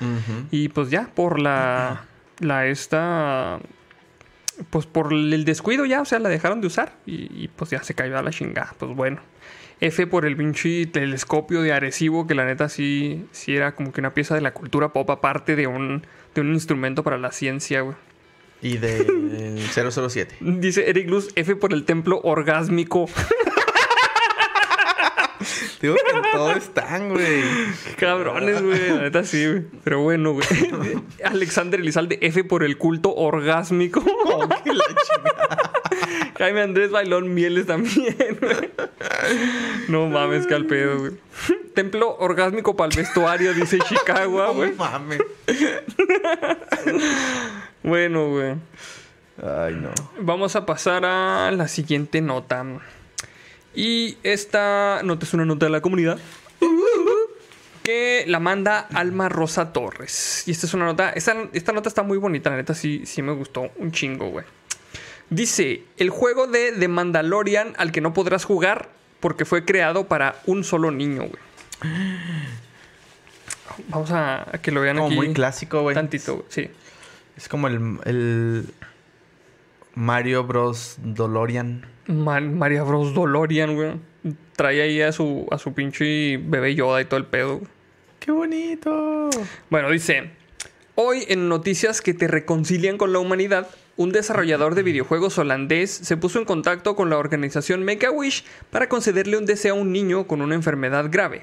[0.52, 2.06] Y pues ya, por la.
[2.40, 3.60] La esta.
[4.70, 6.94] Pues por el descuido ya, o sea, la dejaron de usar.
[7.06, 8.74] Y, y, pues ya se cayó a la chingada.
[8.78, 9.22] Pues bueno.
[9.80, 14.02] F por el pinche telescopio de Arecibo, que la neta sí, sí era como que
[14.02, 17.82] una pieza de la cultura pop, aparte de un, de un instrumento para la ciencia,
[17.82, 17.96] güey.
[18.62, 20.38] Y del 007.
[20.40, 23.08] Dice Eric Luz, F por el templo orgásmico.
[25.82, 27.44] Digo que en todo están, güey.
[27.98, 28.90] Cabrones, güey.
[28.90, 29.66] La neta sí, güey.
[29.84, 30.46] Pero bueno, güey.
[31.24, 34.02] Alexander Elizalde, F por el culto orgásmico.
[34.02, 35.72] Como que la chingada.
[36.38, 38.70] Jaime Andrés Bailón Mieles también, güey.
[39.88, 41.12] No mames, que al pedo, güey.
[41.74, 44.74] Templo orgásmico para el vestuario, dice Chicago, No güey.
[44.74, 45.20] mames.
[47.84, 48.56] Bueno, güey.
[49.42, 49.92] Ay, no.
[50.20, 52.66] Vamos a pasar a la siguiente nota.
[53.76, 56.18] Y esta nota es una nota de la comunidad
[57.84, 60.44] que la manda Alma Rosa Torres.
[60.48, 63.22] Y esta es una nota, esta, esta nota está muy bonita, la neta sí, sí
[63.22, 64.46] me gustó un chingo, güey.
[65.30, 68.90] Dice, el juego de The Mandalorian al que no podrás jugar
[69.20, 71.94] porque fue creado para un solo niño, güey.
[73.90, 75.16] Vamos a, a que lo vean Como aquí.
[75.16, 75.94] muy clásico, güey.
[75.94, 76.70] Tantito, güey, sí.
[77.36, 78.66] Es como el, el
[79.94, 80.96] Mario Bros.
[81.04, 81.86] Dolorian.
[82.08, 83.14] Ma- María Bros.
[83.14, 83.94] Dolorian, güey.
[84.56, 87.58] Trae ahí a su, a su pinche bebé Yoda y todo el pedo.
[87.58, 87.70] güey.
[88.20, 89.30] ¡Qué bonito!
[89.70, 90.32] Bueno, dice,
[90.96, 96.18] hoy en noticias que te reconcilian con la humanidad, un desarrollador de videojuegos holandés se
[96.18, 100.42] puso en contacto con la organización Make-A-Wish para concederle un deseo a un niño con
[100.42, 101.42] una enfermedad grave.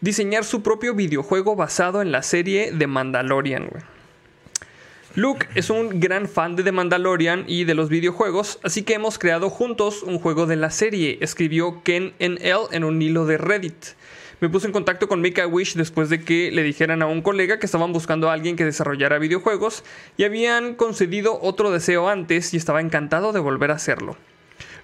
[0.00, 3.68] Diseñar su propio videojuego basado en la serie de Mandalorian.
[5.14, 9.18] Luke es un gran fan de The Mandalorian y de los videojuegos, así que hemos
[9.18, 13.94] creado juntos un juego de la serie, escribió Ken NL en un hilo de Reddit.
[14.40, 17.58] Me puse en contacto con Make Wish después de que le dijeran a un colega
[17.58, 19.84] que estaban buscando a alguien que desarrollara videojuegos
[20.16, 24.16] y habían concedido otro deseo antes y estaba encantado de volver a hacerlo.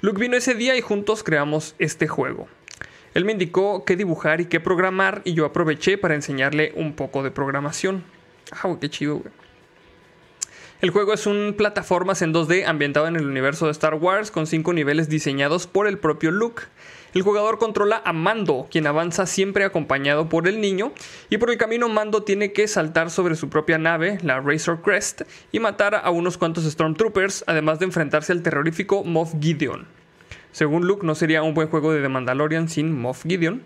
[0.01, 2.49] Luke vino ese día y juntos creamos este juego.
[3.13, 7.23] Él me indicó qué dibujar y qué programar y yo aproveché para enseñarle un poco
[7.23, 8.05] de programación.
[8.53, 9.33] Ah, qué chido, güey.
[10.81, 14.47] El juego es un plataformas en 2D ambientado en el universo de Star Wars con
[14.47, 16.63] cinco niveles diseñados por el propio Luke.
[17.13, 20.93] El jugador controla a Mando, quien avanza siempre acompañado por el niño,
[21.29, 25.23] y por el camino Mando tiene que saltar sobre su propia nave, la Razor Crest,
[25.51, 29.89] y matar a unos cuantos Stormtroopers, además de enfrentarse al terrorífico Moff Gideon.
[30.53, 33.63] Según Luke, no sería un buen juego de The Mandalorian sin Moff Gideon.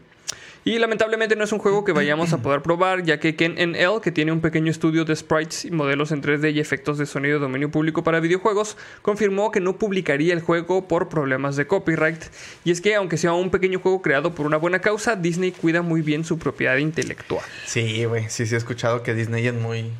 [0.65, 4.01] Y lamentablemente no es un juego que vayamos a poder probar, ya que Ken NL,
[4.03, 7.35] que tiene un pequeño estudio de sprites y modelos en 3D y efectos de sonido
[7.35, 12.23] de dominio público para videojuegos, confirmó que no publicaría el juego por problemas de copyright.
[12.65, 15.82] Y es que, aunque sea un pequeño juego creado por una buena causa, Disney cuida
[15.82, 17.45] muy bien su propiedad intelectual.
[17.66, 18.31] Sí, güey.
[18.31, 19.91] Sí, sí he escuchado que Disney es muy...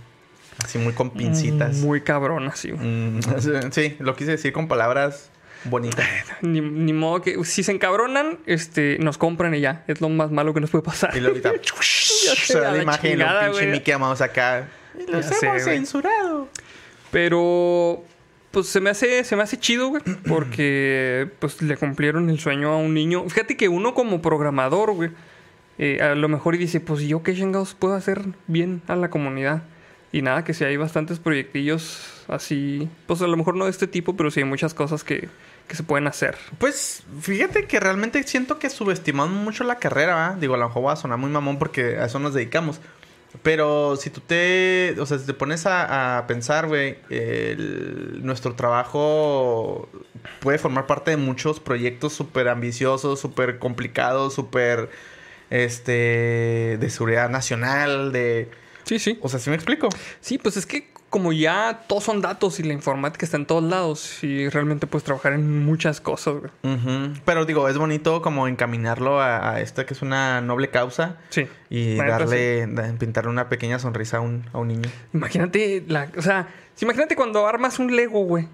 [0.65, 1.78] Así muy con pincitas.
[1.78, 2.73] Muy cabrón, así.
[2.73, 3.20] Mm,
[3.70, 5.31] sí, lo quise decir con palabras
[5.65, 6.07] bonitas.
[6.43, 9.85] Ni, ni modo que si se encabronan, este, nos compran y ya.
[9.86, 11.16] Es lo más malo que nos puede pasar.
[11.16, 13.66] Y luego ahorita se da la la imagen y lo pinche.
[13.66, 14.69] Mickey Mouse acá.
[14.99, 16.49] Y Los Ya hemos censurado.
[17.11, 18.05] Pero
[18.51, 22.70] pues se me hace se me hace chido, güey, porque pues le cumplieron el sueño
[22.70, 23.28] a un niño.
[23.28, 25.11] Fíjate que uno como programador, güey,
[25.78, 28.97] eh, a lo mejor y dice, pues ¿y yo qué chingados puedo hacer bien a
[28.97, 29.62] la comunidad.
[30.12, 33.89] Y nada, que si hay bastantes proyectillos así, pues a lo mejor no de este
[33.89, 35.28] tipo, pero sí hay muchas cosas que,
[35.69, 36.36] que se pueden hacer.
[36.59, 40.36] Pues fíjate que realmente siento que subestimamos mucho la carrera, ¿va?
[40.39, 42.81] Digo, a lo mejor va a sonar muy mamón porque a eso nos dedicamos.
[43.43, 46.99] Pero si tú te, o sea, si te pones a, a pensar, güey,
[48.23, 49.89] nuestro trabajo
[50.41, 54.89] puede formar parte de muchos proyectos súper ambiciosos, súper complicados, súper,
[55.51, 58.51] este, de seguridad nacional, de...
[58.85, 59.19] Sí, sí.
[59.20, 59.89] O sea, ¿sí me explico?
[60.20, 63.62] Sí, pues es que como ya todos son datos y la informática está en todos
[63.62, 66.51] lados y realmente puedes trabajar en muchas cosas, güey.
[67.24, 71.19] Pero digo, es bonito como encaminarlo a, a esta que es una noble causa.
[71.28, 71.47] Sí.
[71.70, 74.91] Y darle, da- pintarle una pequeña sonrisa a un, a un niño.
[75.12, 76.49] Imagínate, la, o sea,
[76.81, 78.49] imagínate cuando armas un Lego, güey.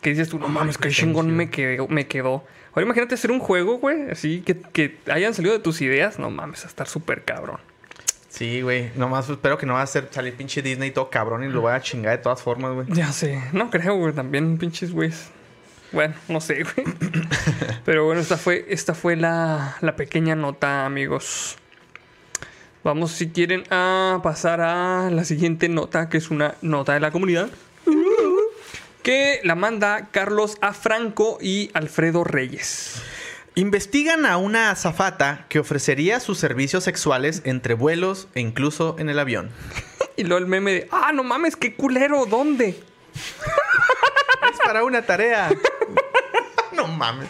[0.00, 2.44] Que dices tú, no mames, qué chingón me quedó, me quedó.
[2.74, 6.20] Ahora imagínate hacer un juego, güey, así que, que hayan salido de tus ideas.
[6.20, 7.58] No mames, a estar súper cabrón.
[8.34, 8.90] Sí, güey.
[8.96, 11.72] Nomás espero que no va a hacer salir pinche Disney todo cabrón y lo voy
[11.72, 12.88] a chingar de todas formas, güey.
[12.90, 15.28] Ya sé, no creo, güey, también pinches güeyes.
[15.92, 16.84] Bueno, no sé, güey.
[17.84, 21.58] Pero bueno, esta fue, esta fue la, la pequeña nota, amigos.
[22.82, 27.12] Vamos, si quieren, a pasar a la siguiente nota, que es una nota de la
[27.12, 27.50] comunidad.
[29.04, 30.72] Que la manda Carlos A.
[30.72, 33.00] Franco y Alfredo Reyes.
[33.56, 39.18] Investigan a una azafata que ofrecería sus servicios sexuales entre vuelos e incluso en el
[39.18, 39.50] avión.
[40.16, 42.80] Y luego el meme de, ah, no mames, qué culero, ¿dónde?
[44.52, 45.50] Es para una tarea.
[46.72, 47.28] no mames.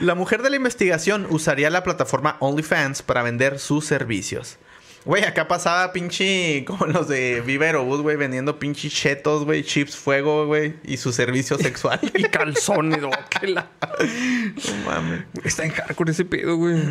[0.00, 4.56] La mujer de la investigación usaría la plataforma OnlyFans para vender sus servicios.
[5.04, 10.46] Güey, acá pasaba pinche como los de Viverobus, güey, vendiendo pinche chetos, güey, chips fuego,
[10.46, 12.00] güey, y su servicio sexual.
[12.14, 13.00] Y calzones,
[13.30, 13.70] que la...
[13.80, 15.24] no mames.
[15.44, 16.80] Está en hardcore ese pedo, güey.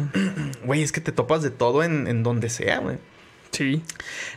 [0.63, 2.97] Güey, es que te topas de todo en, en donde sea, güey.
[3.51, 3.81] Sí.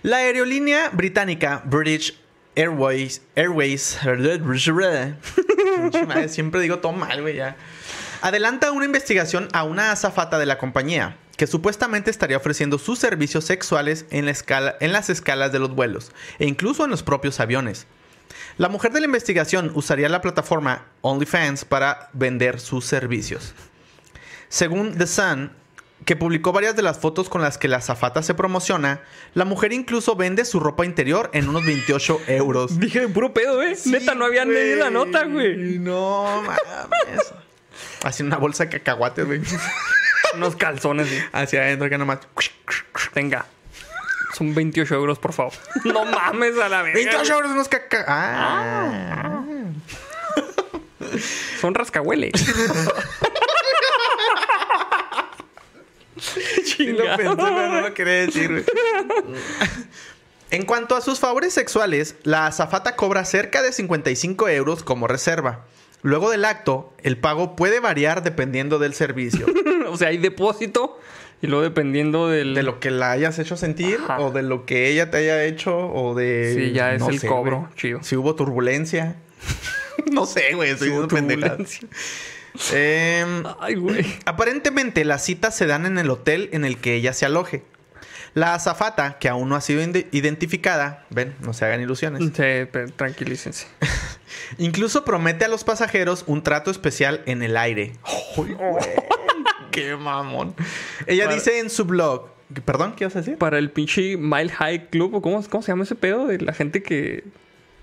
[0.02, 2.16] La aerolínea británica British
[2.54, 3.98] Airways, Airways,
[6.28, 7.56] siempre digo todo mal, güey, ya.
[8.20, 13.44] Adelanta una investigación a una azafata de la compañía que supuestamente estaría ofreciendo sus servicios
[13.44, 17.40] sexuales en, la escala, en las escalas de los vuelos e incluso en los propios
[17.40, 17.86] aviones.
[18.58, 23.54] La mujer de la investigación usaría la plataforma OnlyFans para vender sus servicios.
[24.48, 25.52] Según The Sun,
[26.04, 29.00] que publicó varias de las fotos con las que la zafata se promociona,
[29.34, 32.78] la mujer incluso vende su ropa interior en unos 28 euros.
[32.78, 33.76] Dije puro pedo, ¿eh?
[33.86, 35.78] Neta, no habían leído la nota, güey.
[35.78, 37.32] No mames.
[38.02, 39.40] Así una bolsa de cacahuates, güey.
[40.34, 41.08] Unos calzones.
[41.32, 42.20] Hacia adentro, que nomás.
[43.12, 43.46] Tenga.
[44.36, 45.52] Son 28 euros, por favor.
[45.84, 46.94] No mames a la verga.
[46.94, 48.04] 28 euros unos caca.
[48.08, 49.44] Ah.
[51.60, 52.32] Son rascahuele.
[56.64, 58.64] Sí lo pensé, pero no lo quería decir.
[60.50, 65.64] En cuanto a sus favores sexuales, la azafata cobra cerca de 55 euros como reserva.
[66.02, 69.46] Luego del acto, el pago puede variar dependiendo del servicio.
[69.88, 70.98] o sea, hay depósito
[71.40, 72.54] y luego dependiendo del...
[72.54, 74.20] De lo que la hayas hecho sentir Ajá.
[74.20, 76.54] o de lo que ella te haya hecho o de...
[76.56, 77.60] Sí, ya es no el sé, cobro.
[77.60, 77.74] güey.
[77.76, 78.02] Chido.
[78.02, 79.16] Si hubo turbulencia.
[80.12, 80.70] no sé, güey.
[80.70, 81.88] Estoy Hubo turbulencia.
[82.72, 84.04] Em, Ay, güey.
[84.24, 87.62] Aparentemente las citas se dan en el hotel en el que ella se aloje.
[88.34, 92.30] La azafata, que aún no ha sido identificada, ven, no se hagan ilusiones, Sí,
[92.72, 93.66] pero tranquilícense.
[94.58, 97.92] incluso promete a los pasajeros un trato especial en el aire.
[99.70, 100.54] ¡Qué mamón!
[101.06, 102.28] Ella Para- dice en su blog,
[102.64, 103.38] perdón, ¿qué ibas a decir?
[103.38, 106.26] Para el pinche Mile High Club, ¿o cómo, cómo se llama ese pedo?
[106.26, 107.24] De la gente que,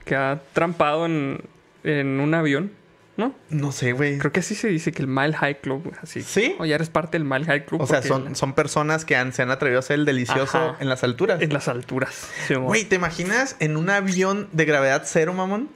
[0.06, 1.42] que ha trampado en,
[1.84, 2.72] en un avión,
[3.20, 3.36] ¿no?
[3.50, 4.18] No sé, güey.
[4.18, 6.24] Creo que así se dice que el Mile High Club, así.
[6.24, 6.56] ¿Sí?
[6.58, 7.82] O ya eres parte del Mile High Club.
[7.82, 10.78] O sea, son, son personas que han- se han atrevido a hacer el delicioso Ajá.
[10.80, 11.42] en las alturas.
[11.42, 12.28] En las alturas.
[12.48, 12.56] Sí.
[12.56, 15.70] Güey, ¿te imaginas en un avión de gravedad cero, mamón?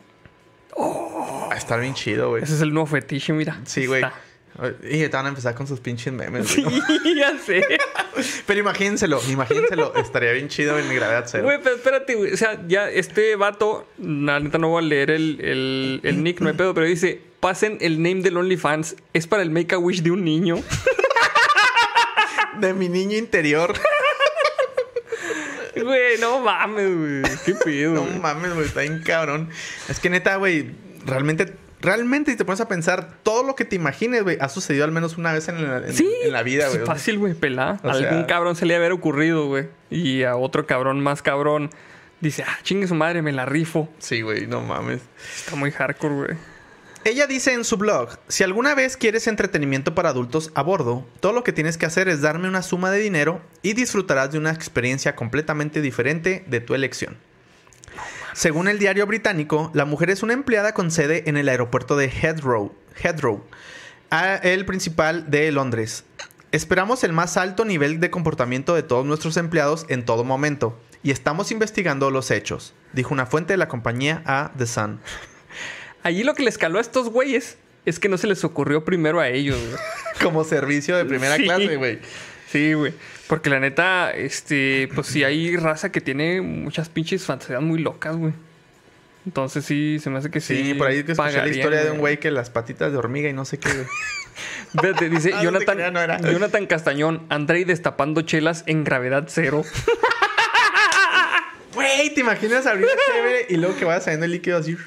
[0.77, 2.43] Va a estar bien chido, güey.
[2.43, 3.59] Ese es el nuevo fetiche, mira.
[3.65, 4.03] Sí, güey.
[4.83, 6.47] Y te van a empezar con sus pinches memes.
[6.47, 6.79] Sí, güey.
[7.17, 7.65] ya sé.
[8.45, 9.95] Pero imagínenselo, imagínenselo.
[9.95, 11.43] Estaría bien chido en gravedad cero.
[11.43, 12.33] Güey, pero espérate, güey.
[12.33, 16.39] O sea, ya este vato, la neta no voy a leer el, el, el nick,
[16.39, 18.95] no hay pedo, pero dice: pasen el name del OnlyFans.
[19.13, 20.57] Es para el Make a Wish de un niño.
[22.59, 23.73] De mi niño interior.
[25.75, 27.37] Güey, no mames, güey.
[27.45, 27.95] Qué pedo.
[27.95, 28.19] No güey.
[28.19, 28.67] mames, güey.
[28.67, 29.49] Está bien cabrón.
[29.89, 30.71] Es que neta, güey.
[31.05, 34.83] Realmente, realmente, si te pones a pensar, todo lo que te imagines, güey, ha sucedido
[34.85, 36.85] al menos una vez en la, en- Sí, en la vida, es güey.
[36.87, 37.79] Fácil, güey, pelá.
[37.83, 39.67] O Algún sea- cabrón se le haber ocurrido, güey.
[39.91, 41.69] Y a otro cabrón más cabrón
[42.21, 43.87] dice, ah, chingue su madre, me la rifo.
[43.99, 45.01] Sí, güey, no mames.
[45.35, 46.37] Está muy hardcore, güey.
[47.05, 51.33] Ella dice en su blog, si alguna vez quieres entretenimiento para adultos a bordo, todo
[51.33, 54.51] lo que tienes que hacer es darme una suma de dinero y disfrutarás de una
[54.51, 57.17] experiencia completamente diferente de tu elección.
[58.33, 62.09] Según el diario británico, la mujer es una empleada con sede en el aeropuerto de
[62.09, 63.43] Heathrow, Heathrow
[64.43, 66.03] el principal de Londres.
[66.51, 71.09] Esperamos el más alto nivel de comportamiento de todos nuestros empleados en todo momento y
[71.09, 74.99] estamos investigando los hechos, dijo una fuente de la compañía a The Sun.
[76.03, 79.19] Allí lo que les caló a estos güeyes es que no se les ocurrió primero
[79.19, 79.57] a ellos.
[80.21, 81.43] Como servicio de primera Sí.
[81.43, 81.99] clase, güey.
[82.53, 82.93] Sí, güey.
[83.27, 88.15] Porque la neta, este, pues sí hay raza que tiene muchas pinches fantasías muy locas,
[88.15, 88.31] güey.
[89.25, 90.63] Entonces sí, se me hace que sí.
[90.63, 93.27] Sí, por ahí que escuché la historia de un güey que las patitas de hormiga
[93.27, 93.87] y no sé qué, güey.
[94.83, 96.21] Vete, dice Ah, no te Jonathan, creas, no era.
[96.21, 99.63] Jonathan Castañón, Andrei destapando chelas en gravedad cero.
[101.73, 104.77] Güey, ¿te imaginas abrir la chévere y luego que vaya saliendo el líquido así?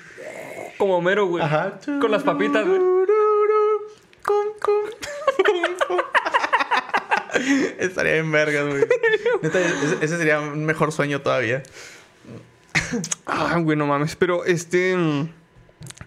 [0.79, 1.43] Como mero, güey.
[1.43, 1.81] Ajá.
[2.01, 2.81] Con las papitas, güey.
[7.79, 8.85] Estaría en vergas, güey.
[10.01, 11.63] Ese sería un mejor sueño todavía.
[13.27, 14.17] Ah, güey, no mames.
[14.17, 14.97] Pero este.
[14.97, 15.29] mm,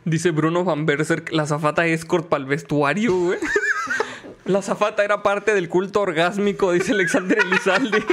[0.06, 3.40] Dice Bruno Van Berserk, la zafata escort para el vestuario, güey.
[4.46, 8.04] La zafata era parte del culto orgásmico, dice Alexander Elizalde.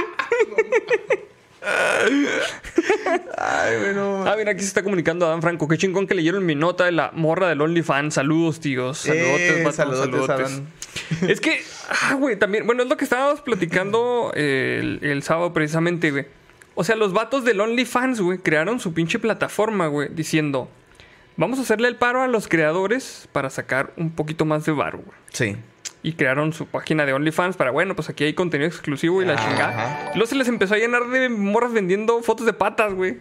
[3.37, 4.23] Ay, bueno.
[4.25, 5.67] Ah, mira, aquí se está comunicando Adán Franco.
[5.67, 8.13] Qué chingón que leyeron mi nota de la morra del OnlyFans.
[8.13, 8.99] Saludos, tíos.
[8.99, 10.51] Saludotes, Eh, vato, saludotes, saludotes.
[10.51, 10.67] Adán.
[11.29, 15.53] Es que, ah, güey, también, bueno, es lo que estábamos platicando eh, el, el sábado
[15.53, 16.25] precisamente, güey.
[16.75, 20.69] O sea, los vatos del OnlyFans, güey, crearon su pinche plataforma, güey, diciendo,
[21.35, 24.99] vamos a hacerle el paro a los creadores para sacar un poquito más de varo,
[24.99, 25.17] güey.
[25.31, 25.57] Sí.
[26.03, 29.33] Y crearon su página de OnlyFans para, bueno, pues aquí hay contenido exclusivo y la
[29.33, 29.49] Ajá.
[29.49, 30.11] chingada.
[30.13, 33.17] Luego se les empezó a llenar de morras vendiendo fotos de patas, güey.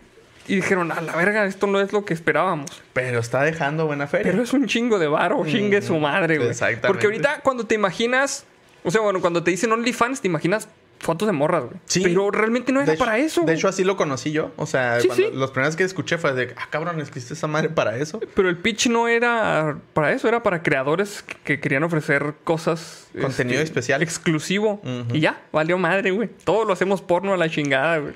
[0.48, 2.70] Y dijeron, a la verga, esto no es lo que esperábamos.
[2.92, 4.30] Pero está dejando buena feria.
[4.30, 6.50] Pero es un chingo de varo, chingue su madre, güey.
[6.50, 6.86] Exactamente.
[6.86, 8.44] Porque ahorita cuando te imaginas,
[8.84, 10.68] o sea, bueno, cuando te dicen OnlyFans, te imaginas
[10.98, 11.76] fotos de morras, güey.
[11.86, 12.00] Sí.
[12.02, 13.40] Pero realmente no era De para eso.
[13.40, 13.56] De güey.
[13.56, 14.50] hecho, así lo conocí yo.
[14.56, 15.32] O sea, Sí, cuando- sí.
[15.34, 18.20] los primeros que escuché fue de, ah, cabrón, ¿existe esa madre para eso?
[18.34, 23.06] Pero el pitch no era para eso, era para creadores que, que querían ofrecer cosas.
[23.08, 24.02] este, Contenido especial.
[24.02, 24.80] Exclusivo.
[25.12, 26.28] Y ya, valió madre, güey.
[26.44, 28.14] Todo lo hacemos porno a la chingada, güey.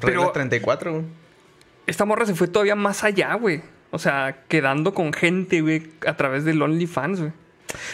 [0.00, 1.04] Regla Pero 34, güey.
[1.86, 3.62] esta morra se fue todavía más allá, güey.
[3.90, 7.32] O sea, quedando con gente, güey, a través del OnlyFans, güey.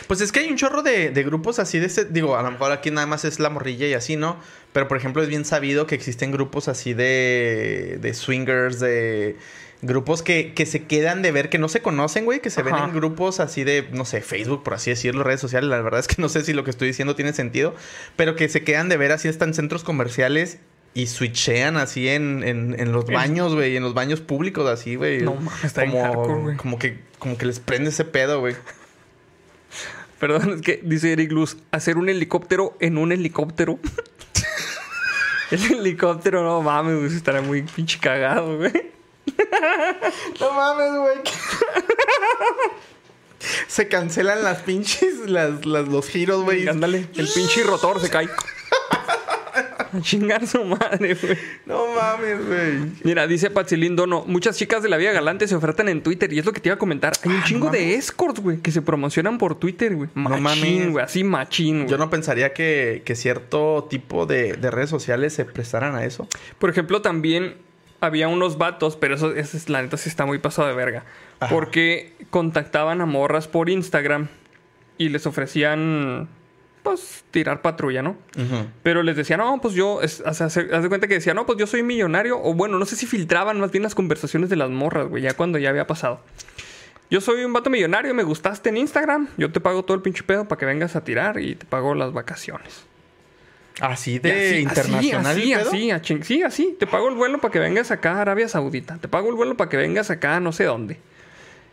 [0.07, 2.05] Pues es que hay un chorro de, de grupos así de este.
[2.05, 4.39] Digo, a lo mejor aquí nada más es la morrilla y así, ¿no?
[4.73, 7.99] Pero por ejemplo, es bien sabido que existen grupos así de.
[8.01, 9.37] de swingers, de.
[9.83, 12.75] Grupos que, que se quedan de ver, que no se conocen, güey, que se ven
[12.75, 15.69] en grupos así de, no sé, Facebook, por así decirlo, redes sociales.
[15.69, 17.75] La verdad es que no sé si lo que estoy diciendo tiene sentido,
[18.17, 20.59] pero que se quedan de ver así, están en centros comerciales
[20.95, 25.21] y switchean así en, en, en los baños, güey, en los baños públicos, así, güey.
[25.21, 26.57] No mames, está hardcore, güey.
[26.57, 28.55] como que, como que les prende ese pedo, güey.
[30.25, 33.79] Perdón, es que dice Eric Luz, hacer un helicóptero en un helicóptero.
[35.51, 38.73] El helicóptero, no mames, güey, estará muy pinche cagado, güey.
[40.41, 41.17] No mames, güey.
[43.69, 46.69] Se cancelan las pinches, las, las- los giros, güey.
[46.69, 48.27] Ándale, el pinche rotor se cae.
[49.95, 51.37] A chingar su madre, güey.
[51.66, 52.79] No mames, güey.
[53.05, 56.39] Mira, dice Patzilín Dono, muchas chicas de la vida galante se ofertan en Twitter y
[56.39, 57.12] es lo que te iba a comentar.
[57.23, 60.11] Hay un Ah, chingo no de escorts, güey, que se promocionan por Twitter, güey.
[60.15, 60.43] No Machín,
[60.79, 60.91] mames.
[60.91, 61.89] güey, así machín, güey.
[61.91, 66.27] Yo no pensaría que, que cierto tipo de, de redes sociales se prestaran a eso.
[66.59, 67.55] Por ejemplo, también
[68.01, 71.05] había unos vatos, pero eso, eso es, la neta sí está muy pasado de verga.
[71.41, 71.53] Ajá.
[71.55, 74.29] Porque contactaban a morras por Instagram
[74.99, 76.29] y les ofrecían,
[76.85, 78.16] pues, tirar patrulla, ¿no?
[78.85, 81.35] Pero les decían, no, pues yo, es- o sea, se- haz de cuenta que decían,
[81.35, 82.39] no, pues yo soy millonario.
[82.40, 85.35] O bueno, no sé si filtraban más bien las conversaciones de las morras, güey, ya
[85.35, 86.20] cuando ya había pasado.
[87.11, 90.23] Yo soy un vato millonario, me gustaste en Instagram, yo te pago todo el pinche
[90.23, 92.85] pedo para que vengas a tirar y te pago las vacaciones.
[93.81, 95.27] Así Y de así, internacional.
[95.27, 95.69] Así, el así, pedo?
[95.70, 96.77] así, a ching- sí, así.
[96.78, 98.98] Te pago el vuelo para que vengas acá a Arabia Saudita.
[98.98, 100.98] Te pago el vuelo para que vengas acá a no sé dónde.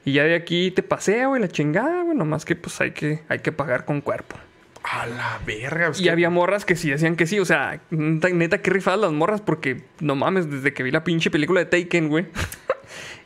[0.03, 2.17] Y ya de aquí te pasea, güey, la chingada, güey.
[2.17, 4.35] Nomás que pues hay que, hay que pagar con cuerpo.
[4.83, 5.91] A la verga.
[5.97, 7.39] Y que- había morras que sí decían que sí.
[7.39, 11.03] O sea, neta, neta qué rifadas las morras porque no mames, desde que vi la
[11.03, 12.25] pinche película de Taken, güey.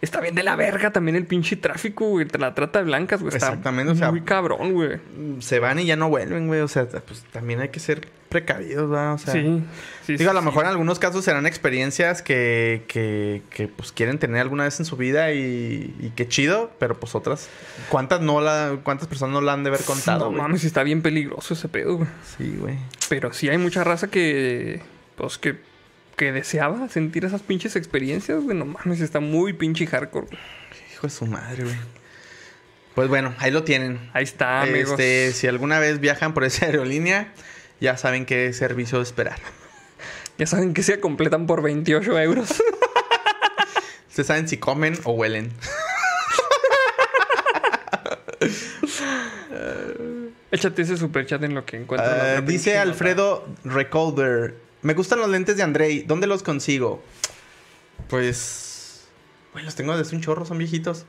[0.06, 2.28] Está bien de la verga también el pinche tráfico, güey.
[2.38, 3.34] La trata de blancas, güey.
[3.34, 5.00] Está Exactamente, o sea, muy cabrón, güey.
[5.40, 6.62] se van y ya no vuelven, güey.
[6.62, 9.14] O sea, pues también hay que ser precavidos, ¿verdad?
[9.14, 9.64] O sea, Sí,
[10.06, 10.18] sí.
[10.18, 10.46] Digo, a lo sí.
[10.46, 14.86] mejor en algunos casos serán experiencias que, que, que, pues quieren tener alguna vez en
[14.86, 17.50] su vida y, y qué chido, pero pues otras,
[17.90, 20.42] ¿cuántas no la, cuántas personas no la han de haber contado, No güey?
[20.42, 22.10] mames, está bien peligroso ese pedo, güey.
[22.38, 22.78] Sí, güey.
[23.10, 24.82] Pero sí hay mucha raza que.
[25.16, 25.56] Pues que.
[26.16, 28.58] Que deseaba sentir esas pinches experiencias, güey.
[28.58, 30.28] No mames, está muy pinche hardcore.
[30.94, 31.76] Hijo de su madre, güey.
[32.96, 34.00] Pues bueno, ahí lo tienen.
[34.14, 34.92] Ahí está, amigos.
[34.92, 37.34] Este, si alguna vez viajan por esa aerolínea,
[37.82, 39.38] ya saben qué servicio esperar.
[40.38, 42.50] Ya saben que se completan por 28 euros.
[44.10, 45.52] Ustedes saben si comen o huelen.
[50.52, 54.65] Échate ese superchat en lo que Ah, otra dice Alfredo Recolder.
[54.86, 56.04] Me gustan los lentes de Andrei.
[56.04, 57.04] ¿Dónde los consigo?
[58.08, 59.08] Pues.
[59.54, 61.06] Güey, los tengo desde un chorro, son viejitos.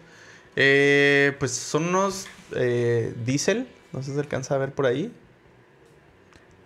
[0.57, 3.69] Eh, pues son unos eh, Diesel.
[3.93, 5.03] No sé si se alcanza a ver por ahí.
[5.05, 5.15] nota.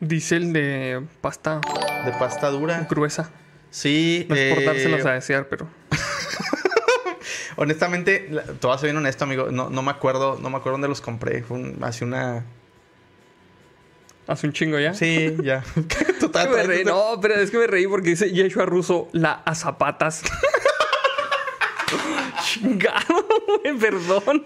[0.00, 1.60] Dice el de pasta
[2.04, 2.86] De pasta dura.
[2.88, 3.30] gruesa.
[3.70, 4.26] Sí.
[4.28, 5.66] No es por eh, dárselos a desear, pero.
[7.56, 8.30] Honestamente,
[8.60, 9.50] te a ser bien honesto, amigo.
[9.50, 11.42] No, no me acuerdo, no me acuerdo dónde los compré.
[11.42, 12.44] Fue un- hace una.
[14.30, 14.94] Hace un chingo ya.
[14.94, 15.64] Sí, ya.
[16.20, 16.80] Total, Es que me traes reí.
[16.82, 20.22] ese- No, pero es que me reí porque dice Yeshua Russo, la a zapatas.
[22.44, 23.24] Chingado,
[23.80, 24.44] perdón.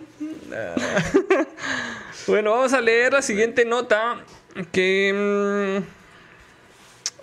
[2.27, 4.24] bueno, vamos a leer la siguiente nota.
[4.73, 5.82] Que.
[5.82, 5.85] mm,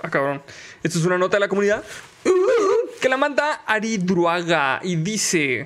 [0.03, 0.41] Ah, cabrón.
[0.83, 1.83] Esto es una nota de la comunidad.
[2.99, 5.65] Que la manda Aridruaga y dice.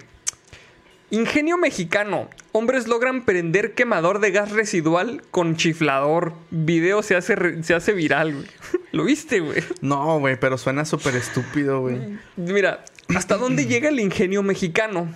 [1.11, 2.29] Ingenio mexicano.
[2.51, 6.33] Hombres logran prender quemador de gas residual con chiflador.
[6.51, 8.47] Video se hace, re- se hace viral, güey.
[8.91, 9.61] ¿Lo viste, güey?
[9.81, 12.17] No, güey, pero suena súper estúpido, güey.
[12.37, 12.83] Mira,
[13.15, 15.13] ¿hasta dónde llega el ingenio mexicano?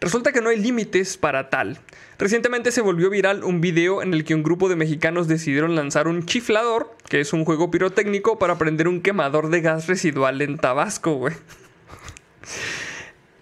[0.00, 1.78] Resulta que no hay límites para tal.
[2.18, 6.08] Recientemente se volvió viral un video en el que un grupo de mexicanos decidieron lanzar
[6.08, 10.58] un chiflador, que es un juego pirotécnico para prender un quemador de gas residual en
[10.58, 11.34] Tabasco, güey.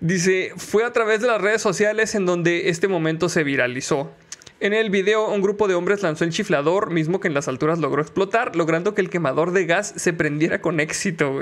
[0.01, 4.13] Dice, fue a través de las redes sociales en donde este momento se viralizó.
[4.61, 7.79] En el video, un grupo de hombres lanzó el chiflador, mismo que en las alturas
[7.79, 11.41] logró explotar, logrando que el quemador de gas se prendiera con éxito.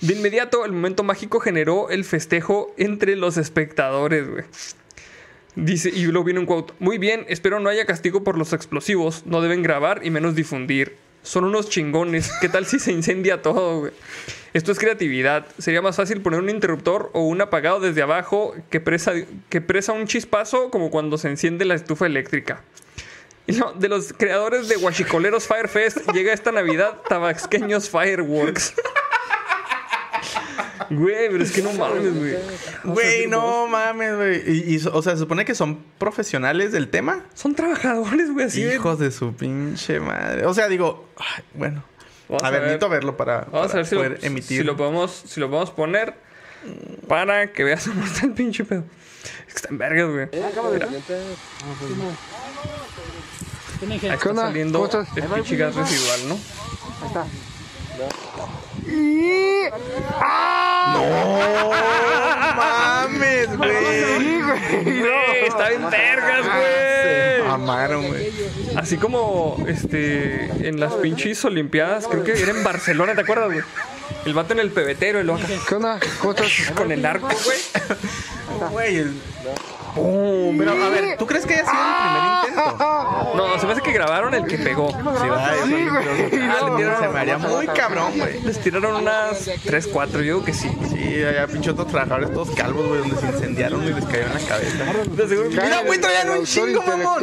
[0.00, 4.76] De inmediato, el momento mágico generó el festejo entre los espectadores.
[5.56, 6.74] Dice, y luego viene un quote.
[6.78, 9.24] Muy bien, espero no haya castigo por los explosivos.
[9.26, 10.96] No deben grabar y menos difundir.
[11.26, 12.30] Son unos chingones.
[12.40, 13.90] ¿Qué tal si se incendia todo?
[14.52, 15.44] Esto es creatividad.
[15.58, 19.12] Sería más fácil poner un interruptor o un apagado desde abajo que presa,
[19.48, 22.62] que presa un chispazo como cuando se enciende la estufa eléctrica.
[23.46, 28.74] De los creadores de Huachicoleros Firefest llega esta Navidad Tabasqueños Fireworks.
[30.90, 32.36] Güey, pero es que no mames, güey.
[32.84, 34.42] Güey, no mames, güey.
[34.46, 37.24] Y, y, o sea, se supone que son profesionales del tema.
[37.34, 38.62] Son trabajadores, güey, así.
[38.62, 40.46] Hijos de su pinche madre.
[40.46, 41.84] O sea, digo, ay, bueno.
[42.28, 42.68] Vamos a ver, ver.
[42.70, 44.58] necesito verlo para, Vamos para a ver si lo, poder emitir.
[44.58, 46.14] si lo podemos, si lo podemos poner
[47.06, 48.84] para que veas cómo está el pinche pedo.
[49.46, 50.24] Es que está en vergas, güey.
[50.24, 50.28] Ahí
[54.00, 56.38] ¿Qué está saliendo el pinche gas residual, ¿no?
[60.92, 61.70] ¡No
[62.56, 64.40] mames, güey!
[64.84, 67.48] Güey, está bien vergas, Se güey.
[67.48, 68.32] mamaron, güey.
[68.76, 73.60] Así como este en las pinches olimpiadas, creo que era en Barcelona, ¿te acuerdas, güey?
[74.24, 76.00] El vato en el pebetero, el vato ¿Qué onda?
[76.20, 76.50] ¿Cómo estás?
[76.76, 77.58] con el arco, güey.
[78.72, 79.20] Güey, el-
[80.58, 83.34] Pero, a ver, ¿tú crees que haya sido el primer intento?
[83.36, 84.90] No, se me hace que grabaron el que pegó.
[84.90, 85.88] Sí, güey.
[86.50, 88.40] Ah, se me haría muy cabrón, güey.
[88.42, 90.70] Les tiraron unas 3, 4, yo digo que sí.
[90.90, 94.34] Sí, había pinche otros trabajadores todos calvos, güey, donde se incendiaron y les cayó en
[94.34, 94.84] la cabeza.
[95.50, 97.22] Mira, güey, traían un chingo, mamón.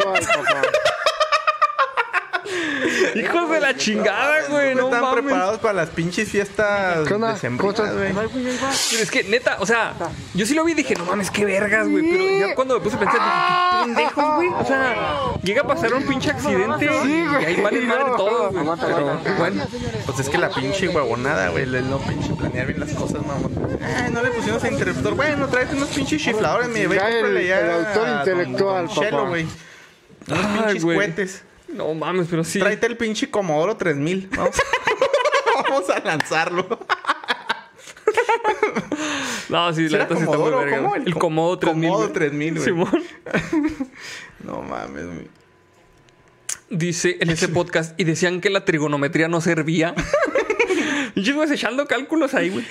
[3.15, 5.23] Hijos de la chingada, güey, no Están mames.
[5.23, 7.33] preparados para las pinches fiestas ¿Qué onda?
[7.33, 8.13] de sembrinas, ¿Cómo güey.
[8.13, 9.93] Pero es que, neta, o sea,
[10.33, 12.03] yo sí lo vi y dije, no mames, qué vergas, güey.
[12.09, 13.29] Pero ya cuando me puse a pensar, dije,
[13.71, 14.49] qué pendejos, güey.
[14.49, 14.95] O sea,
[15.43, 18.65] llega a pasar un pinche accidente y ahí vale madre todo, güey.
[18.79, 19.63] Pero bueno,
[20.05, 23.51] Pues es que la pinche huevonada, güey, el no pinche planear bien las cosas, mamón.
[23.81, 25.15] Ay, no le pusimos a interruptor.
[25.15, 26.99] Bueno, tráete unos pinches chifladores, mi güey.
[26.99, 29.21] El- el autor intelectual, papá.
[29.27, 29.45] güey.
[30.27, 31.43] Unos pinches cohetes.
[31.73, 32.59] No mames, pero sí.
[32.59, 34.29] Tráete el pinche Comodoro 3000.
[34.35, 34.55] Vamos,
[35.69, 36.79] Vamos a lanzarlo.
[39.49, 40.91] No, sí, ¿Sí la neta sí está muy verga.
[40.95, 41.89] El El co- Comodo 3000.
[41.89, 42.13] Comodo güey.
[42.13, 42.65] 3000, güey.
[42.65, 43.03] Simón.
[44.43, 45.27] No mames, güey.
[46.69, 49.95] Dice en ese podcast y decían que la trigonometría no servía.
[51.15, 52.65] Yo güey echando cálculos ahí, güey.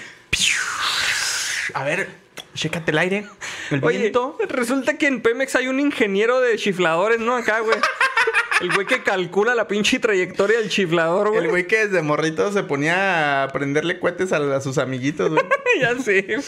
[1.74, 2.10] A ver,
[2.54, 3.26] chécate el aire.
[3.70, 4.36] El Oye, viento.
[4.48, 7.36] resulta que en Pemex hay un ingeniero de chifladores, ¿no?
[7.36, 7.78] Acá, güey.
[8.62, 11.48] El güey que calcula la pinche trayectoria del chiflador, El güey.
[11.48, 15.42] güey que desde morrito se ponía a prenderle cohetes a, a sus amiguitos, güey.
[15.80, 16.38] ya sé.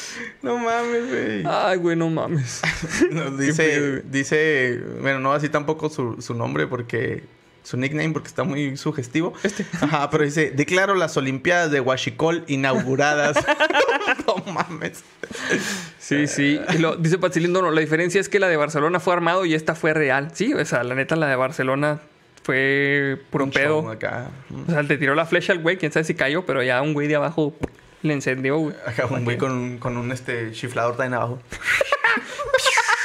[0.41, 1.43] No mames, güey.
[1.47, 2.63] Ay, güey, no mames.
[3.11, 4.03] Nos dice, güey.
[4.11, 7.25] dice, bueno, no así tampoco su, su nombre porque,
[7.65, 9.33] su nickname porque está muy sugestivo.
[9.43, 9.67] Este.
[9.81, 13.37] Ajá, pero dice, declaro las Olimpiadas de Huachicol inauguradas.
[14.27, 15.03] no mames.
[15.99, 16.61] Sí, sí.
[16.75, 19.55] Y lo, dice Patzilindo, no, la diferencia es que la de Barcelona fue armado y
[19.55, 20.31] esta fue real.
[20.35, 22.01] Sí, o sea, la neta, la de Barcelona
[22.43, 23.91] fue puro Un pedo.
[23.91, 24.29] acá.
[24.69, 26.93] O sea, te tiró la flecha al güey, quién sabe si cayó, pero ya un
[26.93, 27.55] güey de abajo
[28.03, 28.77] le encendió, güey.
[28.87, 31.41] Acá un güey con, un- con un este chiflador también abajo.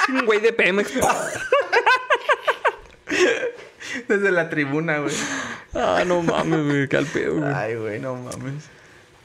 [0.09, 0.91] Un güey de Pemex.
[4.07, 5.13] Desde la tribuna, güey.
[5.73, 7.53] ah, no mames, güey, qué al pedo, güey.
[7.53, 8.69] Ay, güey, no mames.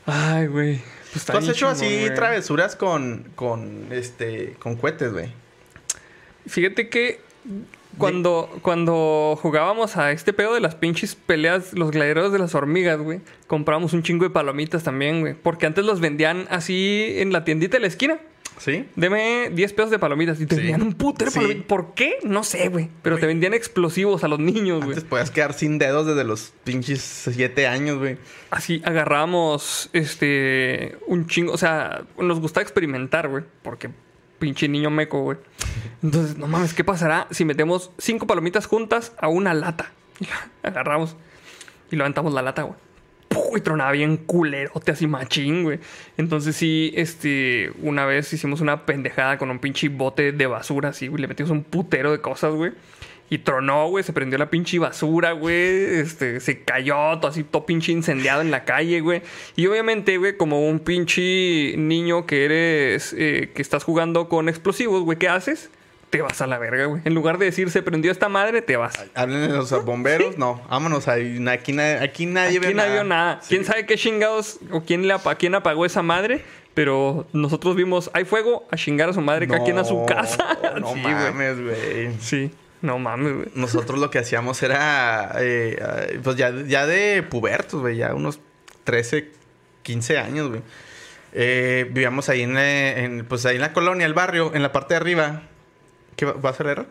[0.07, 0.83] Ay, güey.
[1.13, 2.15] Pues ¿Tú has hecho así güey.
[2.15, 5.33] travesuras con, con, este, con cohetes, güey?
[6.47, 7.21] Fíjate que
[7.97, 12.99] cuando, cuando jugábamos a este pedo de las pinches peleas, los gladiadores de las hormigas,
[12.99, 15.35] güey, comprábamos un chingo de palomitas también, güey.
[15.35, 18.19] Porque antes los vendían así en la tiendita de la esquina.
[18.59, 18.89] ¿Sí?
[18.97, 20.60] Deme 10 pesos de palomitas y te Sí.
[20.62, 21.39] vendían un putero de Sí.
[21.40, 21.66] palomitas.
[21.66, 22.18] ¿Por qué?
[22.22, 22.89] No sé, güey.
[23.02, 24.90] Pero te vendían explosivos a los niños, güey.
[24.90, 28.16] Antes podías quedar sin dedos desde los pinches siete años, güey.
[28.51, 33.90] Así agarramos este un chingo, o sea, nos gusta experimentar, güey, porque
[34.39, 35.39] pinche niño meco, güey.
[36.02, 39.90] Entonces, no mames, ¿qué pasará si metemos cinco palomitas juntas a una lata?
[40.62, 41.16] Agarramos
[41.90, 42.78] y levantamos la lata, güey.
[43.56, 45.78] Y tronaba bien culerote, así machín, güey.
[46.16, 51.09] Entonces sí, este, una vez hicimos una pendejada con un pinche bote de basura, así,
[51.09, 51.20] güey.
[51.20, 52.73] Le metimos un putero de cosas, güey.
[53.31, 56.01] Y tronó, güey, se prendió la pinche basura, güey.
[56.01, 59.23] Este, se cayó todo así, todo pinche incendiado en la calle, güey.
[59.56, 65.02] Y obviamente, güey, como un pinche niño que eres, eh, que estás jugando con explosivos,
[65.02, 65.70] güey, ¿qué haces?
[66.15, 67.03] Te vas a la verga, güey.
[67.05, 68.95] En lugar de decir se prendió esta madre, te vas.
[69.16, 70.62] Hablen de los bomberos, no.
[70.70, 71.45] Vámonos ahí.
[71.49, 72.93] Aquí, na- aquí nadie Aquí ve nadie nada.
[72.93, 73.39] vio nada.
[73.43, 73.49] Sí.
[73.49, 76.45] ¿Quién sabe qué chingados o quién, le apa- quién apagó esa madre?
[76.73, 80.39] Pero nosotros vimos, hay fuego, a chingar a su madre, cada quien a su casa.
[80.81, 82.12] No sí, mames, güey.
[82.20, 82.51] Sí,
[82.81, 83.49] no mames, güey.
[83.57, 88.39] Nosotros lo que hacíamos era, eh, pues ya, ya de pubertos, güey, ya unos
[88.85, 89.31] 13,
[89.82, 90.62] 15 años, güey.
[91.32, 94.70] Eh, vivíamos ahí en, eh, en, pues ahí en la colonia, el barrio, en la
[94.70, 95.43] parte de arriba.
[96.25, 96.87] ¿Qué va- vas a leer?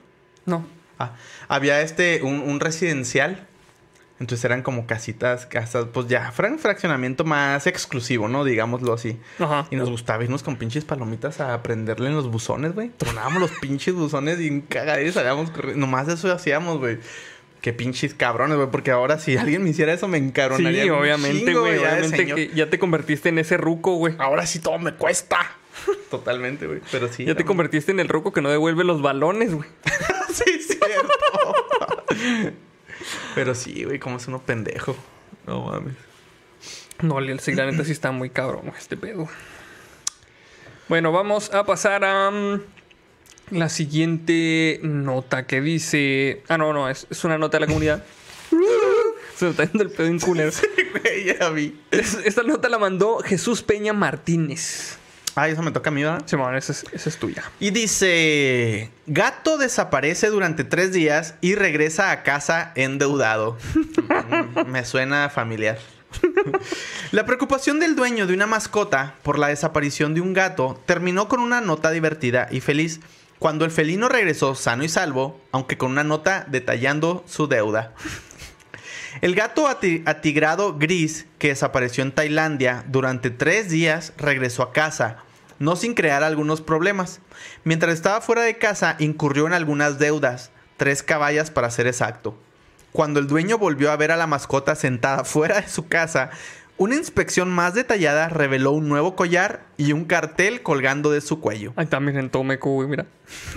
[0.45, 0.65] No.
[0.99, 1.13] Ah,
[1.47, 3.47] había este, un, un residencial.
[4.19, 8.45] Entonces eran como casitas, casas, pues ya, un fraccionamiento más exclusivo, ¿no?
[8.45, 9.19] Digámoslo así.
[9.39, 9.67] Ajá.
[9.71, 12.89] Y nos gustaba irnos con pinches palomitas a prenderle en los buzones, güey.
[12.89, 15.79] Tronábamos los pinches buzones y en cagadero salíamos corriendo.
[15.81, 16.99] Nomás eso hacíamos, güey.
[17.59, 18.69] Qué pinches cabrones, güey.
[18.69, 20.83] Porque ahora si alguien me hiciera eso me encaronaría.
[20.83, 21.79] Sí, obviamente, güey.
[21.79, 24.13] Obviamente que ya te convertiste en ese ruco, güey.
[24.19, 25.37] Ahora sí todo me cuesta.
[26.09, 26.81] Totalmente, güey.
[26.91, 27.25] Pero sí.
[27.25, 29.67] Ya te convertiste en el ruco que no devuelve los balones, güey.
[30.33, 32.53] sí, cierto.
[33.35, 34.95] Pero sí, güey, como es uno pendejo.
[35.47, 35.95] No mames.
[37.01, 39.27] No, el sí, la neta sí está muy cabrón, este pedo.
[40.87, 42.61] Bueno, vamos a pasar a mm,
[43.51, 46.43] la siguiente nota que dice.
[46.47, 48.03] Ah, no, no, es, es una nota de la comunidad.
[49.35, 50.51] Se está yendo el pedo en culero.
[51.01, 51.77] Güey, ya vi.
[51.91, 54.97] Es- Esta nota la mandó Jesús Peña Martínez.
[55.35, 56.21] Ah, eso me toca a mí, ¿verdad?
[56.25, 57.43] Simón, esa es, esa es tuya.
[57.59, 63.57] Y dice, gato desaparece durante tres días y regresa a casa endeudado.
[63.75, 65.79] Mm, Me suena familiar.
[67.11, 71.39] La preocupación del dueño de una mascota por la desaparición de un gato terminó con
[71.39, 72.99] una nota divertida y feliz
[73.39, 77.93] cuando el felino regresó sano y salvo, aunque con una nota detallando su deuda.
[79.21, 85.17] El gato ati- atigrado gris que desapareció en Tailandia durante tres días regresó a casa,
[85.59, 87.19] no sin crear algunos problemas.
[87.63, 92.37] Mientras estaba fuera de casa incurrió en algunas deudas, tres caballas para ser exacto.
[92.91, 96.31] Cuando el dueño volvió a ver a la mascota sentada fuera de su casa,
[96.77, 101.71] una inspección más detallada reveló un nuevo collar y un cartel colgando de su cuello.
[101.75, 103.05] Ahí también en Tomeco, güey, mira.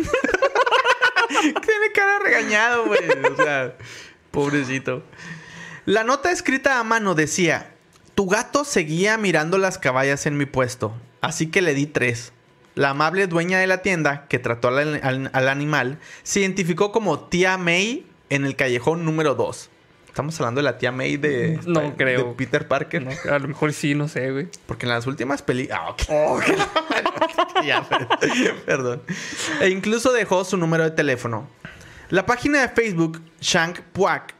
[1.29, 3.01] Tiene cara regañado, güey.
[3.33, 3.75] O sea,
[4.31, 5.03] pobrecito.
[5.87, 7.71] La nota escrita a mano decía:
[8.15, 12.33] Tu gato seguía mirando las caballas en mi puesto, así que le di tres.
[12.75, 17.21] La amable dueña de la tienda, que trató al, al- al animal, se identificó como
[17.21, 19.71] tía May en el callejón número 2.
[20.09, 22.37] Estamos hablando de la tía May de, No de creo.
[22.37, 23.03] Peter Parker.
[23.03, 24.49] No, a lo mejor sí, no sé, güey.
[24.67, 25.81] Porque en las últimas películas.
[26.11, 26.43] Ah, ok.
[27.65, 28.07] Ya, per-
[28.67, 29.03] perdón.
[29.61, 31.49] E incluso dejó su número de teléfono.
[32.11, 34.35] La página de Facebook, Shank Puak,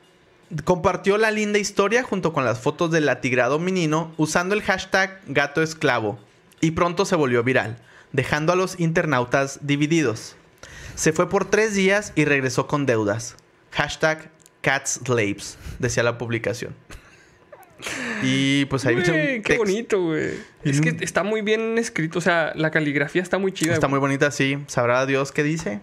[0.65, 5.63] compartió la linda historia junto con las fotos del latigrado menino usando el hashtag gato
[5.63, 6.19] esclavo.
[6.61, 7.79] Y pronto se volvió viral,
[8.13, 10.37] dejando a los internautas divididos.
[10.95, 13.37] Se fue por tres días y regresó con deudas.
[13.73, 14.31] Hashtag
[14.63, 16.75] Cat Slaves, decía la publicación.
[18.23, 20.31] Y pues ahí qué text- bonito, güey.
[20.65, 22.19] Es que está muy bien escrito.
[22.19, 23.75] O sea, la caligrafía está muy chida.
[23.75, 24.59] Está muy bonita, sí.
[24.67, 25.81] Sabrá Dios qué dice.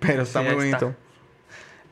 [0.00, 0.96] Pero está Sí, muy está.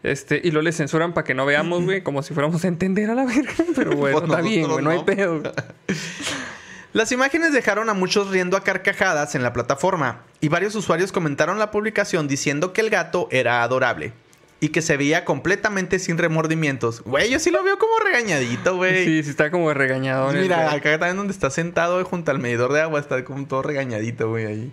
[0.03, 3.09] Este, y lo le censuran para que no veamos, güey, como si fuéramos a entender
[3.11, 3.53] a la verga.
[3.77, 5.43] Pero bueno, Pues está bien, güey, no hay pedo.
[6.93, 10.23] Las imágenes dejaron a muchos riendo a carcajadas en la plataforma.
[10.41, 14.12] Y varios usuarios comentaron la publicación diciendo que el gato era adorable.
[14.61, 17.01] Y que se veía completamente sin remordimientos.
[17.03, 19.05] Güey, yo sí lo veo como regañadito, güey.
[19.07, 20.31] Sí, sí, está como regañado.
[20.31, 23.47] el Mira, acá también donde está sentado güey, junto al medidor de agua, está como
[23.47, 24.73] todo regañadito, güey, ahí.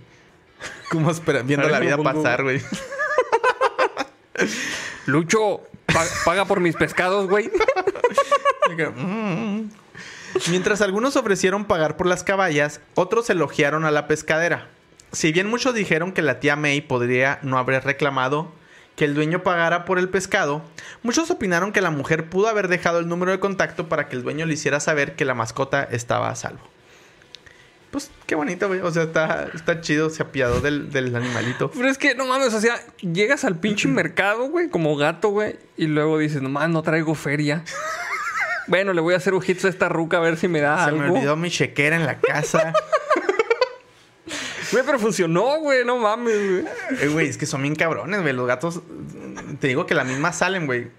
[0.91, 2.61] Como espera- viendo la vida pasar, güey.
[5.05, 7.49] Lucho, pa- paga por mis pescados, güey.
[8.95, 9.69] Mm.
[10.51, 14.67] Mientras algunos ofrecieron pagar por las caballas, otros elogiaron a la pescadera.
[15.11, 18.51] Si bien muchos dijeron que la tía May podría no haber reclamado
[18.95, 20.61] que el dueño pagara por el pescado,
[21.01, 24.23] muchos opinaron que la mujer pudo haber dejado el número de contacto para que el
[24.23, 26.61] dueño le hiciera saber que la mascota estaba a salvo.
[27.91, 28.81] Pues qué bonito, güey.
[28.81, 31.71] O sea, está, está chido, se apiadó del, del animalito.
[31.71, 35.57] Pero es que, no mames, o sea, llegas al pinche mercado, güey, como gato, güey,
[35.77, 37.63] y luego dices, no mames, no traigo feria.
[38.67, 40.89] bueno, le voy a hacer ojitos a esta ruca a ver si me da Se
[40.91, 40.99] algo.
[41.01, 42.73] me olvidó mi chequera en la casa.
[44.71, 46.65] Güey, pero funcionó, güey, no mames, güey.
[47.01, 48.33] Eh, Güey, es que son bien cabrones, güey.
[48.35, 48.81] Los gatos,
[49.59, 50.89] te digo que la misma salen, güey.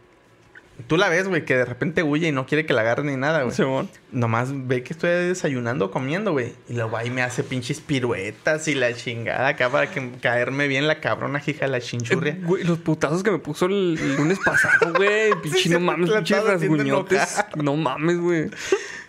[0.86, 3.16] Tú la ves, güey, que de repente huye y no quiere que la agarren ni
[3.16, 3.54] nada, güey.
[3.54, 3.90] Simón.
[4.12, 6.52] Nomás ve que estoy desayunando comiendo, güey.
[6.68, 10.86] Y luego ahí me hace pinches piruetas y la chingada acá para que caerme bien
[10.86, 12.32] la cabrona hija de la chinchurria.
[12.34, 15.30] Eh, Güey, los putazos que me puso el, el lunes pasado, güey.
[15.42, 17.44] Pinche, no mames, pinches rasguñotes.
[17.56, 18.50] No mames, güey.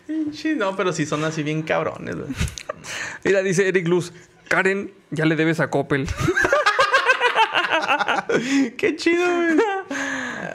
[0.07, 2.27] Pinche, no, pero sí son así bien cabrones, güey.
[3.23, 4.13] Mira, dice Eric Luz.
[4.47, 6.07] Karen, ya le debes a Coppel.
[8.77, 9.57] Qué chido, güey.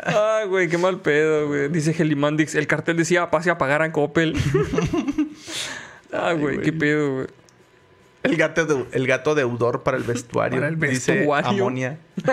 [0.07, 1.69] Ay, güey, qué mal pedo, güey.
[1.69, 2.55] Dice Helimandix.
[2.55, 4.35] El cartel decía, pase a pagar a Coppel.
[6.13, 7.27] Ay, güey, qué pedo, güey.
[8.23, 10.59] El gato, de- el gato deudor para el vestuario.
[10.61, 11.99] Para el Dice amonia.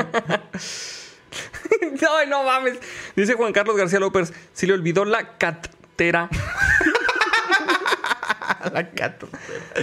[2.17, 2.79] Ay, no mames.
[3.15, 4.33] Dice Juan Carlos García López.
[4.53, 6.29] Si le olvidó la catera.
[8.74, 9.28] la gato.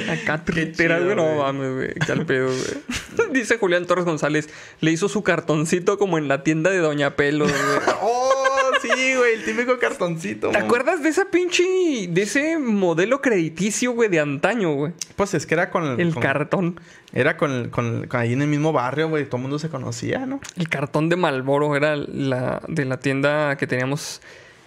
[0.06, 1.16] La chido, güey.
[1.16, 1.94] No mames, güey.
[1.94, 3.32] Qué al pedo, güey.
[3.32, 4.48] Dice Julián Torres González.
[4.80, 7.96] Le hizo su cartoncito como en la tienda de Doña Pelos, güey.
[8.02, 10.50] ¡Oh, sí, güey, el típico cartoncito.
[10.50, 11.62] ¿Te acuerdas de esa pinche.
[12.08, 14.92] de ese modelo crediticio, güey, de antaño, güey?
[15.16, 16.80] Pues es que era con El con- cartón.
[17.12, 19.24] Era con, el- con, con ahí en el mismo barrio, güey.
[19.24, 20.40] Todo el mundo se conocía, ¿no?
[20.56, 24.20] El cartón de Malboro era la de la tienda que teníamos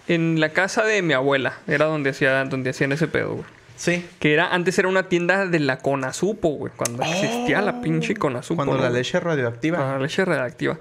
[0.08, 1.58] en la casa de mi abuela.
[1.66, 3.44] Era donde, hacía, donde hacían ese pedo, güey.
[3.76, 4.06] Sí.
[4.20, 6.72] Que era, antes era una tienda de la Conasupo, güey.
[6.76, 8.56] Cuando existía la pinche Conasupo.
[8.56, 9.94] Cuando ¿no, la leche radioactiva.
[9.94, 10.78] Ah, leche redactiva.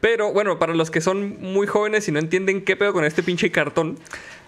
[0.00, 3.22] Pero bueno, para los que son muy jóvenes y no entienden qué pedo con este
[3.22, 3.98] pinche cartón,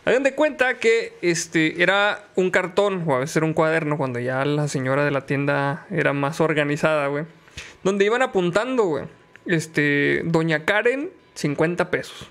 [0.04, 4.20] hagan de cuenta que este era un cartón, o a veces era un cuaderno, cuando
[4.20, 7.24] ya la señora de la tienda era más organizada, güey.
[7.82, 9.04] Donde iban apuntando, güey.
[9.46, 12.28] Este, Doña Karen, 50 pesos.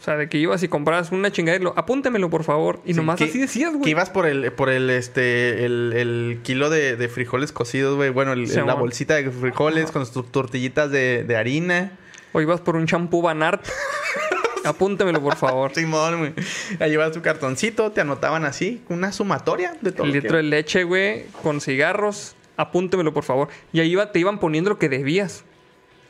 [0.00, 2.80] O sea, de que ibas y comprabas una chingadera, y lo, apúntemelo por favor.
[2.86, 3.90] Y Sí, nomás que- así decías, Que güey.
[3.90, 8.08] ibas por el, por el, este, el, el kilo de, de frijoles cocidos, güey.
[8.08, 11.92] Bueno, el- Sí, la bolsita de frijoles con tus tortillitas de, de harina.
[12.32, 13.62] O ibas por un champú Banart.
[14.64, 15.72] apúntemelo por favor.
[15.74, 16.32] Simón, güey.
[16.80, 20.06] Ahí llevas tu cartoncito, te anotaban así, una sumatoria de todo.
[20.06, 22.36] El que- litro de leche, güey, con cigarros.
[22.56, 23.48] Apúntemelo, por favor.
[23.72, 25.44] Y ahí iba, te iban poniendo lo que debías.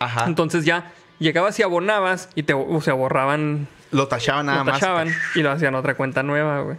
[0.01, 0.25] Ajá.
[0.27, 4.79] Entonces ya llegabas y abonabas y te o sea, borraban, lo tachaban nada lo más.
[4.81, 6.77] tachaban y lo hacían otra cuenta nueva, güey.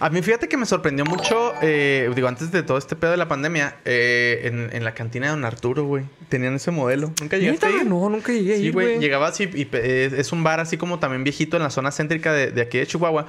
[0.00, 3.16] A mí fíjate que me sorprendió mucho, eh, digo, antes de todo este pedo de
[3.16, 6.04] la pandemia, eh, en, en la cantina de Don Arturo, güey.
[6.28, 7.12] Tenían ese modelo.
[7.20, 7.78] ¿Nunca llegaste ¿Neta?
[7.78, 7.86] a ir?
[7.88, 8.86] No, nunca llegué Sí, ahí, güey.
[8.88, 8.98] güey.
[9.00, 11.90] Llegabas y, y pe- es, es un bar así como también viejito en la zona
[11.90, 13.26] céntrica de, de aquí de Chihuahua.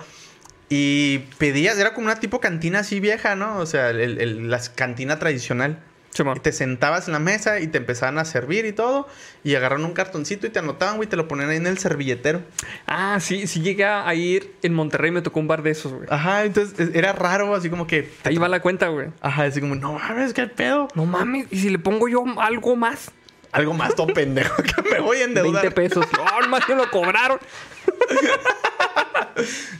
[0.69, 3.57] Y pedías, era como una tipo cantina así vieja, ¿no?
[3.57, 5.79] O sea, el- el- la cantina tradicional.
[6.23, 9.07] Y te sentabas en la mesa y te empezaban a servir y todo.
[9.43, 11.77] Y agarraron un cartoncito y te anotaban, güey, y te lo ponían ahí en el
[11.77, 12.41] servilletero.
[12.87, 16.07] Ah, sí, sí llegué a ir en Monterrey, me tocó un bar de esos, güey.
[16.09, 18.11] Ajá, entonces es- era raro, así como que.
[18.23, 19.07] Ahí va la cuenta, güey.
[19.21, 20.87] Ajá, así como, no mames, qué pedo.
[20.95, 23.11] No mames, ¿y si le pongo yo algo más?
[23.51, 25.73] Algo más todo pendejo que me voy a 20 endeudar.
[25.73, 26.05] pesos.
[26.15, 27.39] No, nomás que lo cobraron.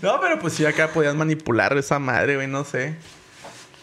[0.02, 2.96] No, pero pues sí, acá podías manipular esa madre, güey, no sé.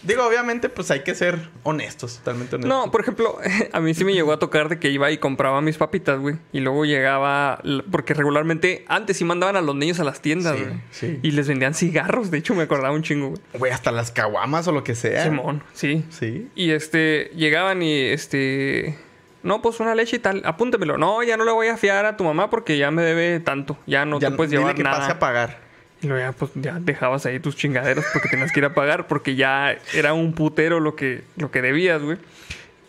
[0.02, 2.68] Digo, obviamente, pues hay que ser honestos, totalmente honestos.
[2.84, 3.38] No, por ejemplo,
[3.72, 6.36] a mí sí me llegó a tocar de que iba y compraba mis papitas, güey.
[6.52, 7.60] Y luego llegaba,
[7.90, 10.76] porque regularmente antes sí mandaban a los niños a las tiendas, Sí, güey.
[10.90, 11.18] sí.
[11.22, 13.40] Y les vendían cigarros, de hecho me acordaba un chingo, güey.
[13.54, 15.24] Güey, hasta las caguamas o lo que sea.
[15.24, 16.04] Simón, sí.
[16.10, 16.48] Sí.
[16.54, 18.98] Y este, llegaban y este.
[19.42, 20.98] No, pues una leche y tal, apúntemelo.
[20.98, 23.78] No, ya no le voy a fiar a tu mamá porque ya me debe tanto.
[23.86, 24.98] Ya no ya te puedes dile llevar que nada.
[24.98, 25.65] pase a pagar.
[26.02, 29.06] Y luego ya, pues, ya dejabas ahí tus chingaderas porque tenías que ir a pagar
[29.06, 32.18] porque ya era un putero lo que, lo que debías, güey.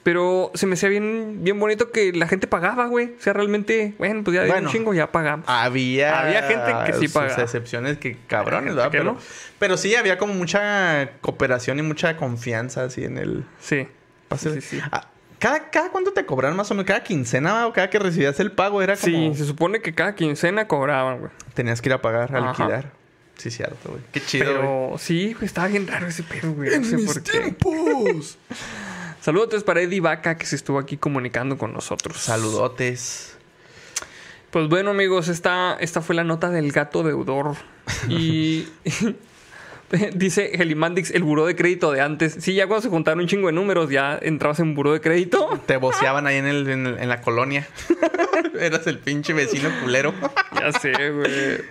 [0.03, 3.07] Pero se me hacía bien, bien bonito que la gente pagaba, güey.
[3.19, 4.67] O sea, realmente, bueno, pues ya de Bueno.
[4.69, 5.45] un chingo ya pagamos.
[5.49, 7.43] Había, Había gente que sí sus pagaba.
[7.43, 8.89] excepciones que cabrones, ¿verdad?
[8.91, 9.17] que Pero, no.
[9.59, 13.43] pero sí, había como mucha cooperación y mucha confianza así en el...
[13.59, 13.87] Sí.
[14.29, 14.53] pase.
[14.53, 14.83] Sí, sí, sí.
[14.93, 15.09] Ah,
[15.39, 16.87] ¿Cada, ¿Cada cuánto te cobraron más o menos?
[16.87, 19.33] ¿Cada quincena o cada que recibías el pago era como...
[19.33, 21.31] Sí, se supone que cada quincena cobraban, güey.
[21.53, 22.63] Tenías que ir a pagar, a Ajá.
[22.63, 22.91] liquidar.
[23.37, 24.01] Sí, cierto, güey.
[24.11, 24.55] Qué chido, güey.
[24.57, 26.79] Pero sí, güey, estaba bien raro ese pedo, güey.
[26.79, 27.31] No sé por qué.
[27.31, 28.37] tiempos.
[29.21, 32.17] Saludos para Eddie Vaca que se estuvo aquí comunicando con nosotros.
[32.17, 33.35] Saludotes.
[34.51, 37.55] Pues bueno, amigos, esta, esta fue la nota del gato deudor.
[38.09, 38.67] Y
[40.13, 42.35] dice Helimandix, el buró de crédito de antes.
[42.39, 45.47] Sí, ya cuando se juntaron un chingo de números, ya entrabas en buró de crédito.
[45.65, 47.67] Te voceaban ahí en, el, en, el- en la colonia.
[48.59, 50.13] Eras el pinche vecino culero.
[50.53, 51.61] ya sé, güey.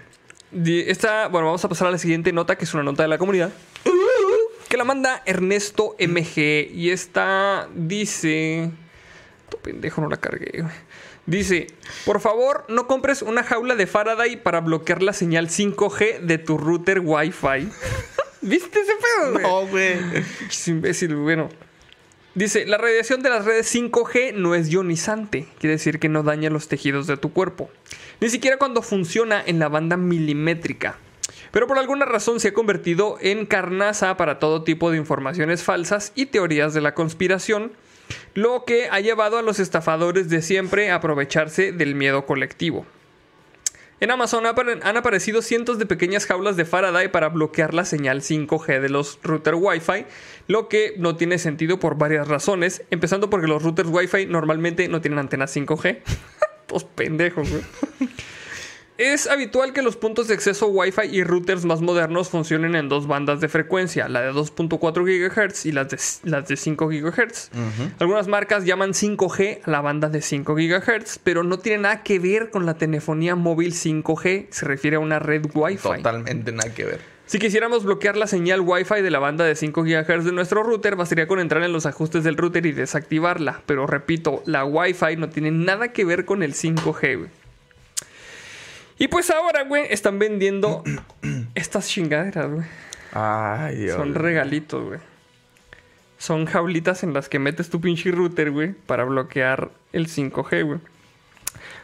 [0.88, 3.18] Esta, bueno, vamos a pasar a la siguiente nota, que es una nota de la
[3.18, 3.51] comunidad.
[4.68, 6.70] Que la manda Ernesto MG.
[6.72, 8.70] Y esta dice.
[9.51, 10.74] Tu pendejo no la cargué, güey.
[11.27, 11.66] Dice:
[12.05, 16.57] Por favor, no compres una jaula de Faraday para bloquear la señal 5G de tu
[16.57, 17.69] router Wi-Fi.
[18.43, 19.43] ¿Viste ese pedo, güey?
[19.43, 20.24] No, güey.
[20.48, 21.48] Es imbécil, bueno.
[22.36, 26.51] Dice, la radiación de las redes 5G no es ionizante, quiere decir que no daña
[26.51, 27.70] los tejidos de tu cuerpo,
[28.20, 30.98] ni siquiera cuando funciona en la banda milimétrica.
[31.51, 36.12] Pero por alguna razón se ha convertido en carnaza para todo tipo de informaciones falsas
[36.15, 37.73] y teorías de la conspiración,
[38.35, 42.87] lo que ha llevado a los estafadores de siempre a aprovecharse del miedo colectivo.
[43.99, 48.81] En Amazon han aparecido cientos de pequeñas jaulas de Faraday para bloquear la señal 5G
[48.81, 50.05] de los routers Wi-Fi,
[50.49, 55.01] lo que no tiene sentido por varias razones, empezando porque los routers Wi-Fi normalmente no
[55.01, 56.01] tienen antenas 5G.
[56.66, 57.49] Todos pendejos.
[58.98, 63.06] Es habitual que los puntos de acceso Wi-Fi y routers más modernos funcionen en dos
[63.06, 67.51] bandas de frecuencia, la de 2.4 GHz y las de, las de 5 GHz.
[67.98, 72.18] Algunas marcas llaman 5G a la banda de 5 GHz, pero no tiene nada que
[72.18, 75.97] ver con la telefonía móvil 5G, se refiere a una red Wi-Fi.
[75.97, 77.16] Totalmente nada que ver.
[77.27, 80.94] Si quisiéramos bloquear la señal Wi-Fi de la banda de 5 GHz de nuestro router,
[80.94, 83.62] bastaría con entrar en los ajustes del router y desactivarla.
[83.66, 87.27] Pero repito, la Wi-Fi no tiene nada que ver con el 5G.
[88.98, 90.82] Y pues ahora, güey, están vendiendo
[91.55, 92.66] estas chingaderas, güey.
[93.12, 93.97] Ay, Dios.
[93.97, 95.01] Son regalitos, güey.
[96.18, 100.81] Son jaulitas en las que metes tu pinche router, güey, para bloquear el 5G, güey.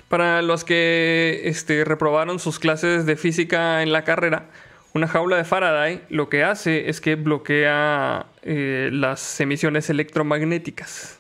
[0.09, 4.47] Para los que este, reprobaron sus clases de física en la carrera,
[4.95, 11.19] una jaula de Faraday lo que hace es que bloquea eh, las emisiones electromagnéticas.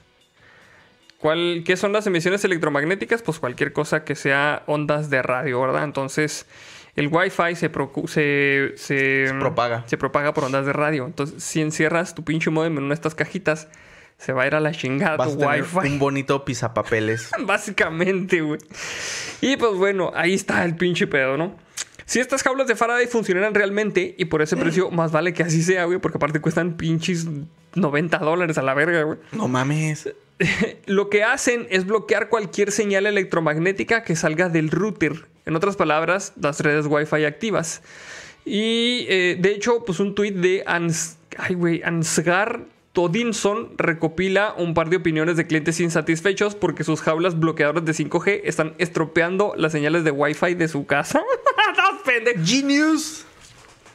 [1.22, 3.22] ¿Cuál, ¿Qué son las emisiones electromagnéticas?
[3.22, 5.84] Pues cualquier cosa que sea ondas de radio, ¿verdad?
[5.84, 6.46] Entonces,
[6.96, 9.84] el Wi-Fi se, procu- se, se, Se propaga.
[9.86, 11.06] se propaga por ondas de radio.
[11.06, 13.68] Entonces, si encierras tu pinche modem en una de estas cajitas,
[14.18, 15.88] se va a ir a la chingada Vas tu a tener Wi-Fi.
[15.92, 17.30] un bonito pisapapeles.
[17.46, 18.58] Básicamente, güey.
[19.40, 21.54] Y pues bueno, ahí está el pinche pedo, ¿no?
[22.04, 25.62] Si estas jaulas de Faraday funcionaran realmente y por ese precio, más vale que así
[25.62, 27.26] sea, güey, porque aparte cuestan pinches
[27.74, 29.18] 90 dólares a la verga, güey.
[29.30, 30.12] No mames.
[30.86, 35.26] Lo que hacen es bloquear cualquier señal electromagnética que salga del router.
[35.46, 37.82] En otras palabras, las redes Wi-Fi activas.
[38.44, 41.18] Y eh, de hecho, pues un tuit de Ans
[41.84, 47.92] Ansgar Todinson recopila un par de opiniones de clientes insatisfechos porque sus jaulas bloqueadoras de
[47.92, 51.22] 5G están estropeando las señales de Wi-Fi de su casa.
[52.44, 53.24] Genius.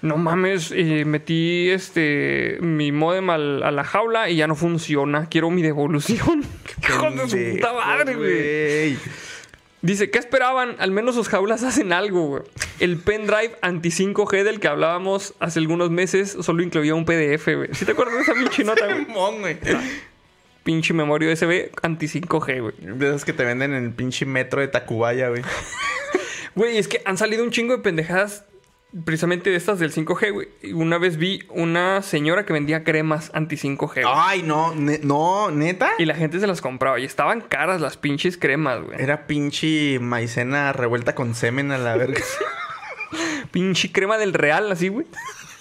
[0.02, 5.28] No mames, eh, metí este mi modem al- a la jaula y ya no funciona.
[5.30, 6.44] Quiero mi devolución.
[6.88, 8.98] Hijo de su puta madre, güey.
[9.82, 10.76] Dice, ¿qué esperaban?
[10.80, 12.44] Al menos sus jaulas hacen algo, güey.
[12.80, 17.70] El pendrive anti 5G del que hablábamos hace algunos meses solo incluía un PDF, güey.
[17.74, 19.06] ¿Sí te acuerdas de esa pinche nota, güey?
[19.40, 19.58] Güey.
[20.64, 22.74] Pinche memoria USB anti 5G, güey.
[22.98, 25.42] De esas que te venden en el pinche metro de Tacubaya, güey.
[26.56, 28.44] Güey, es que han salido un chingo de pendejadas
[29.04, 30.48] precisamente de estas del 5G, güey.
[30.74, 34.06] Una vez vi una señora que vendía cremas anti 5G, güey.
[34.08, 35.92] Ay, no, ne- no, neta.
[36.00, 37.00] Y la gente se las compraba.
[37.00, 39.02] Y estaban caras las pinches cremas, güey.
[39.02, 42.22] Era pinche maicena revuelta con semen a la verga.
[43.52, 45.06] Pinche crema del real, así, güey.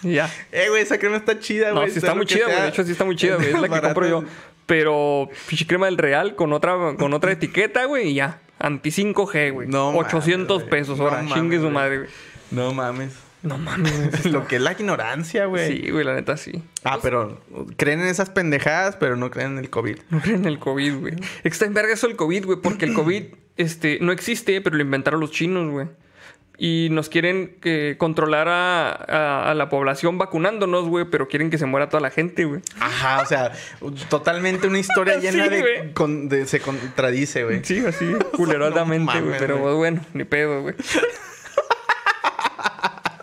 [0.02, 0.28] Ya.
[0.52, 1.90] eh, güey, esa crema está chida, No, güey.
[1.90, 2.60] sí sea está muy chida, güey.
[2.62, 3.48] De hecho, sí está muy chida, güey.
[3.50, 4.24] Es la que compro yo.
[4.66, 8.40] Pero pinche crema del real con otra, con otra etiqueta, güey, y ya.
[8.58, 9.68] Anti 5G, güey.
[9.68, 10.70] No mames, 800 güey.
[10.70, 11.18] pesos No ahora.
[11.18, 12.10] mames, Chingue su madre, güey.
[12.50, 13.12] No mames.
[13.42, 14.24] No mames.
[14.32, 15.68] Lo que es la ignorancia, güey.
[15.82, 16.62] Sí, güey, la neta sí.
[16.84, 17.40] Ah, pero
[17.76, 19.98] creen en esas pendejadas, pero no creen en el COVID.
[20.10, 21.14] No creen en el COVID, güey.
[21.44, 23.24] Está en verga eso el COVID, güey, porque el COVID
[23.56, 25.86] este, no existe, pero lo inventaron los chinos, güey.
[26.58, 31.58] Y nos quieren eh, controlar a, a- a la población vacunándonos, güey, pero quieren que
[31.58, 32.62] se muera toda la gente, güey.
[32.80, 33.52] Ajá, o sea,
[34.08, 35.92] totalmente una historia Sí, llena de, güey.
[35.92, 37.60] con- de- Se contradice, güey.
[37.62, 39.38] Sí, así, culerosamente, No güey.
[39.38, 40.74] pero bueno, ni pedo, güey.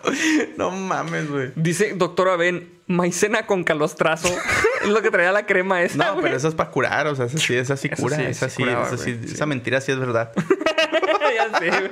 [0.56, 1.52] No mames, güey.
[1.56, 4.28] Dice doctor Aben, maicena con calostrazo.
[4.82, 7.26] es lo que traía la crema esa, No, pero eso es para curar, o sea,
[7.26, 10.32] esa sí, esa sí cura, sí, esa sí curaba, esa, sí- mentira sí es verdad.
[11.34, 11.90] ya sé.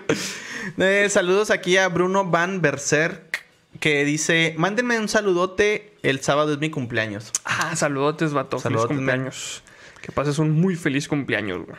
[0.78, 3.44] Eh, saludos aquí a Bruno Van Berserk,
[3.80, 7.32] que dice, mándenme un saludote, el sábado es mi cumpleaños.
[7.44, 8.58] Ah, saludotes, vato.
[8.58, 9.62] Saludotes, feliz cumpleaños.
[10.00, 11.78] Que pases un muy feliz cumpleaños, güey.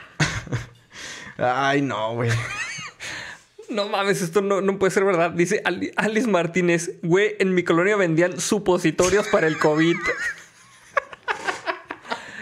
[1.37, 2.29] Ay, no, güey.
[3.73, 5.31] No mames, esto no, no puede ser verdad.
[5.31, 9.95] Dice Ali- Alice Martínez, güey, en mi colonia vendían supositorios para el COVID.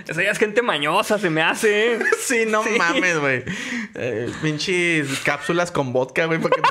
[0.08, 2.00] Esa ya es gente mañosa, se me hace.
[2.22, 2.72] Sí, no Sí.
[2.78, 3.44] mames, güey.
[3.96, 6.62] Eh, pinches cápsulas con vodka, güey, para que,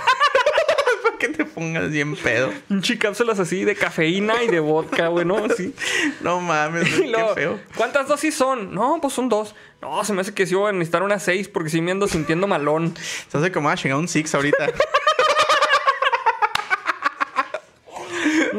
[1.02, 2.50] para que te pongas bien pedo.
[2.68, 5.48] Pinche cápsulas así de cafeína y de vodka, güey, ¿no?
[5.50, 5.74] Sí.
[6.22, 7.60] No mames, güey, qué feo.
[7.76, 8.74] ¿Cuántas dosis son?
[8.74, 9.54] No, pues son dos.
[9.80, 12.08] No, se me hace que sí voy a necesitar unas seis porque sí me ando
[12.08, 12.94] sintiendo malón.
[13.28, 14.66] Se hace como a chingar un Six ahorita.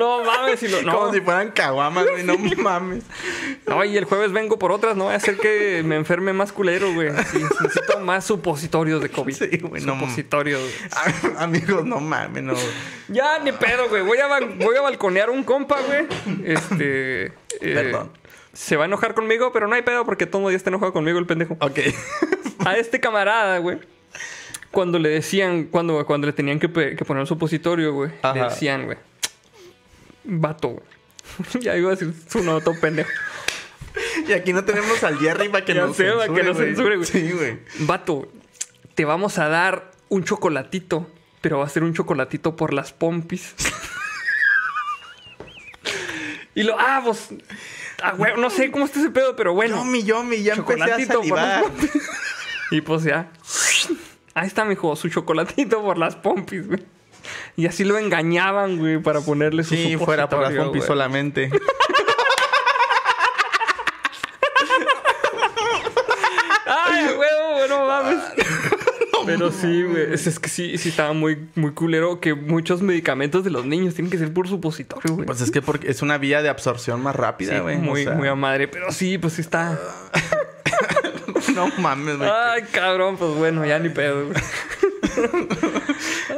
[0.01, 0.97] No mames, y lo, no.
[0.97, 3.03] Como si fueran caguamas, güey, no mames.
[3.67, 6.51] No, y el jueves vengo por otras, no voy a hacer que me enferme más
[6.51, 7.11] culero, güey.
[7.31, 9.33] Sí, necesito más supositorios de COVID.
[9.35, 10.59] Sí, güey, no Supositorios.
[10.59, 11.35] güey.
[11.37, 12.53] Amigos, no mames, no.
[13.09, 14.01] Ya, ni pedo, güey.
[14.01, 16.07] Voy a, voy a balconear un compa, güey.
[16.43, 17.25] Este.
[17.25, 18.11] eh, Perdón.
[18.53, 20.93] Se va a enojar conmigo, pero no hay pedo porque todo el día está enojado
[20.93, 21.57] conmigo el pendejo.
[21.59, 21.79] Ok.
[22.65, 23.77] A este camarada, güey.
[24.71, 28.11] Cuando le decían, cuando, cuando le tenían que, poner un supositorio, güey.
[28.33, 28.97] Le decían, güey.
[30.23, 30.81] Vato,
[31.59, 33.09] ya iba a decir su noto pendejo.
[34.27, 36.95] Y aquí no tenemos al Jerry para que nos sé, para censure, que nos censure,
[36.97, 37.07] güey.
[37.07, 37.59] Sí, güey.
[37.79, 38.31] Vato,
[38.95, 41.09] te vamos a dar un chocolatito,
[41.41, 43.55] pero va a ser un chocolatito por las pompis.
[46.55, 47.29] y lo, ah, pues,
[48.03, 49.77] ah, güey, no sé cómo está ese pedo, pero bueno.
[49.77, 51.63] Yomi, yomi, ya empecé a chocolatito por las
[52.71, 53.29] y pues ya.
[54.33, 56.83] Ahí está, mijo, su chocolatito por las pompis, güey.
[57.57, 61.49] Y así lo engañaban, güey, para ponerle su Sí, fuera por las pompis solamente.
[66.65, 68.19] Ay, güey, no mames.
[69.25, 70.13] Pero sí, güey.
[70.13, 73.93] Es, es que sí, sí estaba muy, muy culero que muchos medicamentos de los niños
[73.93, 75.25] tienen que ser por supositorio, güey.
[75.27, 77.77] Pues es que porque es una vía de absorción más rápida, Sí, güey.
[77.77, 78.13] muy, o sea.
[78.15, 78.67] muy a madre.
[78.67, 79.77] Pero sí, pues sí está.
[81.55, 82.29] No mames, güey.
[82.29, 84.37] Ay, cabrón, pues bueno, ya ni pedo, güey.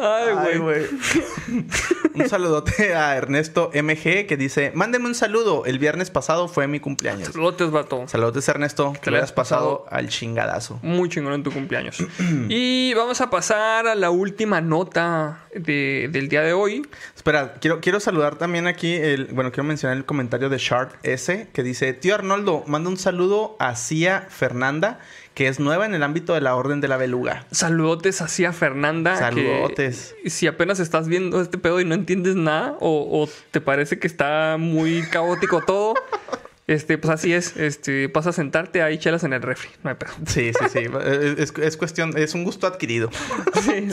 [0.04, 0.86] Ay, güey.
[2.16, 5.66] un saludote a Ernesto MG que dice: Mándenme un saludo.
[5.66, 7.30] El viernes pasado fue mi cumpleaños.
[7.30, 8.04] Saludos, vato.
[8.08, 8.94] Saludos, Ernesto.
[9.02, 10.80] Que le hayas pasado al chingadazo.
[10.82, 11.98] Muy chingón en tu cumpleaños.
[12.50, 16.86] y vamos a pasar a la última nota de- del día de hoy.
[17.16, 21.48] Espera, quiero, quiero saludar también aquí, el, bueno, quiero mencionar el comentario de Shark S,
[21.54, 25.00] que dice, tío Arnoldo, manda un saludo a Cia Fernanda,
[25.34, 27.46] que es nueva en el ámbito de la Orden de la Beluga.
[27.52, 29.14] Saludotes así a Fernanda.
[29.14, 30.16] que Saludotes.
[30.26, 34.08] si apenas estás viendo este pedo y no entiendes nada, o, o te parece que
[34.08, 35.96] está muy caótico todo,
[36.68, 37.58] este, pues así es.
[37.58, 39.70] Este, pasa a sentarte ahí chelas en el refri.
[39.84, 40.12] No hay pedo.
[40.28, 43.10] Sí, sí, sí, es, es- es cuestión, es un gusto adquirido.
[43.64, 43.88] Sí,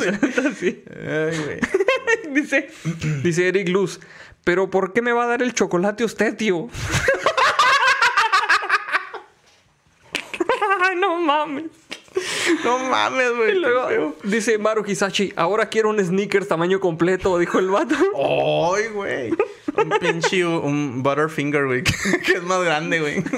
[0.58, 0.84] sí.
[0.90, 1.60] Ay, güey.
[2.34, 2.68] dice,
[3.22, 4.00] dice Eric Luz.
[4.44, 6.68] Pero ¿por qué me va a dar el chocolate usted, tío?
[10.82, 11.64] Ay, no mames.
[12.64, 13.52] No mames, güey.
[13.52, 17.94] Y luego dice Maru Hisashi, ahora quiero un sneakers tamaño completo, dijo el vato.
[18.74, 19.30] Ay, güey.
[19.76, 21.82] Un pinche, un Butterfinger, güey,
[22.26, 23.24] que es más grande, güey.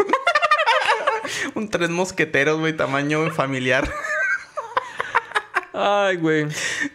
[1.55, 3.91] Un tres mosqueteros, güey, tamaño familiar.
[5.73, 6.45] Ay, güey.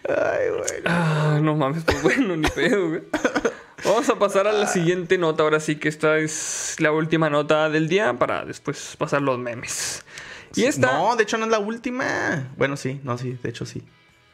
[0.07, 0.81] Ay, güey.
[0.85, 3.01] Ah, no mames, pues bueno, ni pedo, güey.
[3.83, 5.43] Vamos a pasar a la siguiente nota.
[5.43, 10.03] Ahora sí que esta es la última nota del día para después pasar los memes.
[10.55, 10.91] Y esta.
[10.93, 12.49] No, de hecho no es la última.
[12.57, 13.81] Bueno, sí, no, sí, de hecho sí.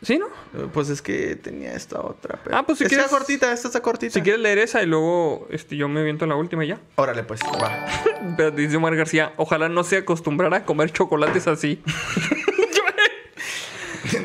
[0.02, 0.26] ¿Sí, no?
[0.54, 2.38] Eh, Pues es que tenía esta otra.
[2.44, 2.58] Pero...
[2.58, 4.14] Ah, pues si Esta quieres- cortita, esta está cortita.
[4.14, 6.80] Si quieres leer esa y luego este, yo me aviento la última y ya.
[6.96, 7.86] Órale, pues, va.
[8.38, 11.82] Pero dice Omar García, ojalá no se acostumbrara a comer chocolates así.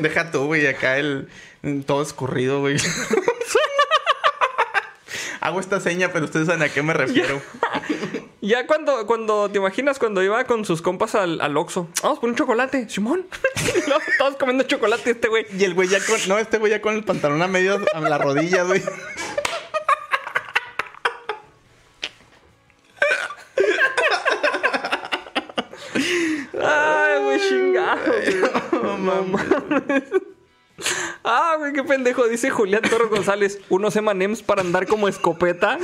[0.01, 1.27] Deja tú, güey, acá el...
[1.85, 2.77] Todo escurrido, güey.
[5.41, 7.41] Hago esta seña, pero ustedes saben a qué me refiero.
[8.41, 11.89] Ya cuando, cuando, ¿te imaginas cuando iba con sus compas al, al Oxxo?
[12.03, 13.27] Vamos por un chocolate, Simón.
[13.87, 15.45] no, comiendo chocolate este güey.
[15.57, 16.17] Y el güey ya con...
[16.27, 17.79] No, este güey ya con el pantalón a medio...
[17.93, 18.81] A la rodilla, güey.
[26.61, 27.99] Ay, güey, chingado.
[28.83, 30.05] No mames.
[31.23, 32.27] Ah, güey, qué pendejo.
[32.27, 33.59] Dice Julián Torres González.
[33.69, 35.77] Unos emanems para andar como escopeta.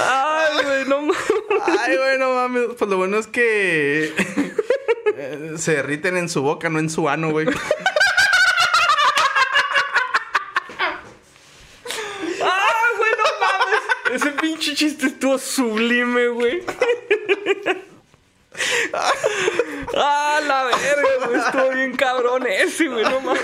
[0.00, 1.16] Ay, güey, no mames.
[1.88, 2.66] Ay, güey, no mames.
[2.78, 4.12] Pues lo bueno es que...
[5.16, 7.46] eh, Se derriten en su boca, no en su ano, güey.
[12.42, 14.22] Ah, güey, no mames.
[14.22, 16.62] Ese pinche chiste estuvo sublime, güey.
[19.96, 21.38] Ah, la verga, güey.
[21.40, 23.04] Estuvo bien cabrón ese, güey.
[23.04, 23.42] No mames.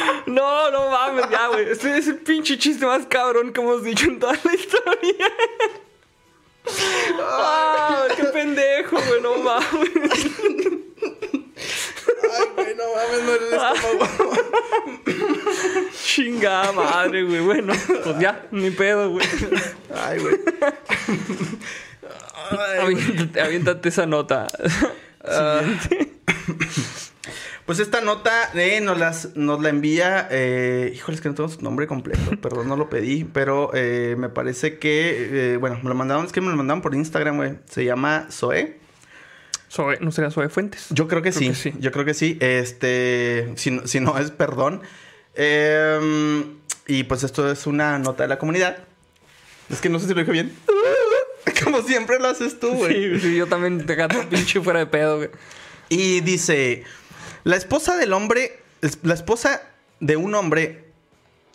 [0.26, 1.70] No, no mames, ya, güey.
[1.70, 5.26] Este es el pinche chiste más cabrón que hemos dicho en toda la historia.
[7.20, 9.20] Ah, qué pendejo, güey.
[9.22, 9.90] No mames.
[12.32, 14.32] Ay, güey, no mames, no eres estómago.
[16.04, 17.40] Chingada madre, güey.
[17.40, 17.72] Bueno,
[18.04, 19.26] pues ya, ni pedo, güey.
[19.94, 20.36] Ay, güey.
[22.80, 24.46] Aviéntate, aviéntate esa nota.
[27.70, 30.26] Pues esta nota eh, nos, las, nos la envía.
[30.28, 32.18] Eh, híjole, es que no tengo su nombre completo.
[32.42, 33.22] Perdón, no lo pedí.
[33.22, 35.52] Pero eh, me parece que.
[35.52, 36.26] eh, bueno, me lo mandaron.
[36.26, 37.58] Es que me lo mandaron por Instagram, güey.
[37.66, 38.76] Se llama Zoe.
[39.70, 40.88] Zoe, ¿No será Zoe Fuentes?
[40.90, 41.48] Yo creo que, Creo sí.
[41.50, 41.72] que sí.
[41.78, 42.38] Yo creo que sí.
[42.40, 43.52] Este.
[43.54, 44.82] Si, no- si no es, perdón.
[45.36, 46.44] Eh,
[46.88, 48.78] y pues esto es una nota de la comunidad.
[49.68, 50.52] Es que no sé si lo dije bien.
[51.62, 53.14] Como siempre lo haces tú, güey.
[53.14, 55.30] Sí, sí, yo también te gato pinche fuera de pedo, güey.
[55.88, 56.82] Y dice,
[57.44, 58.58] la esposa del hombre,
[59.02, 59.62] la esposa
[60.00, 60.84] de un hombre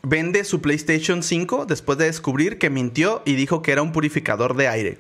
[0.04, 4.56] vende su PlayStation 5 después de descubrir que mintió y dijo que era un purificador
[4.56, 5.00] de aire.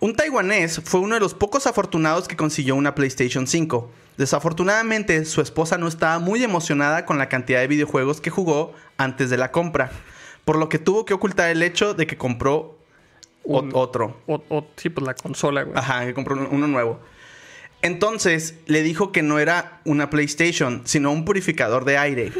[0.00, 3.90] Un taiwanés fue uno de los pocos afortunados que consiguió una PlayStation 5.
[4.16, 9.30] Desafortunadamente, su esposa no estaba muy emocionada con la cantidad de videojuegos que jugó antes
[9.30, 9.90] de la compra,
[10.44, 12.78] por lo que tuvo que ocultar el hecho de que compró
[13.44, 14.20] Un- otro.
[14.26, 15.76] O, o- sí, pues la consola, güey.
[15.76, 17.00] Ajá, que compró uno nuevo.
[17.84, 22.32] Entonces le dijo que no era una PlayStation, sino un purificador de aire.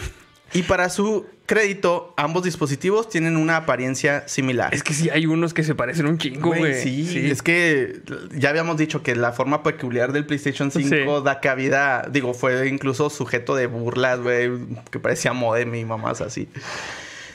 [0.54, 4.72] Y para su crédito, ambos dispositivos tienen una apariencia similar.
[4.74, 8.00] Es que sí, hay unos que se parecen un chingo, Güey, sí, es que
[8.34, 11.24] ya habíamos dicho que la forma peculiar del PlayStation 5 Sí.
[11.24, 14.50] da cabida, digo, fue incluso sujeto de burlas, güey,
[14.90, 16.48] que parecía modem y mamás así.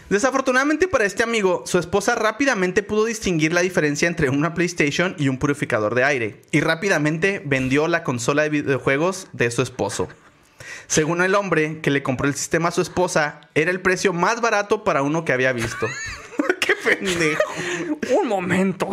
[0.09, 5.27] Desafortunadamente para este amigo, su esposa rápidamente pudo distinguir la diferencia entre una PlayStation y
[5.27, 10.07] un purificador de aire y rápidamente vendió la consola de videojuegos de su esposo.
[10.87, 14.41] Según el hombre que le compró el sistema a su esposa, era el precio más
[14.41, 15.85] barato para uno que había visto.
[16.59, 17.43] ¡Qué pendejo!
[18.19, 18.89] Un momento.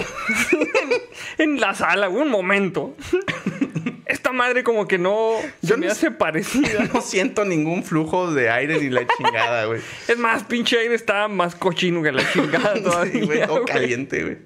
[1.38, 2.94] en la sala, un momento.
[4.26, 6.88] Esta madre como que no Yo se me no hace parecida.
[6.92, 9.80] No siento ningún flujo de aire ni la chingada, güey.
[10.08, 13.24] Es más, pinche aire está más cochino que la chingada Sí, todavía.
[13.24, 14.38] güey, todo caliente, güey.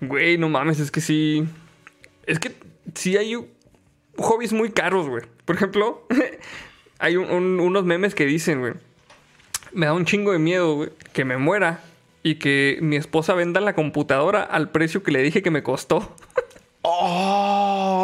[0.00, 1.44] Güey, no mames, es que sí.
[2.24, 2.52] Es que
[2.94, 3.34] sí hay
[4.16, 5.24] hobbies muy caros, güey.
[5.44, 6.06] Por ejemplo,
[6.98, 8.72] hay un- un- unos memes que dicen, güey.
[9.72, 11.80] Me da un chingo de miedo, güey, que me muera
[12.22, 16.16] y que mi esposa venda la computadora al precio que le dije que me costó.
[16.82, 17.57] Oh,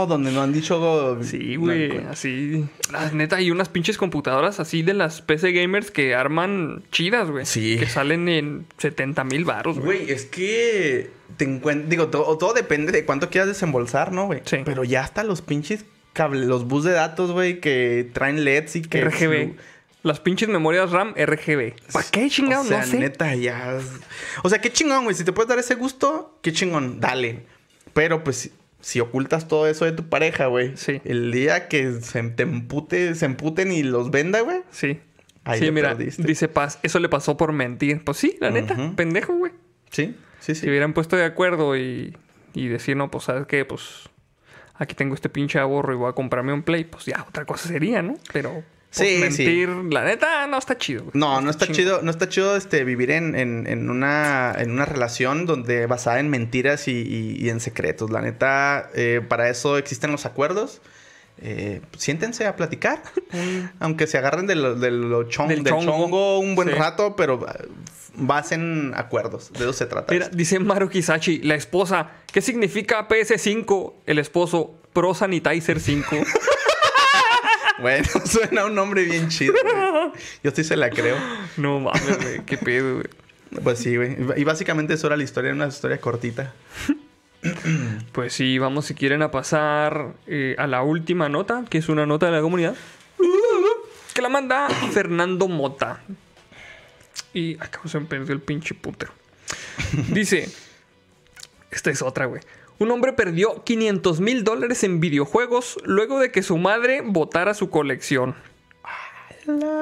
[0.07, 1.19] donde no han dicho.
[1.23, 2.65] Sí, güey, así.
[2.93, 7.47] La neta, hay unas pinches computadoras así de las PC gamers que arman chidas, güey.
[7.47, 7.77] Sí.
[7.79, 9.99] Que salen en 70 mil baros, güey.
[9.99, 11.89] Güey, es que te encuentro.
[11.89, 14.43] Digo, todo, todo depende de cuánto quieras desembolsar, ¿no, güey?
[14.45, 14.59] Sí.
[14.65, 18.83] Pero ya hasta los pinches cables, los bus de datos, güey, que traen LEDs y
[18.83, 19.01] que.
[19.05, 19.55] RGB.
[20.03, 21.75] Las pinches memorias RAM RGB.
[21.91, 22.67] ¿Para qué chingados?
[22.67, 22.99] O sea, no sé.
[22.99, 23.79] neta, ya.
[24.43, 25.17] O sea, qué chingón, güey.
[25.17, 27.47] Si te puedes dar ese gusto, qué chingón, dale.
[27.95, 28.51] Pero pues
[28.85, 30.77] si, si ocultas todo eso de tu pareja, güey.
[30.77, 31.01] Sí.
[31.05, 34.59] El día que se te empute, se emputen y los venda, güey.
[34.71, 35.01] Sí.
[35.45, 36.23] Ahí sí, mira, perdiste.
[36.23, 38.03] dice Paz, eso le pasó por mentir.
[38.05, 39.53] Pues sí, la neta, pendejo, güey.
[39.91, 40.69] Sí, sí, Si sí.
[40.69, 42.17] hubieran puesto de acuerdo y,
[42.55, 43.65] y decir, no, pues, ¿sabes qué?
[43.65, 44.09] Pues
[44.75, 47.69] aquí tengo este pinche ahorro y voy a comprarme un Play, pues ya, otra cosa
[47.69, 48.15] sería, ¿no?
[48.33, 48.63] Pero
[49.03, 51.03] Sí, mentir, la neta, no está chido.
[51.05, 51.13] güey.
[51.15, 51.77] No, no está chingo.
[51.77, 56.21] chido, no está chido este vivir en, en- en una, en una relación donde basada
[56.21, 58.11] en mentiras y, y- y en secretos.
[58.11, 60.81] La neta, eh, para eso existen los acuerdos.
[61.43, 63.03] Eh, siéntense a platicar.
[63.81, 65.85] Aunque se agarren de lo, de lo chon- Del del chongo.
[65.85, 66.75] chongo un buen Sí.
[66.75, 67.45] rato, pero
[68.17, 69.53] basen acuerdos.
[69.53, 70.13] De eso se trata.
[70.13, 70.37] Mira, esto.
[70.37, 73.95] dice Maru Kisachi, la esposa, ¿qué significa PS5?
[74.07, 76.17] El esposo, Pro Sanitizer 5.
[77.81, 79.55] Bueno, suena un nombre bien chido.
[79.63, 80.13] güey.
[80.43, 81.17] Yo sí se la creo.
[81.57, 83.07] no mames, güey, qué pedo, güey.
[83.63, 84.17] Pues sí, güey.
[84.37, 86.53] Y básicamente eso era la historia, una historia cortita.
[88.13, 92.07] Pues sí, vamos si quieren a pasar eh, a la última nota, que es una
[92.07, 92.75] nota de la comunidad.
[94.15, 96.01] Que la manda Fernando Mota.
[97.33, 99.13] Y acá se me perdió el pinche putero.
[100.09, 100.49] Dice,
[101.71, 102.41] esta es otra, güey.
[102.79, 107.71] Un hombre perdió 500 mil dólares en videojuegos luego de que su madre botara su
[107.71, 108.35] colección.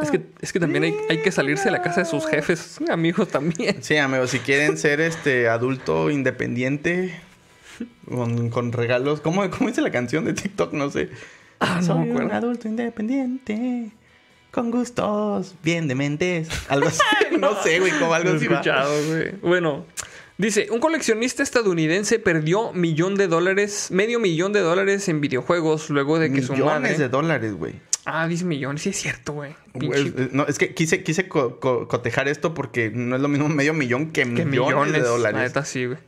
[0.03, 2.81] Es que, es que también hay, hay que salirse de la casa de sus jefes,
[2.91, 3.83] amigos también.
[3.83, 7.15] Sí, amigos, si quieren ser este adulto independiente
[8.09, 10.73] con, con regalos, ¿cómo, ¿cómo dice la canción de TikTok?
[10.73, 11.11] No sé.
[11.61, 13.93] Ah, no Soy un adulto independiente
[14.51, 16.49] con gustos bien dementes.
[16.69, 17.01] Algo así.
[17.39, 18.47] no sé, güey, como algo así.
[18.47, 19.31] escuchado, güey.
[19.43, 19.85] Bueno,
[20.39, 26.19] dice, un coleccionista estadounidense perdió millón de dólares, medio millón de dólares en videojuegos luego
[26.19, 26.99] de que su Millones madre...
[26.99, 27.75] de dólares, güey.
[28.05, 29.55] Ah, dice millones, sí es cierto, güey.
[30.33, 33.75] No, es que quise, quise co- co- cotejar esto porque no es lo mismo medio
[33.75, 35.41] millón que, que millones, millones, de La dólares.
[35.43, 35.99] neta, sí, güey.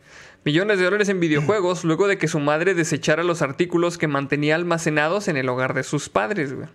[0.44, 4.56] Millones de dólares en videojuegos luego de que su madre desechara los artículos que mantenía
[4.56, 6.68] almacenados en el hogar de sus padres, güey.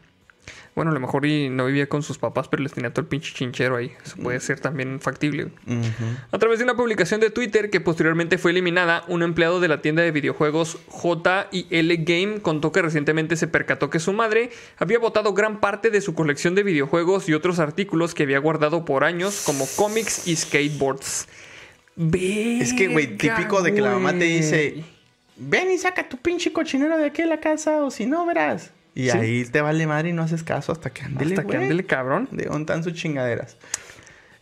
[0.76, 3.08] Bueno, a lo mejor y no vivía con sus papás, pero les tenía todo el
[3.08, 3.92] pinche chinchero ahí.
[4.06, 5.50] Eso puede ser también factible.
[6.32, 9.82] A través de una publicación de Twitter que posteriormente fue eliminada, un empleado de la
[9.82, 15.34] tienda de videojuegos J&L Game contó que recientemente se percató que su madre había botado
[15.34, 19.44] gran parte de su colección de videojuegos y otros artículos que había guardado por años,
[19.46, 21.28] como cómics y skateboards.
[22.14, 24.84] Es que, güey, típico de que la mamá te dice,
[25.36, 28.72] ven y saca tu pinche cochinero de aquí a la casa o si no, verás.
[28.96, 29.18] Y Sí.
[29.18, 31.62] ahí te vale madre y no haces caso hasta que andele, Hasta que güey.
[31.64, 32.28] andele cabrón.
[32.32, 33.58] ¿De dónde están sus chingaderas?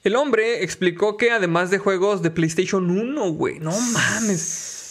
[0.03, 4.41] El hombre explicó que además de juegos de PlayStation 1, güey, no mames.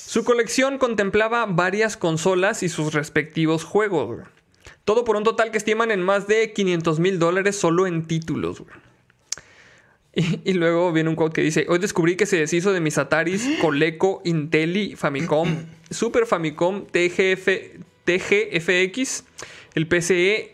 [0.06, 4.26] Su colección contemplaba varias consolas y sus respectivos juegos, güey.
[4.84, 8.60] Todo por un total que estiman en más de 500 mil dólares solo en títulos,
[8.60, 8.70] güey.
[10.14, 12.96] Y, y luego viene un quote que dice: Hoy descubrí que se deshizo de mis
[12.98, 17.48] Ataris, Coleco, Intelli, Famicom, Super Famicom, TGF,
[18.06, 19.24] TGFX,
[19.74, 20.52] el PCE,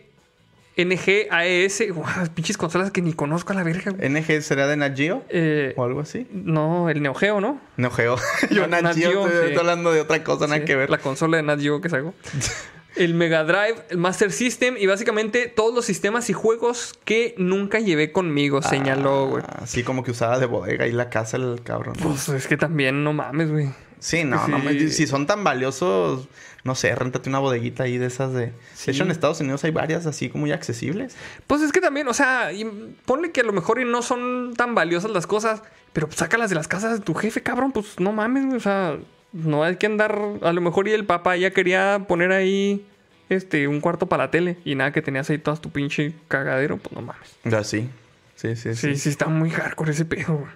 [0.75, 4.09] NG, AES, guau, pinches consolas que ni conozco a la verga, güey.
[4.09, 5.23] ¿NG será de Nat Geo?
[5.29, 6.25] Eh, ¿O algo así?
[6.31, 7.61] no, el Neo Geo, ¿no?
[7.77, 8.15] No Geo.
[8.49, 9.45] Yo Nat Nat Geo, Geo, estoy, sí.
[9.49, 10.89] estoy hablando de otra cosa, nada que ver.
[10.89, 12.13] La consola de Nat Geo que sacó.
[12.95, 17.79] el Mega Drive, el Master System y básicamente todos los sistemas y juegos que nunca
[17.79, 19.43] llevé conmigo, señaló, güey.
[19.47, 21.95] Así como que usaba de bodega y la casa el cabrón.
[22.01, 23.69] Pues es que también no mames, güey.
[23.99, 24.63] Sí, no, no Sí.
[24.65, 26.27] me- si son tan valiosos,
[26.63, 28.53] no sé, réntate una bodeguita ahí de esas de.
[28.73, 28.87] Sí.
[28.87, 31.15] De hecho, en Estados Unidos hay varias así como ya accesibles.
[31.45, 32.65] Pues es que también, o sea, y
[33.05, 35.61] ponle que a lo mejor y no son tan valiosas las cosas,
[35.91, 38.61] pero pues, sácalas de las casas de tu jefe, cabrón, pues no mames, güey, o
[38.61, 38.97] sea,
[39.33, 42.85] no hay que andar, a lo mejor y el papá ya quería poner ahí
[43.29, 46.77] este un cuarto para la tele y nada que tenías ahí todas tu pinche cagadero,
[46.77, 47.35] pues no mames.
[47.43, 47.89] Ya, sí.
[48.35, 50.51] Sí, sí, Sí, sí, está muy hardcore ese pedo, güey.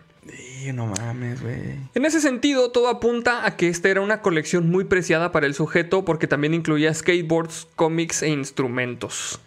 [0.74, 1.76] No mames, güey.
[1.96, 5.54] En ese sentido, todo apunta a que esta era una colección muy preciada para el
[5.54, 9.40] sujeto porque también incluía skateboards, cómics e instrumentos.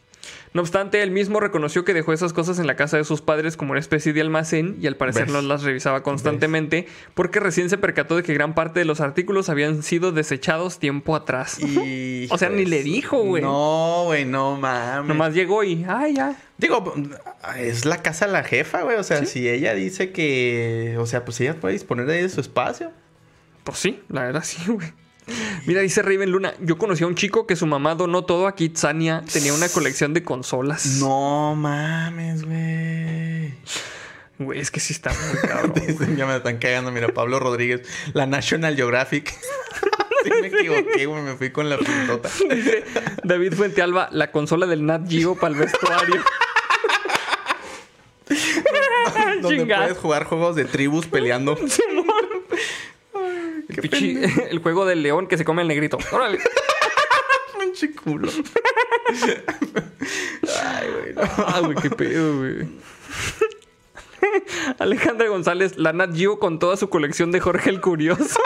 [0.52, 3.56] No obstante, él mismo reconoció que dejó esas cosas en la casa de sus padres
[3.56, 5.32] como una especie de almacén y al parecer ¿Ves?
[5.32, 9.48] no las revisaba constantemente porque recién se percató de que gran parte de los artículos
[9.48, 11.59] habían sido desechados tiempo atrás.
[11.60, 12.28] Y.
[12.32, 13.43] O sea, ni le dijo, güey.
[13.43, 15.09] No, güey, no mames.
[15.09, 16.36] Nomás llegó y, ay, ya.
[16.59, 16.94] Digo,
[17.56, 18.97] es la casa de la jefa, güey.
[18.97, 20.97] O sea, si ella dice que.
[20.98, 22.93] O sea, pues ella puede disponer de ahí de su espacio.
[23.64, 24.93] Pues sí, la verdad sí, güey.
[25.66, 28.55] Mira, dice Raven Luna, yo conocí a un chico que su mamá donó todo a
[28.55, 30.86] Kitsania, tenía una colección de consolas.
[31.01, 33.55] No mames, güey.
[34.39, 35.74] Güey, es que sí está muy cabrón.
[36.16, 36.90] Ya me están cagando.
[36.90, 37.82] Mira, Pablo Rodríguez,
[38.15, 39.31] la National Geographic.
[40.24, 41.23] sí, me equivoqué, güey.
[41.23, 42.31] Me fui con la puntota.
[42.55, 42.85] Dice
[43.23, 46.23] David Fuentealba, la consola del Nat Geo para el vestuario.
[49.43, 49.85] Donde Chingada.
[49.85, 51.57] puedes jugar juegos de tribus peleando.
[53.77, 55.99] El pichi- el juego del león que se come el negrito.
[56.13, 56.39] Órale.
[57.61, 58.29] Pinche culo.
[60.63, 61.15] Ay, güey.
[61.15, 61.23] no.
[61.47, 62.69] Ah, güey, qué pedo, güey.
[64.79, 68.41] Alejandra González, la Nat Geo con toda su colección de Jorge el Curioso.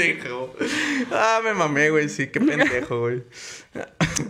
[0.00, 0.54] Pendejo.
[1.12, 2.08] Ah, me mamé, güey.
[2.08, 3.22] Sí, qué pendejo, güey.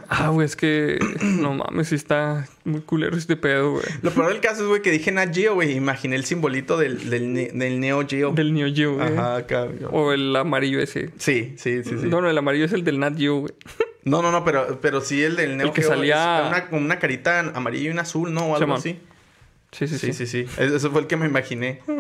[0.09, 3.85] Ah, güey, es que no mames, sí está muy culero este pedo, güey.
[4.03, 5.73] Lo peor del caso es, güey, que dije Nat Geo, güey.
[5.73, 8.33] Imaginé el simbolito del, del, ne- del Neo Geo.
[8.33, 9.07] Del Neo Geo, güey.
[9.17, 11.11] Ajá, yo- O el amarillo ese.
[11.19, 12.07] Sí, sí, sí, sí.
[12.09, 13.53] No, no, el amarillo es el del Nat Geo, güey.
[14.05, 15.91] No, no, no, pero, pero sí el del Neo El que Geo.
[15.91, 18.47] salía- Una, una carita amarilla y una azul, ¿no?
[18.53, 18.99] O algo así.
[19.73, 20.13] Sí, sí, sí.
[20.13, 20.63] Sí, sí, sí.
[20.63, 21.81] Ese fue el que me imaginé.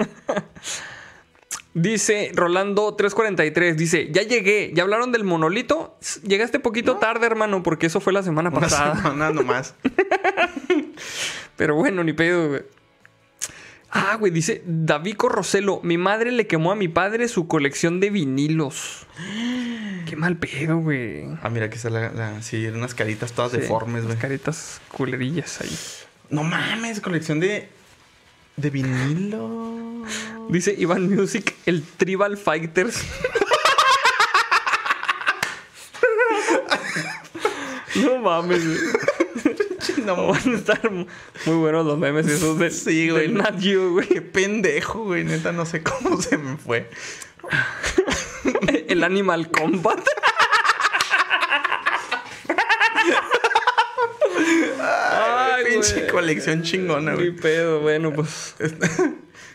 [1.72, 5.96] Dice Rolando 343, dice, ya llegué, ¿ya hablaron del monolito?
[6.24, 8.96] Llegaste poquito tarde, hermano, porque eso fue la semana Una pasada.
[8.96, 9.74] semana nomás.
[11.56, 12.62] Pero bueno, ni pedo, güey.
[13.92, 18.10] Ah, güey, dice Davico Roselo, mi madre le quemó a mi padre su colección de
[18.10, 19.06] vinilos.
[20.06, 21.24] Qué mal pedo, güey.
[21.42, 24.16] Ah, mira, aquí está la, la- sí, unas caritas todas Sí, deformes, güey.
[24.16, 25.76] caritas culerillas ahí.
[26.30, 27.68] No mames, colección de.
[28.60, 30.04] De vinilo.
[30.48, 33.02] Dice Iván Music, el Tribal Fighters.
[37.96, 38.62] no mames.
[40.04, 43.28] No Van a estar muy buenos los memes esos de, Sí, güey.
[43.28, 44.08] del Nat Geo, güey.
[44.08, 45.24] Qué pendejo, güey.
[45.24, 46.88] Neta, no sé cómo se me fue.
[48.88, 50.00] El Animal Combat.
[54.80, 57.32] Ay, Pinche colección chingona, güey.
[57.32, 58.54] pedo, bueno, pues.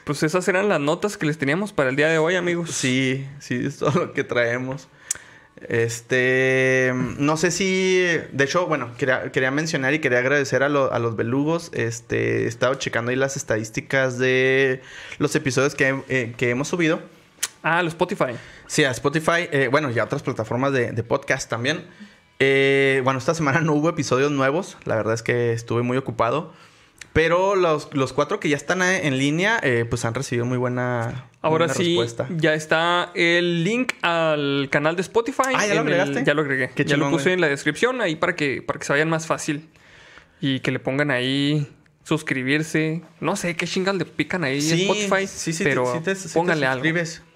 [0.05, 2.69] Pues esas eran las notas que les teníamos para el día de hoy, amigos.
[2.69, 4.87] Sí, sí, es todo lo que traemos.
[5.67, 10.93] Este, no sé si, de hecho, bueno, quería, quería mencionar y quería agradecer a, lo-
[10.93, 11.71] a los belugos.
[11.73, 14.81] Este, he estado checando ahí las estadísticas de
[15.17, 17.01] los episodios que, eh, que hemos subido.
[17.63, 18.33] Ah, los Spotify.
[18.67, 21.83] Sí, a Spotify, eh, bueno, y a otras plataformas de, de podcast también.
[22.39, 26.53] Eh, bueno, esta semana no hubo episodios nuevos, la verdad es que estuve muy ocupado.
[27.13, 31.29] Pero los, los cuatro que ya están en línea, eh, pues han recibido muy buena,
[31.41, 32.27] Ahora buena sí, respuesta.
[32.35, 35.53] ya está el link al canal de Spotify.
[35.55, 36.23] Ah, ¿ya lo el- agregaste?
[36.25, 36.71] ya lo agregué.
[36.75, 37.33] Qué ya lo puse güey.
[37.35, 39.69] en la descripción ahí para que, para que se vayan más fácil.
[40.41, 41.65] Y que le pongan ahí
[42.03, 43.01] suscribirse.
[43.21, 45.25] No sé qué chingas le pican ahí en Spotify.
[45.25, 46.83] sí, sí, pero sí te, sí te pónganle algo.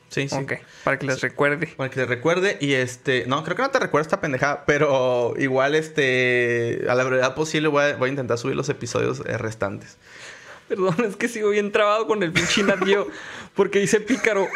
[0.09, 0.35] Sí, sí.
[0.35, 0.53] Ok,
[0.83, 1.67] para que les recuerde.
[1.77, 3.25] Para que le recuerde y este...
[3.27, 6.85] No, creo que no te recuerda esta pendejada, pero igual este...
[6.89, 9.97] A la brevedad posible voy a, voy a intentar subir los episodios eh, restantes.
[10.67, 13.07] Perdón, es que sigo bien trabado con el pinche Nat Geo,
[13.55, 14.47] Porque dice Pícaro,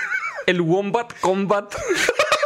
[0.48, 1.74] el Wombat Combat.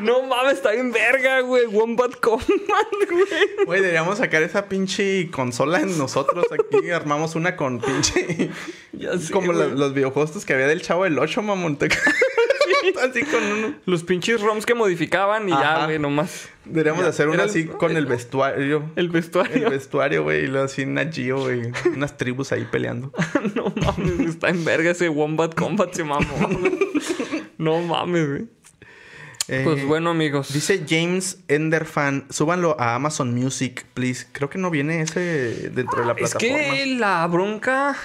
[0.00, 1.66] No mames, está bien verga, güey.
[1.66, 2.46] Wombat Combat,
[3.10, 3.66] güey.
[3.66, 6.44] Güey, deberíamos sacar esa pinche consola en nosotros.
[6.52, 8.50] Aquí armamos una con pinche...
[8.92, 11.78] Ya sé, como la- los videojuegos que había del Chavo del 8, mamón.
[13.02, 13.74] Así con uno.
[13.84, 16.48] Los pinches ROMs que modificaban y ya, güey, nomás.
[16.64, 18.90] Deberíamos Ya, hacer el- así con el vestuario.
[18.96, 19.66] El vestuario.
[19.66, 20.44] El vestuario, güey.
[20.44, 21.62] Y luego así una Gio, güey.
[21.94, 23.12] Unas tribus ahí peleando.
[23.54, 26.26] no mames, está en verga ese Wombat Combat, se mamó.
[27.58, 28.46] no mames, güey.
[29.48, 30.52] Eh, Pues bueno, amigos.
[30.52, 34.26] Dice James Enderfan, súbanlo a Amazon Music, please.
[34.32, 36.56] Creo que no viene ese dentro de la Es plataforma.
[36.70, 37.96] que la bronca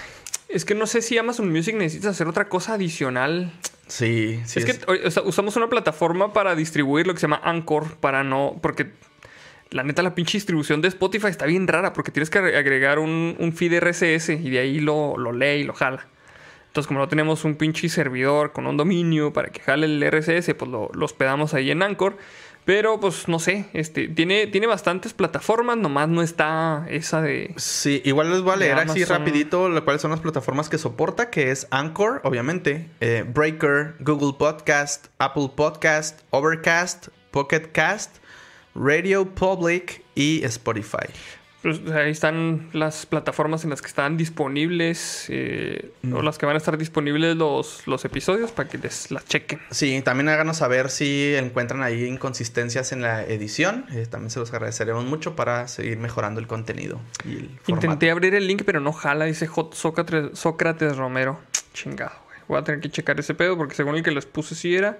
[0.49, 3.51] es que no sé si Amazon Music necesita hacer otra cosa adicional.
[3.87, 4.59] Sí, sí.
[4.59, 8.23] es, que o sea, usamos una plataforma para distribuir lo que se llama Anchor para
[8.23, 8.57] no.
[8.61, 8.91] Porque
[9.69, 13.35] la neta, la pinche distribución de Spotify está bien rara porque tienes que agregar un,
[13.39, 16.07] un feed RSS y de ahí lo, lo lee y lo jala.
[16.71, 20.53] Entonces, como no tenemos un pinche servidor con un dominio para que jale el RSS,
[20.53, 22.15] pues lo, lo hospedamos ahí en Anchor.
[22.63, 27.53] Pero, pues, no sé, este, tiene, tiene bastantes plataformas, nomás no está esa de...
[27.57, 31.29] Sí, igual les voy a leer así rapidito lo- cuáles son las plataformas que soporta,
[31.31, 38.17] que es Anchor, obviamente, eh, Breaker, Google Podcast, Apple Podcast, Overcast, Pocket Cast,
[38.75, 41.07] Radio Public y Spotify.
[41.61, 46.55] Pues, ahí están las plataformas en las que están disponibles eh, o las que van
[46.55, 49.59] a estar disponibles los, los episodios para que les las chequen.
[49.69, 53.85] Sí, también háganos saber si encuentran ahí inconsistencias en la edición.
[53.91, 57.49] Eh, también se los agradeceremos mucho para seguir mejorando el contenido y el.
[57.67, 61.39] Intenté abrir el link, pero no jala, dice J- Sócrates, Sócrates Romero.
[61.73, 62.37] Chingado, güey.
[62.47, 64.97] Voy a tener que checar ese pedo porque según el que les puse sí era.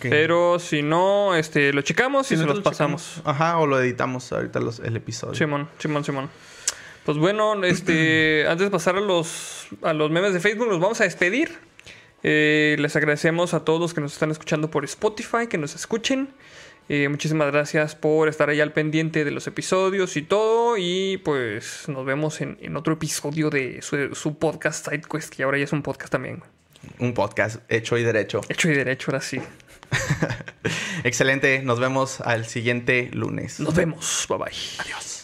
[0.00, 3.14] Pero si no, este, lo checamos y Si se los lo pasamos.
[3.16, 3.28] checamos.
[3.28, 5.34] Ajá, o lo editamos ahorita los- el episodio.
[5.34, 6.30] Simón, Simón, Simón.
[7.04, 11.00] Pues bueno, este, antes de pasar a los, a los memes de Facebook, nos vamos
[11.00, 11.50] a despedir.
[12.22, 16.28] Eh, les agradecemos a todos los que nos están escuchando por Spotify, que nos escuchen.
[16.90, 20.76] Eh, muchísimas gracias por estar ahí al pendiente de los episodios y todo.
[20.78, 25.58] Y pues nos vemos en, en otro episodio de su, su podcast SideQuest, que ahora
[25.58, 26.42] ya es un podcast también.
[26.98, 28.40] Un podcast hecho y derecho.
[28.48, 29.40] Hecho y derecho, ahora sí.
[31.04, 33.60] Excelente, nos vemos al siguiente lunes.
[33.60, 34.26] Nos vemos.
[34.28, 34.52] Bye bye.
[34.78, 35.17] Adiós.